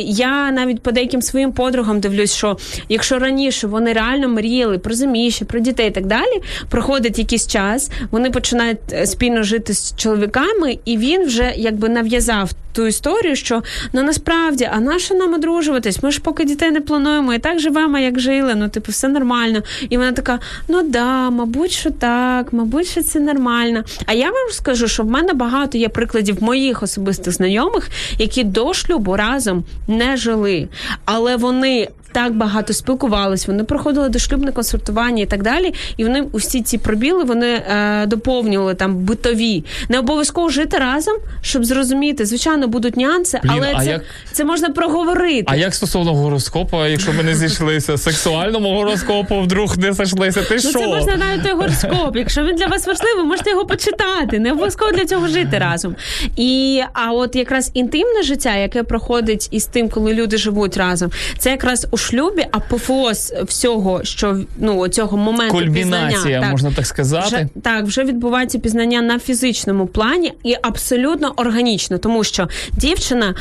[0.07, 2.57] я навіть по деяким своїм подругам дивлюсь, що
[2.89, 7.89] якщо раніше вони реально мріяли про заміжжя, про дітей і так далі, проходить якийсь час,
[8.11, 13.63] вони починають е, спільно жити з чоловіками, і він вже якби нав'язав ту історію, що
[13.93, 16.03] ну насправді, а нащо нам одружуватись?
[16.03, 18.55] Ми ж поки дітей не плануємо, і так живемо, як жили.
[18.55, 19.63] Ну, типу, все нормально.
[19.89, 23.83] І вона така: ну да, мабуть, що так, мабуть, що це нормально.
[24.05, 28.73] А я вам скажу, що в мене багато є прикладів моїх особистих знайомих, які до
[28.73, 30.67] шлюбу разом не жили,
[31.05, 31.87] але вони.
[32.11, 35.73] Так багато спілкувались, вони проходили дошлюбне консультування і так далі.
[35.97, 39.63] І вони усі ці пробіли вони е, доповнювали там битові.
[39.89, 42.25] Не обов'язково жити разом, щоб зрозуміти.
[42.25, 44.01] Звичайно, будуть нюанси, Блін, але а це, як-
[44.31, 45.45] це можна проговорити.
[45.47, 50.71] А як стосовно гороскопа, якщо ми не зійшлися сексуальному гороскопу, вдруг не зійшлися, ти Ну,
[50.71, 52.15] це можна навіть той гороскоп.
[52.15, 54.39] Якщо він для вас важливий, можете його почитати.
[54.39, 55.95] Не обов'язково для цього жити разом.
[56.35, 61.49] І а от якраз інтимне життя, яке проходить із тим, коли люди живуть разом, це
[61.49, 67.27] якраз у шлюбі а апофеоз всього, що ну цього моменту Кульмінація, пізнання, можна так сказати.
[67.27, 73.35] Вже, так, вже відбувається пізнання на фізичному плані і абсолютно органічно, тому що дівчина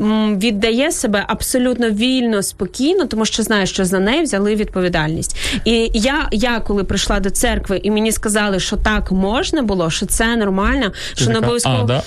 [0.00, 5.36] м, віддає себе абсолютно вільно, спокійно, тому що знає, що за неї взяли відповідальність.
[5.64, 10.06] І я, я коли прийшла до церкви, і мені сказали, що так можна було, що
[10.06, 12.02] це нормально, що не обов'язково да?»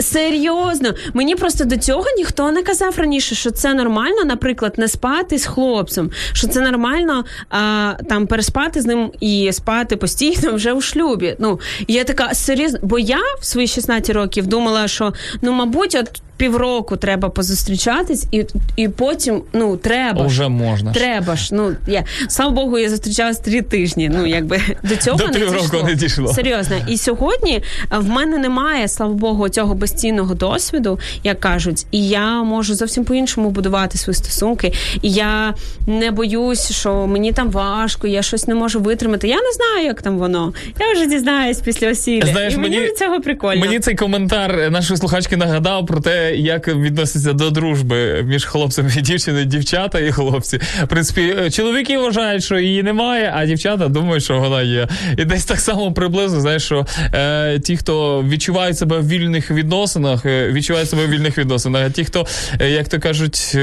[0.00, 0.94] Серйозно.
[1.14, 5.46] Мені просто до цього ніхто не казав раніше, що це нормально, наприклад, не спати з
[5.50, 11.36] хлопцем, що це нормально а, там переспати з ним і спати постійно вже у шлюбі.
[11.38, 15.12] Ну я така серйозно, бо я в свої 16 років думала, що
[15.42, 18.44] ну мабуть, от півроку треба позустрічатись, і,
[18.76, 20.26] і потім ну треба.
[20.26, 20.92] Вже можна.
[20.92, 24.10] Треба ж, ну я слава Богу, я зустрічалась три тижні.
[24.14, 25.82] Ну якби до цього До не півроку дійшло.
[25.82, 26.32] не дійшло.
[26.32, 26.76] Серйозно.
[26.88, 27.62] І сьогодні
[27.92, 33.04] е, в мене немає, слава Богу, цього безцінного досвіду, як кажуть, і я можу зовсім
[33.04, 34.72] по-іншому будувати свої стосунки.
[35.02, 35.54] І я
[35.86, 39.28] не боюсь, що мені там важко, я щось не можу витримати.
[39.28, 40.52] Я не знаю, як там воно.
[40.80, 42.26] Я вже дізнаюсь після осілля.
[42.26, 43.60] Знаєш, і мені, мені- від цього прикольно.
[43.60, 49.00] Мені цей коментар нашої слухачки нагадав про те, як відноситься до дружби між хлопцями і
[49.00, 50.60] дівчиною, дівчата і хлопці.
[50.82, 54.88] В принципі, е, чоловіки вважають, що її немає, а дівчата думають, що вона є.
[55.18, 60.26] І десь так само приблизно, знаєш, що е, ті, хто відчувають себе в вільних відносинах,
[60.26, 61.82] е, відчувають себе в вільних відносинах.
[61.86, 62.26] А ті, хто,
[62.60, 63.56] е, як то кажуть,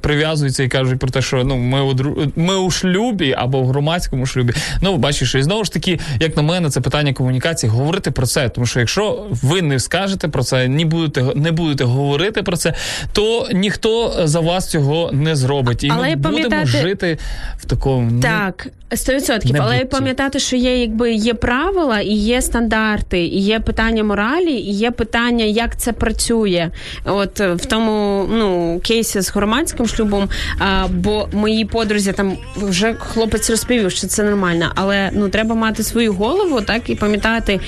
[0.00, 1.94] прив'язуються і кажуть про те, що ну ми у
[2.36, 4.52] ми у шлюбі або в громадському шлюбі.
[4.82, 7.70] Ну, бачиш, і знову ж таки, як на мене, це питання комунікації.
[7.70, 8.48] Говорити про це.
[8.48, 12.74] Тому що якщо ви не скажете про це, не будете не будете говорити про це,
[13.12, 15.84] то ніхто за вас цього не зробить.
[15.84, 17.18] І Але ми й будемо жити
[17.58, 19.56] в такому ну, Так, 100%.
[19.60, 24.72] Але пам'ятати, що є якби є правила, і є стандарти, і є питання моралі, і
[24.72, 26.70] є питання, як це працює.
[27.04, 30.28] От е, в тому ну кейсі з громадським шлюбом.
[30.58, 35.82] А, бо моїй подрузі там вже хлопець розповів, що це нормально, але ну треба мати
[35.82, 37.60] свою голову, так і пам'ятати,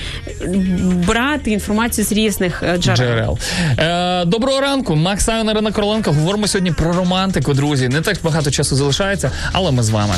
[1.07, 2.95] брати інформацію з різних е, джерел.
[2.95, 3.39] джерел.
[3.79, 6.11] Е, доброго ранку, Макс Айон, Ірина Короленко.
[6.11, 7.89] Говоримо сьогодні про романтику, друзі.
[7.89, 10.13] Не так багато часу залишається, але ми з вами.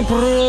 [0.00, 0.39] Говоримо про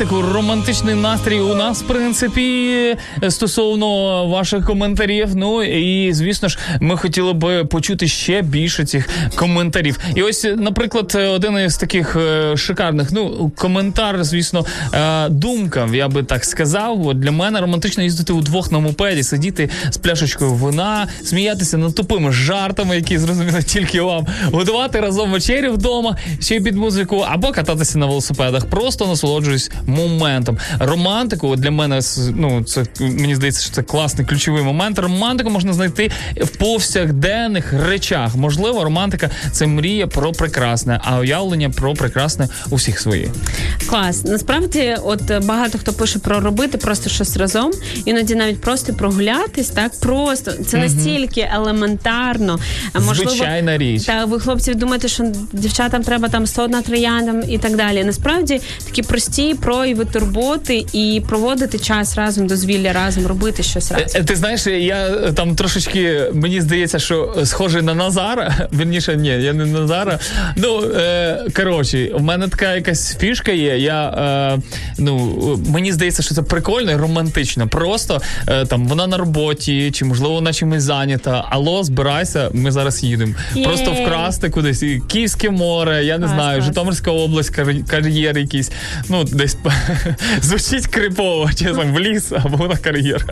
[0.00, 2.96] романтику, романтичний настрій у нас, в принципі,
[3.28, 5.28] стосовно ваших коментарів.
[5.34, 9.98] Ну і звісно ж, ми хотіли би почути ще більше цих коментарів.
[10.14, 16.22] І ось, наприклад, один із таких е, шикарних, ну коментар, звісно, е, думка, я би
[16.22, 17.06] так сказав.
[17.06, 22.32] От для мене романтично їздити удвох на мопеді, сидіти з пляшечкою вина, сміятися над тупими
[22.32, 27.98] жартами, які зрозуміло тільки вам, готувати разом вечерю вдома, ще й під музику, або кататися
[27.98, 28.66] на велосипедах.
[28.66, 30.58] Просто насолоджуюсь моментом.
[30.78, 32.00] Романтику от для мене
[32.34, 34.98] ну це мені здається, що це класний ключовий момент.
[34.98, 38.36] Романтику можна знайти в повсякденних речах.
[38.36, 43.28] Можливо, романтика це мрія про прекрасне, а уявлення про прекрасне у всіх своє.
[43.88, 44.24] Клас.
[44.24, 47.70] Насправді, от е, багато хто пише про робити просто щось разом,
[48.04, 52.58] іноді навіть просто прогулятись, так просто це настільки елементарно.
[52.94, 54.04] Можливо, Звичайна річ.
[54.04, 58.04] Та ви хлопці думаєте, що дівчатам треба там 100 на трояндам і так далі.
[58.04, 64.20] Насправді такі прості прояви турботи і проводити час разом, дозвілля разом, робити щось разом.
[64.20, 68.68] Е, Ти знаєш, я е, там трошечки мені здається, що е, схожий на Назара.
[68.72, 70.18] Вірніше, ні, я не Назара.
[70.56, 73.78] Ну е, коротше, у мене така якась фішка є.
[73.78, 74.60] Я е,
[74.98, 75.16] ну
[75.68, 77.68] мені здається, що це прикольно і романтично.
[77.68, 81.44] Просто е, там вона на роботі, чи можливо вона чимось зайнята.
[81.50, 83.34] Алло, збирайся, ми зараз їдемо.
[83.64, 84.84] Просто вкрасти кудись.
[85.08, 86.62] Київське море, я не Клас, знаю.
[86.62, 87.56] Житомирська область,
[87.88, 88.70] кар'єр якийсь.
[89.08, 89.56] Ну, десь
[90.42, 93.26] звучить крипово, чесно, в ліс або на кар'єр.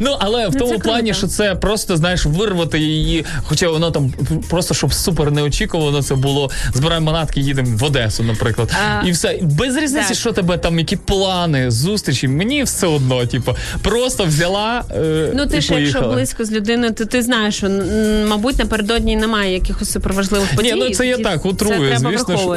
[0.00, 1.18] Ну, але в Ну, тому це плані, круто.
[1.18, 4.12] що це просто, знаєш, вирвати її, хоча воно там
[4.50, 6.50] просто щоб супер неочікувано це було.
[6.74, 8.72] Збираємо манатки, їдемо в Одесу, наприклад.
[9.02, 9.38] А, і все.
[9.42, 10.16] Без різниці, так.
[10.16, 12.28] що тебе там, які плани, зустрічі.
[12.28, 14.84] Мені все одно, типу, просто взяла.
[14.96, 17.70] Е, Ну, ти і ж якщо близько з людиною, то ти знаєш, що
[18.28, 20.74] мабуть напередодні немає якихось суперважливих подій.
[20.76, 22.56] ну, це я так, утрую, Це треба звісно, що-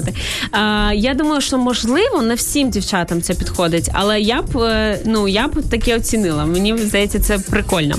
[0.51, 5.28] А, я думаю, що можливо не всім дівчатам це підходить, але я б е, ну
[5.28, 6.46] я б таке оцінила.
[6.46, 7.96] Мені здається, це прикольно.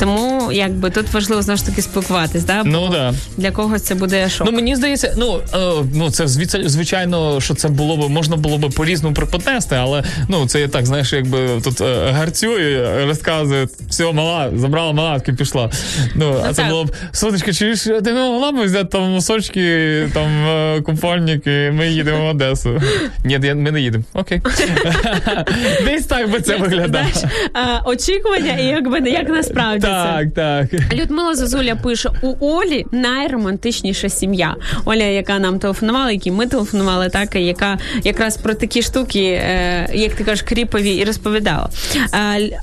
[0.00, 2.44] Тому якби тут важливо знову ж таки спілкуватись.
[2.44, 2.62] Да?
[2.64, 3.14] Ну да.
[3.36, 4.46] Для когось це буде шок.
[4.46, 6.28] Ну мені здається, ну е, ну це
[6.66, 10.86] звичайно, що це було б можна було б по-різному припотести, але ну це я так,
[10.86, 15.70] знаєш, якби тут е, гарцює, розказує, все, мала, забрала малатки, пішла.
[16.14, 16.70] Ну, а це так.
[16.70, 21.46] було б сонечко, чи ж ти не могла б взяти там носочки, там е, купальник,
[21.46, 22.82] ми їдемо в Одесу.
[23.24, 24.04] Ні, ми не їдемо.
[24.12, 24.42] Окей.
[25.84, 29.86] Десь так би це е, очікування і якби не як насправді це.
[29.88, 30.92] Так, так.
[30.92, 34.56] Людмила Зозуля пише: у Олі найромантичніша сім'я.
[34.84, 39.90] Оля, яка нам телефонувала, якій ми телефонували, так і яка якраз про такі штуки, е,
[39.94, 41.68] як ти кажеш, кріпові, і розповідала.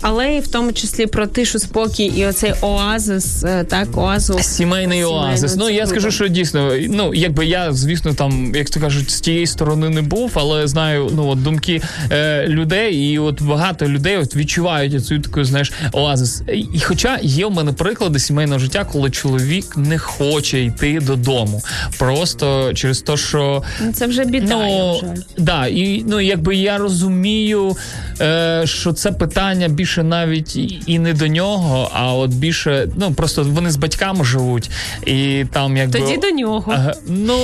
[0.01, 4.39] Але і в тому числі про тишу, спокій і оцей оазис, е, так, оазу.
[4.39, 5.55] Сімейний оазис.
[5.55, 9.47] Ну я скажу, що дійсно, ну якби я, звісно, там, як то кажуть, з тієї
[9.47, 11.81] сторони не був, але знаю ну от думки
[12.11, 16.43] е, людей, і от багато людей от відчувають цю таку, знаєш, оазис.
[16.73, 21.61] І хоча є в мене приклади сімейного життя, коли чоловік не хоче йти додому,
[21.99, 24.67] просто через те, що Ну, Це вже біда.
[24.67, 25.23] я Ну, вважаю.
[25.37, 27.75] да, і ну якби я розумію,
[28.21, 33.43] е, що це питання більше навіть і- не до нього, а от більше, ну просто
[33.43, 34.69] вони з батьками живуть,
[35.05, 36.71] і там якби Тоді до нього.
[36.75, 37.37] Ага, ну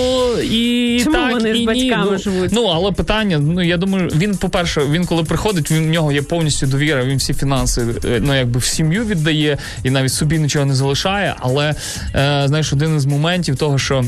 [0.51, 1.65] і Чому так, вони з і ні.
[1.65, 2.49] батьками ну, живуть?
[2.53, 6.21] Ну але питання, ну я думаю, він, по-перше, він коли приходить, він в нього є
[6.21, 10.65] повністю довіра, він всі фінанси е, ну якби в сім'ю віддає і навіть собі нічого
[10.65, 11.35] не залишає.
[11.39, 14.05] Але е, знаєш, один із моментів того, що.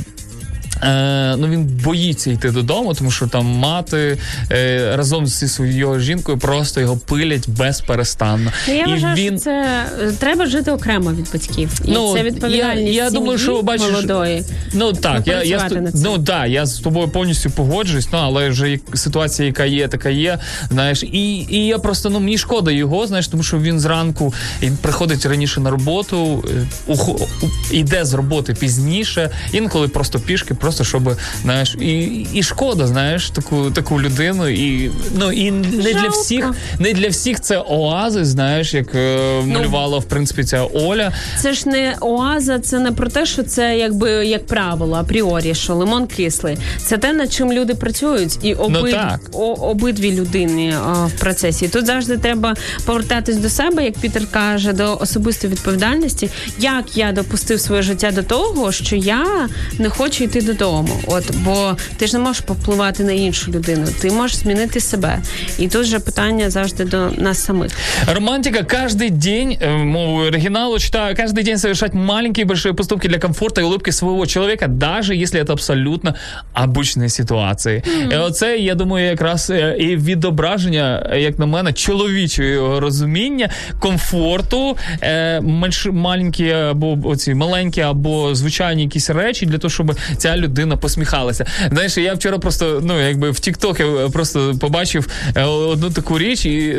[0.84, 4.18] Е, ну він боїться йти додому, тому що там мати
[4.51, 8.51] е, разом зі своєю жінкою просто його пилять безперестанно.
[8.68, 11.69] Ну, Я і вважаю, він що це е, треба жити окремо від батьків.
[11.85, 14.43] І Ну, це відповідальність я- я сім'ї думаю, що, бачиш, молодої.
[14.73, 19.47] Ну так, я, я, ну да, я з тобою повністю погоджуюсь, ну але вже ситуація,
[19.47, 20.39] яка є, така є.
[20.72, 24.77] Знаєш, і, і я просто ну мені шкода його, знаєш, тому що він зранку він
[24.81, 26.45] приходить раніше на роботу,
[26.88, 27.27] е, ухо-
[27.72, 33.71] йде з роботи пізніше, інколи просто пішки, просто щоб знаєш, і, і шкода, знаєш, таку
[33.71, 34.47] таку людину.
[34.47, 39.53] І ну і не для всіх, не для всіх це оази, знаєш, як е, Ну.
[39.53, 41.11] малювала в принципі ця Оля.
[41.41, 45.75] Це ж не оаза, це не про те, що це якби як правило, апріорі, що
[45.75, 46.57] лимон кислий.
[46.77, 48.81] Це те, над чим люди працюють, і обид...
[48.83, 49.19] Ну, так.
[49.33, 51.67] о, обидві людини а, в процесі.
[51.67, 52.55] Тут завжди треба
[52.85, 56.29] повертатись до себе, як Пітер каже, до особистої відповідальності.
[56.59, 61.01] Як я допустив своє життя до того, що я не хочу йти до свідомо.
[61.06, 65.18] От бо ти ж не можеш попливати на іншу людину, ти можеш змінити себе.
[65.59, 67.72] І тут же питання завжди до нас самих.
[68.14, 73.18] Романтика каждый день, э, мову оригиналу читаю, каждый день совершать маленькие и большие поступки для
[73.18, 76.14] комфорта и улыбки своего человека, даже если это абсолютно
[76.55, 77.82] обычные ситуації.
[78.12, 84.76] І оце, я думаю, якраз е, і відображення, е, як на мене, чоловічого розуміння, комфорту,
[85.02, 90.47] е, менш маленькі або оці маленькі, або звичайні якісь речі для того, щоб ця людина
[90.81, 91.45] посміхалася.
[91.71, 96.77] Знаєш, я вчора просто ну якби в Тіктокі просто побачив е, одну таку річ, і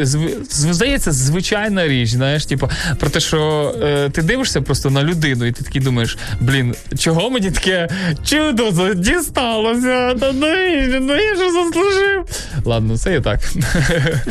[0.50, 2.10] здається, звичайна річ.
[2.10, 6.18] Знаєш, типу, про те, що е, ти дивишся просто на людину, і ти такий думаєш,
[6.40, 7.88] блін, чого мені таке
[8.24, 10.14] чудо дісталося?
[10.20, 10.46] Та ну,
[11.00, 12.24] ну я ж заслужив.
[12.64, 13.40] Ладно, це і так.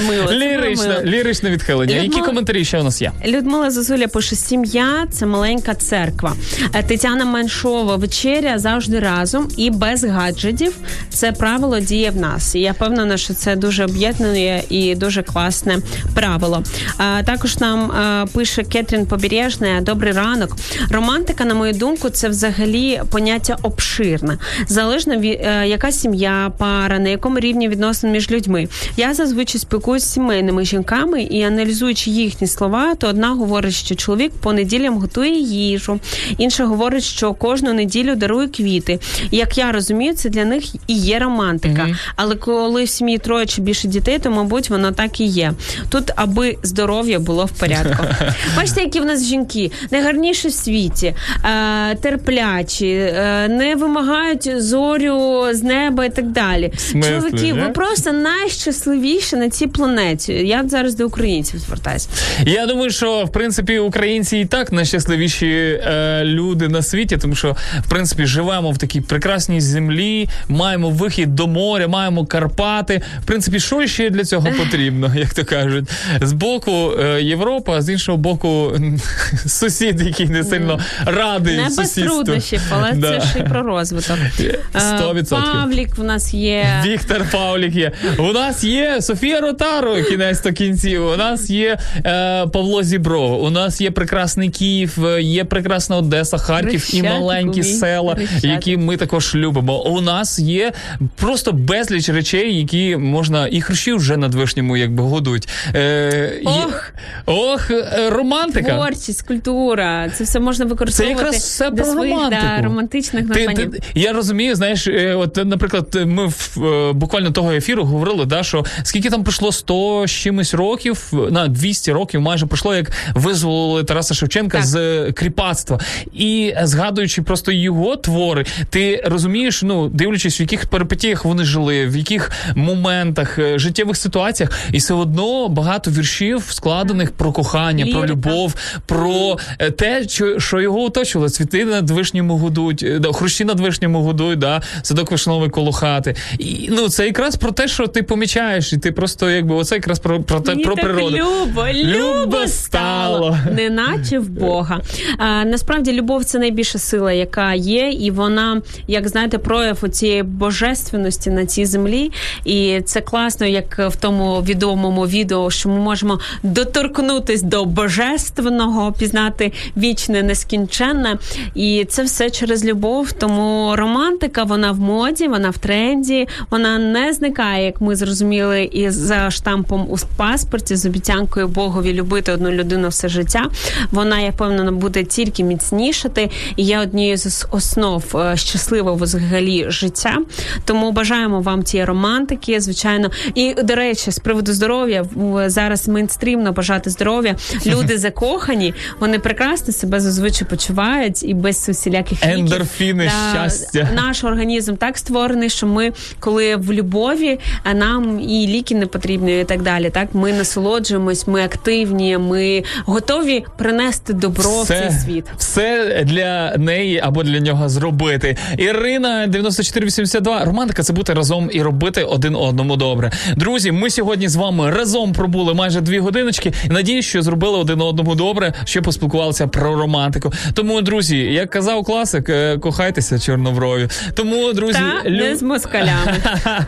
[0.07, 1.01] Мило, Ліричне, мило.
[1.03, 1.95] ліричне відхилення.
[1.95, 3.11] Я Які коментарі ще у нас є?
[3.25, 6.35] Людмила Зозуля пише: сім'я це маленька церква.
[6.73, 10.77] Е, Тетяна Меншова вечеря завжди разом і без гаджетів.
[11.09, 12.55] Це правило діє в нас.
[12.55, 15.77] І я впевнена, що це дуже об'єднує і дуже класне
[16.15, 16.63] правило.
[16.97, 19.81] А, також нам е, пише Кетрін Побережна.
[19.81, 20.55] Добрий ранок.
[20.91, 24.37] Романтика, на мою думку, це взагалі поняття обширне.
[24.67, 28.67] Залежно від е, яка сім'я, пара, на якому рівні відносин між людьми.
[28.97, 34.31] Я зазвичай спілкуюся з сімейними жінками і аналізуючи їхні слова, то одна говорить, що чоловік
[34.31, 35.99] по неділям готує їжу,
[36.37, 38.99] інша говорить, що кожну неділю дарує квіти.
[39.31, 41.87] Як я розумію, це для них і є романтика.
[42.15, 45.53] Але коли в сім'ї троє чи більше дітей, то мабуть воно так і є.
[45.89, 48.03] Тут аби здоров'я було в порядку.
[48.57, 51.15] Бачите, які в нас жінки найгарніші в світі,
[51.45, 56.71] е, терплячі, е, не вимагають зорю з неба і так далі.
[56.77, 60.33] смислі, Чоловіки, ви просто найщасливіші на цій планеті.
[60.33, 62.09] Я зараз до українців звертаюся.
[62.45, 67.55] Я думаю, що в принципі українці і так найщасливіші е, люди на світі, тому що
[67.85, 73.01] в принципі живемо в такій прекрасній землі, маємо вихід до моря, маємо Карпати.
[73.23, 75.89] В принципі, що ще для цього потрібно, як то кажуть,
[76.21, 78.71] з боку е, Європа, а з іншого боку
[79.45, 83.19] сусід, який не сильно радий Не без труднощів, але Да.
[83.19, 84.17] це ж і про розвиток.
[84.75, 85.29] Е, 100%.
[85.29, 86.65] Павлік в нас є.
[86.85, 87.91] Віктор Павлік є.
[88.17, 91.05] У нас є Софія Ротару, кінець до кінців.
[91.07, 93.43] У нас є е, Павло Зібров.
[93.43, 98.97] У нас є прекрасний Київ, е, є прекрасна Одеса, Харків і маленькі села, які ми
[98.97, 99.83] також любимо.
[99.83, 100.71] У нас є
[101.15, 105.49] просто безліч речей, які можна і хрущі вже над вишньому якби годують.
[105.75, 106.91] Е, є- Ох!
[107.25, 108.75] ох, е, романтика.
[108.75, 112.41] Творчість, культура, це все можна використовувати якраз все для про своїх романтику.
[112.57, 117.51] да, романтичних Ти, ти, я розумію, знаєш, е, от, наприклад, ми в е, буквально того
[117.51, 122.45] ефіру говорили, да, що скільки там пройшло 100 з чимось років, на 200 років майже
[122.45, 124.65] пройшло, як визволили Тараса Шевченка Так.
[124.67, 125.79] з кріпацтва.
[126.13, 131.97] І згадуючи просто його твори, ти розумієш, ну, дивлячись, в яких перипетіях вони жили, в
[131.97, 138.55] яких моментах, е, життєвих ситуаціях, і все одно багато віршів складених про кохання, про любов,
[138.85, 140.07] про е, те,
[140.37, 141.29] що, його оточувало.
[141.29, 146.15] Цвіти над вишнями гудуть, е, да, хрущі над вишнями гудуть, да, садок вишновий коло хати.
[146.39, 149.99] І ну це якраз про те, що ти помічаєш, і ти просто якби оце якраз
[149.99, 151.17] про, про те Мені про так природу.
[151.17, 154.81] Любо, Любо стало, неначе в Бога.
[155.17, 161.29] А, насправді, любов це найбільша сила, яка є, і вона, як знаєте, прояв цієї божественності
[161.29, 162.11] на цій землі.
[162.45, 169.51] І це класно, як в тому відомому відео, що ми можемо доторкнутись до божественного, пізнати
[169.77, 171.17] вічне, нескінченне.
[171.55, 173.11] І це все через любов.
[173.11, 178.89] Тому романтика, вона в моді, вона в тренді, вона не зникає, як ми зрозуміли, і
[178.89, 183.49] за штампом у паспорті з обіцянкою Богові любити одну людину все життя.
[183.91, 190.17] Вона, я впевнена, буде тільки міцнішати і є однією з основ е, щасливого взагалі життя.
[190.65, 193.11] Тому бажаємо вам тієї романтики, звичайно.
[193.35, 195.05] І до речі, з приводу здоров'я
[195.45, 197.35] зараз мейнстрімно бажати здоров'я.
[197.65, 202.39] Люди закохані, вони прекрасно себе зазвичай почувають і без усіляких ліків.
[202.39, 203.89] Ендорфіни, щастя.
[203.95, 209.41] Наш організм так створений, що ми, коли в любові, а нам і ліки не потрібні,
[209.41, 209.89] і так далі.
[209.89, 215.25] Так ми насолоджуємось, ми активні, ми готові принести добро в цей світ.
[215.37, 218.37] все для неї або для нього зробити.
[218.57, 220.45] Ірина 9482.
[220.45, 223.11] Романтика це бути разом і робити один одному добре.
[223.35, 226.53] Друзі, ми сьогодні з вами разом пробули майже дві годиночки.
[226.69, 230.31] Надіюсь, що зробили один одному добре, що поспілкувалися про романтику.
[230.53, 233.87] Тому, друзі, як казав класик, е, кохайтеся чорноброві.
[234.13, 236.13] Тому, друзі, Та не з москалями.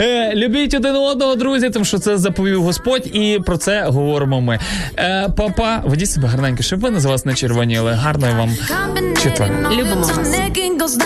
[0.00, 4.58] Е, Любіть один одного, друзі, тому що це заповів Господь, і про це говоримо ми.
[4.98, 7.92] Е, Папа, ведіть себе гарненько, щоб ви на вас не червоніли.
[7.92, 8.50] Гарної вам
[9.22, 9.70] четверга.
[9.72, 11.05] Любимо вас.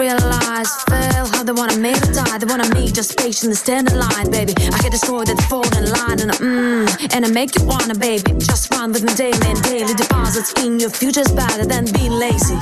[0.00, 0.70] realize.
[0.88, 2.38] Fail how they wanna make me die.
[2.38, 4.54] They wanna me just patiently stand in line, baby.
[4.56, 7.94] I get destroyed at the folding line And I, mm, and I make you wanna,
[7.94, 8.32] baby.
[8.38, 9.92] Just run with me daily and daily.
[9.94, 12.58] Deposits in your future's better than being lazy.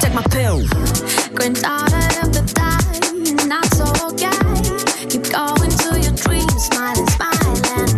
[0.00, 0.60] Take my pill.
[1.34, 4.44] Grind tired of the die Not so okay.
[5.08, 7.64] Keep going to your dreams Smiling, smiling.
[7.80, 7.92] And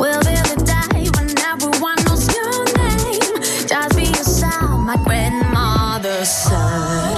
[0.00, 3.34] will be the day When everyone knows your name.
[3.66, 7.17] Just be yourself My grandmother said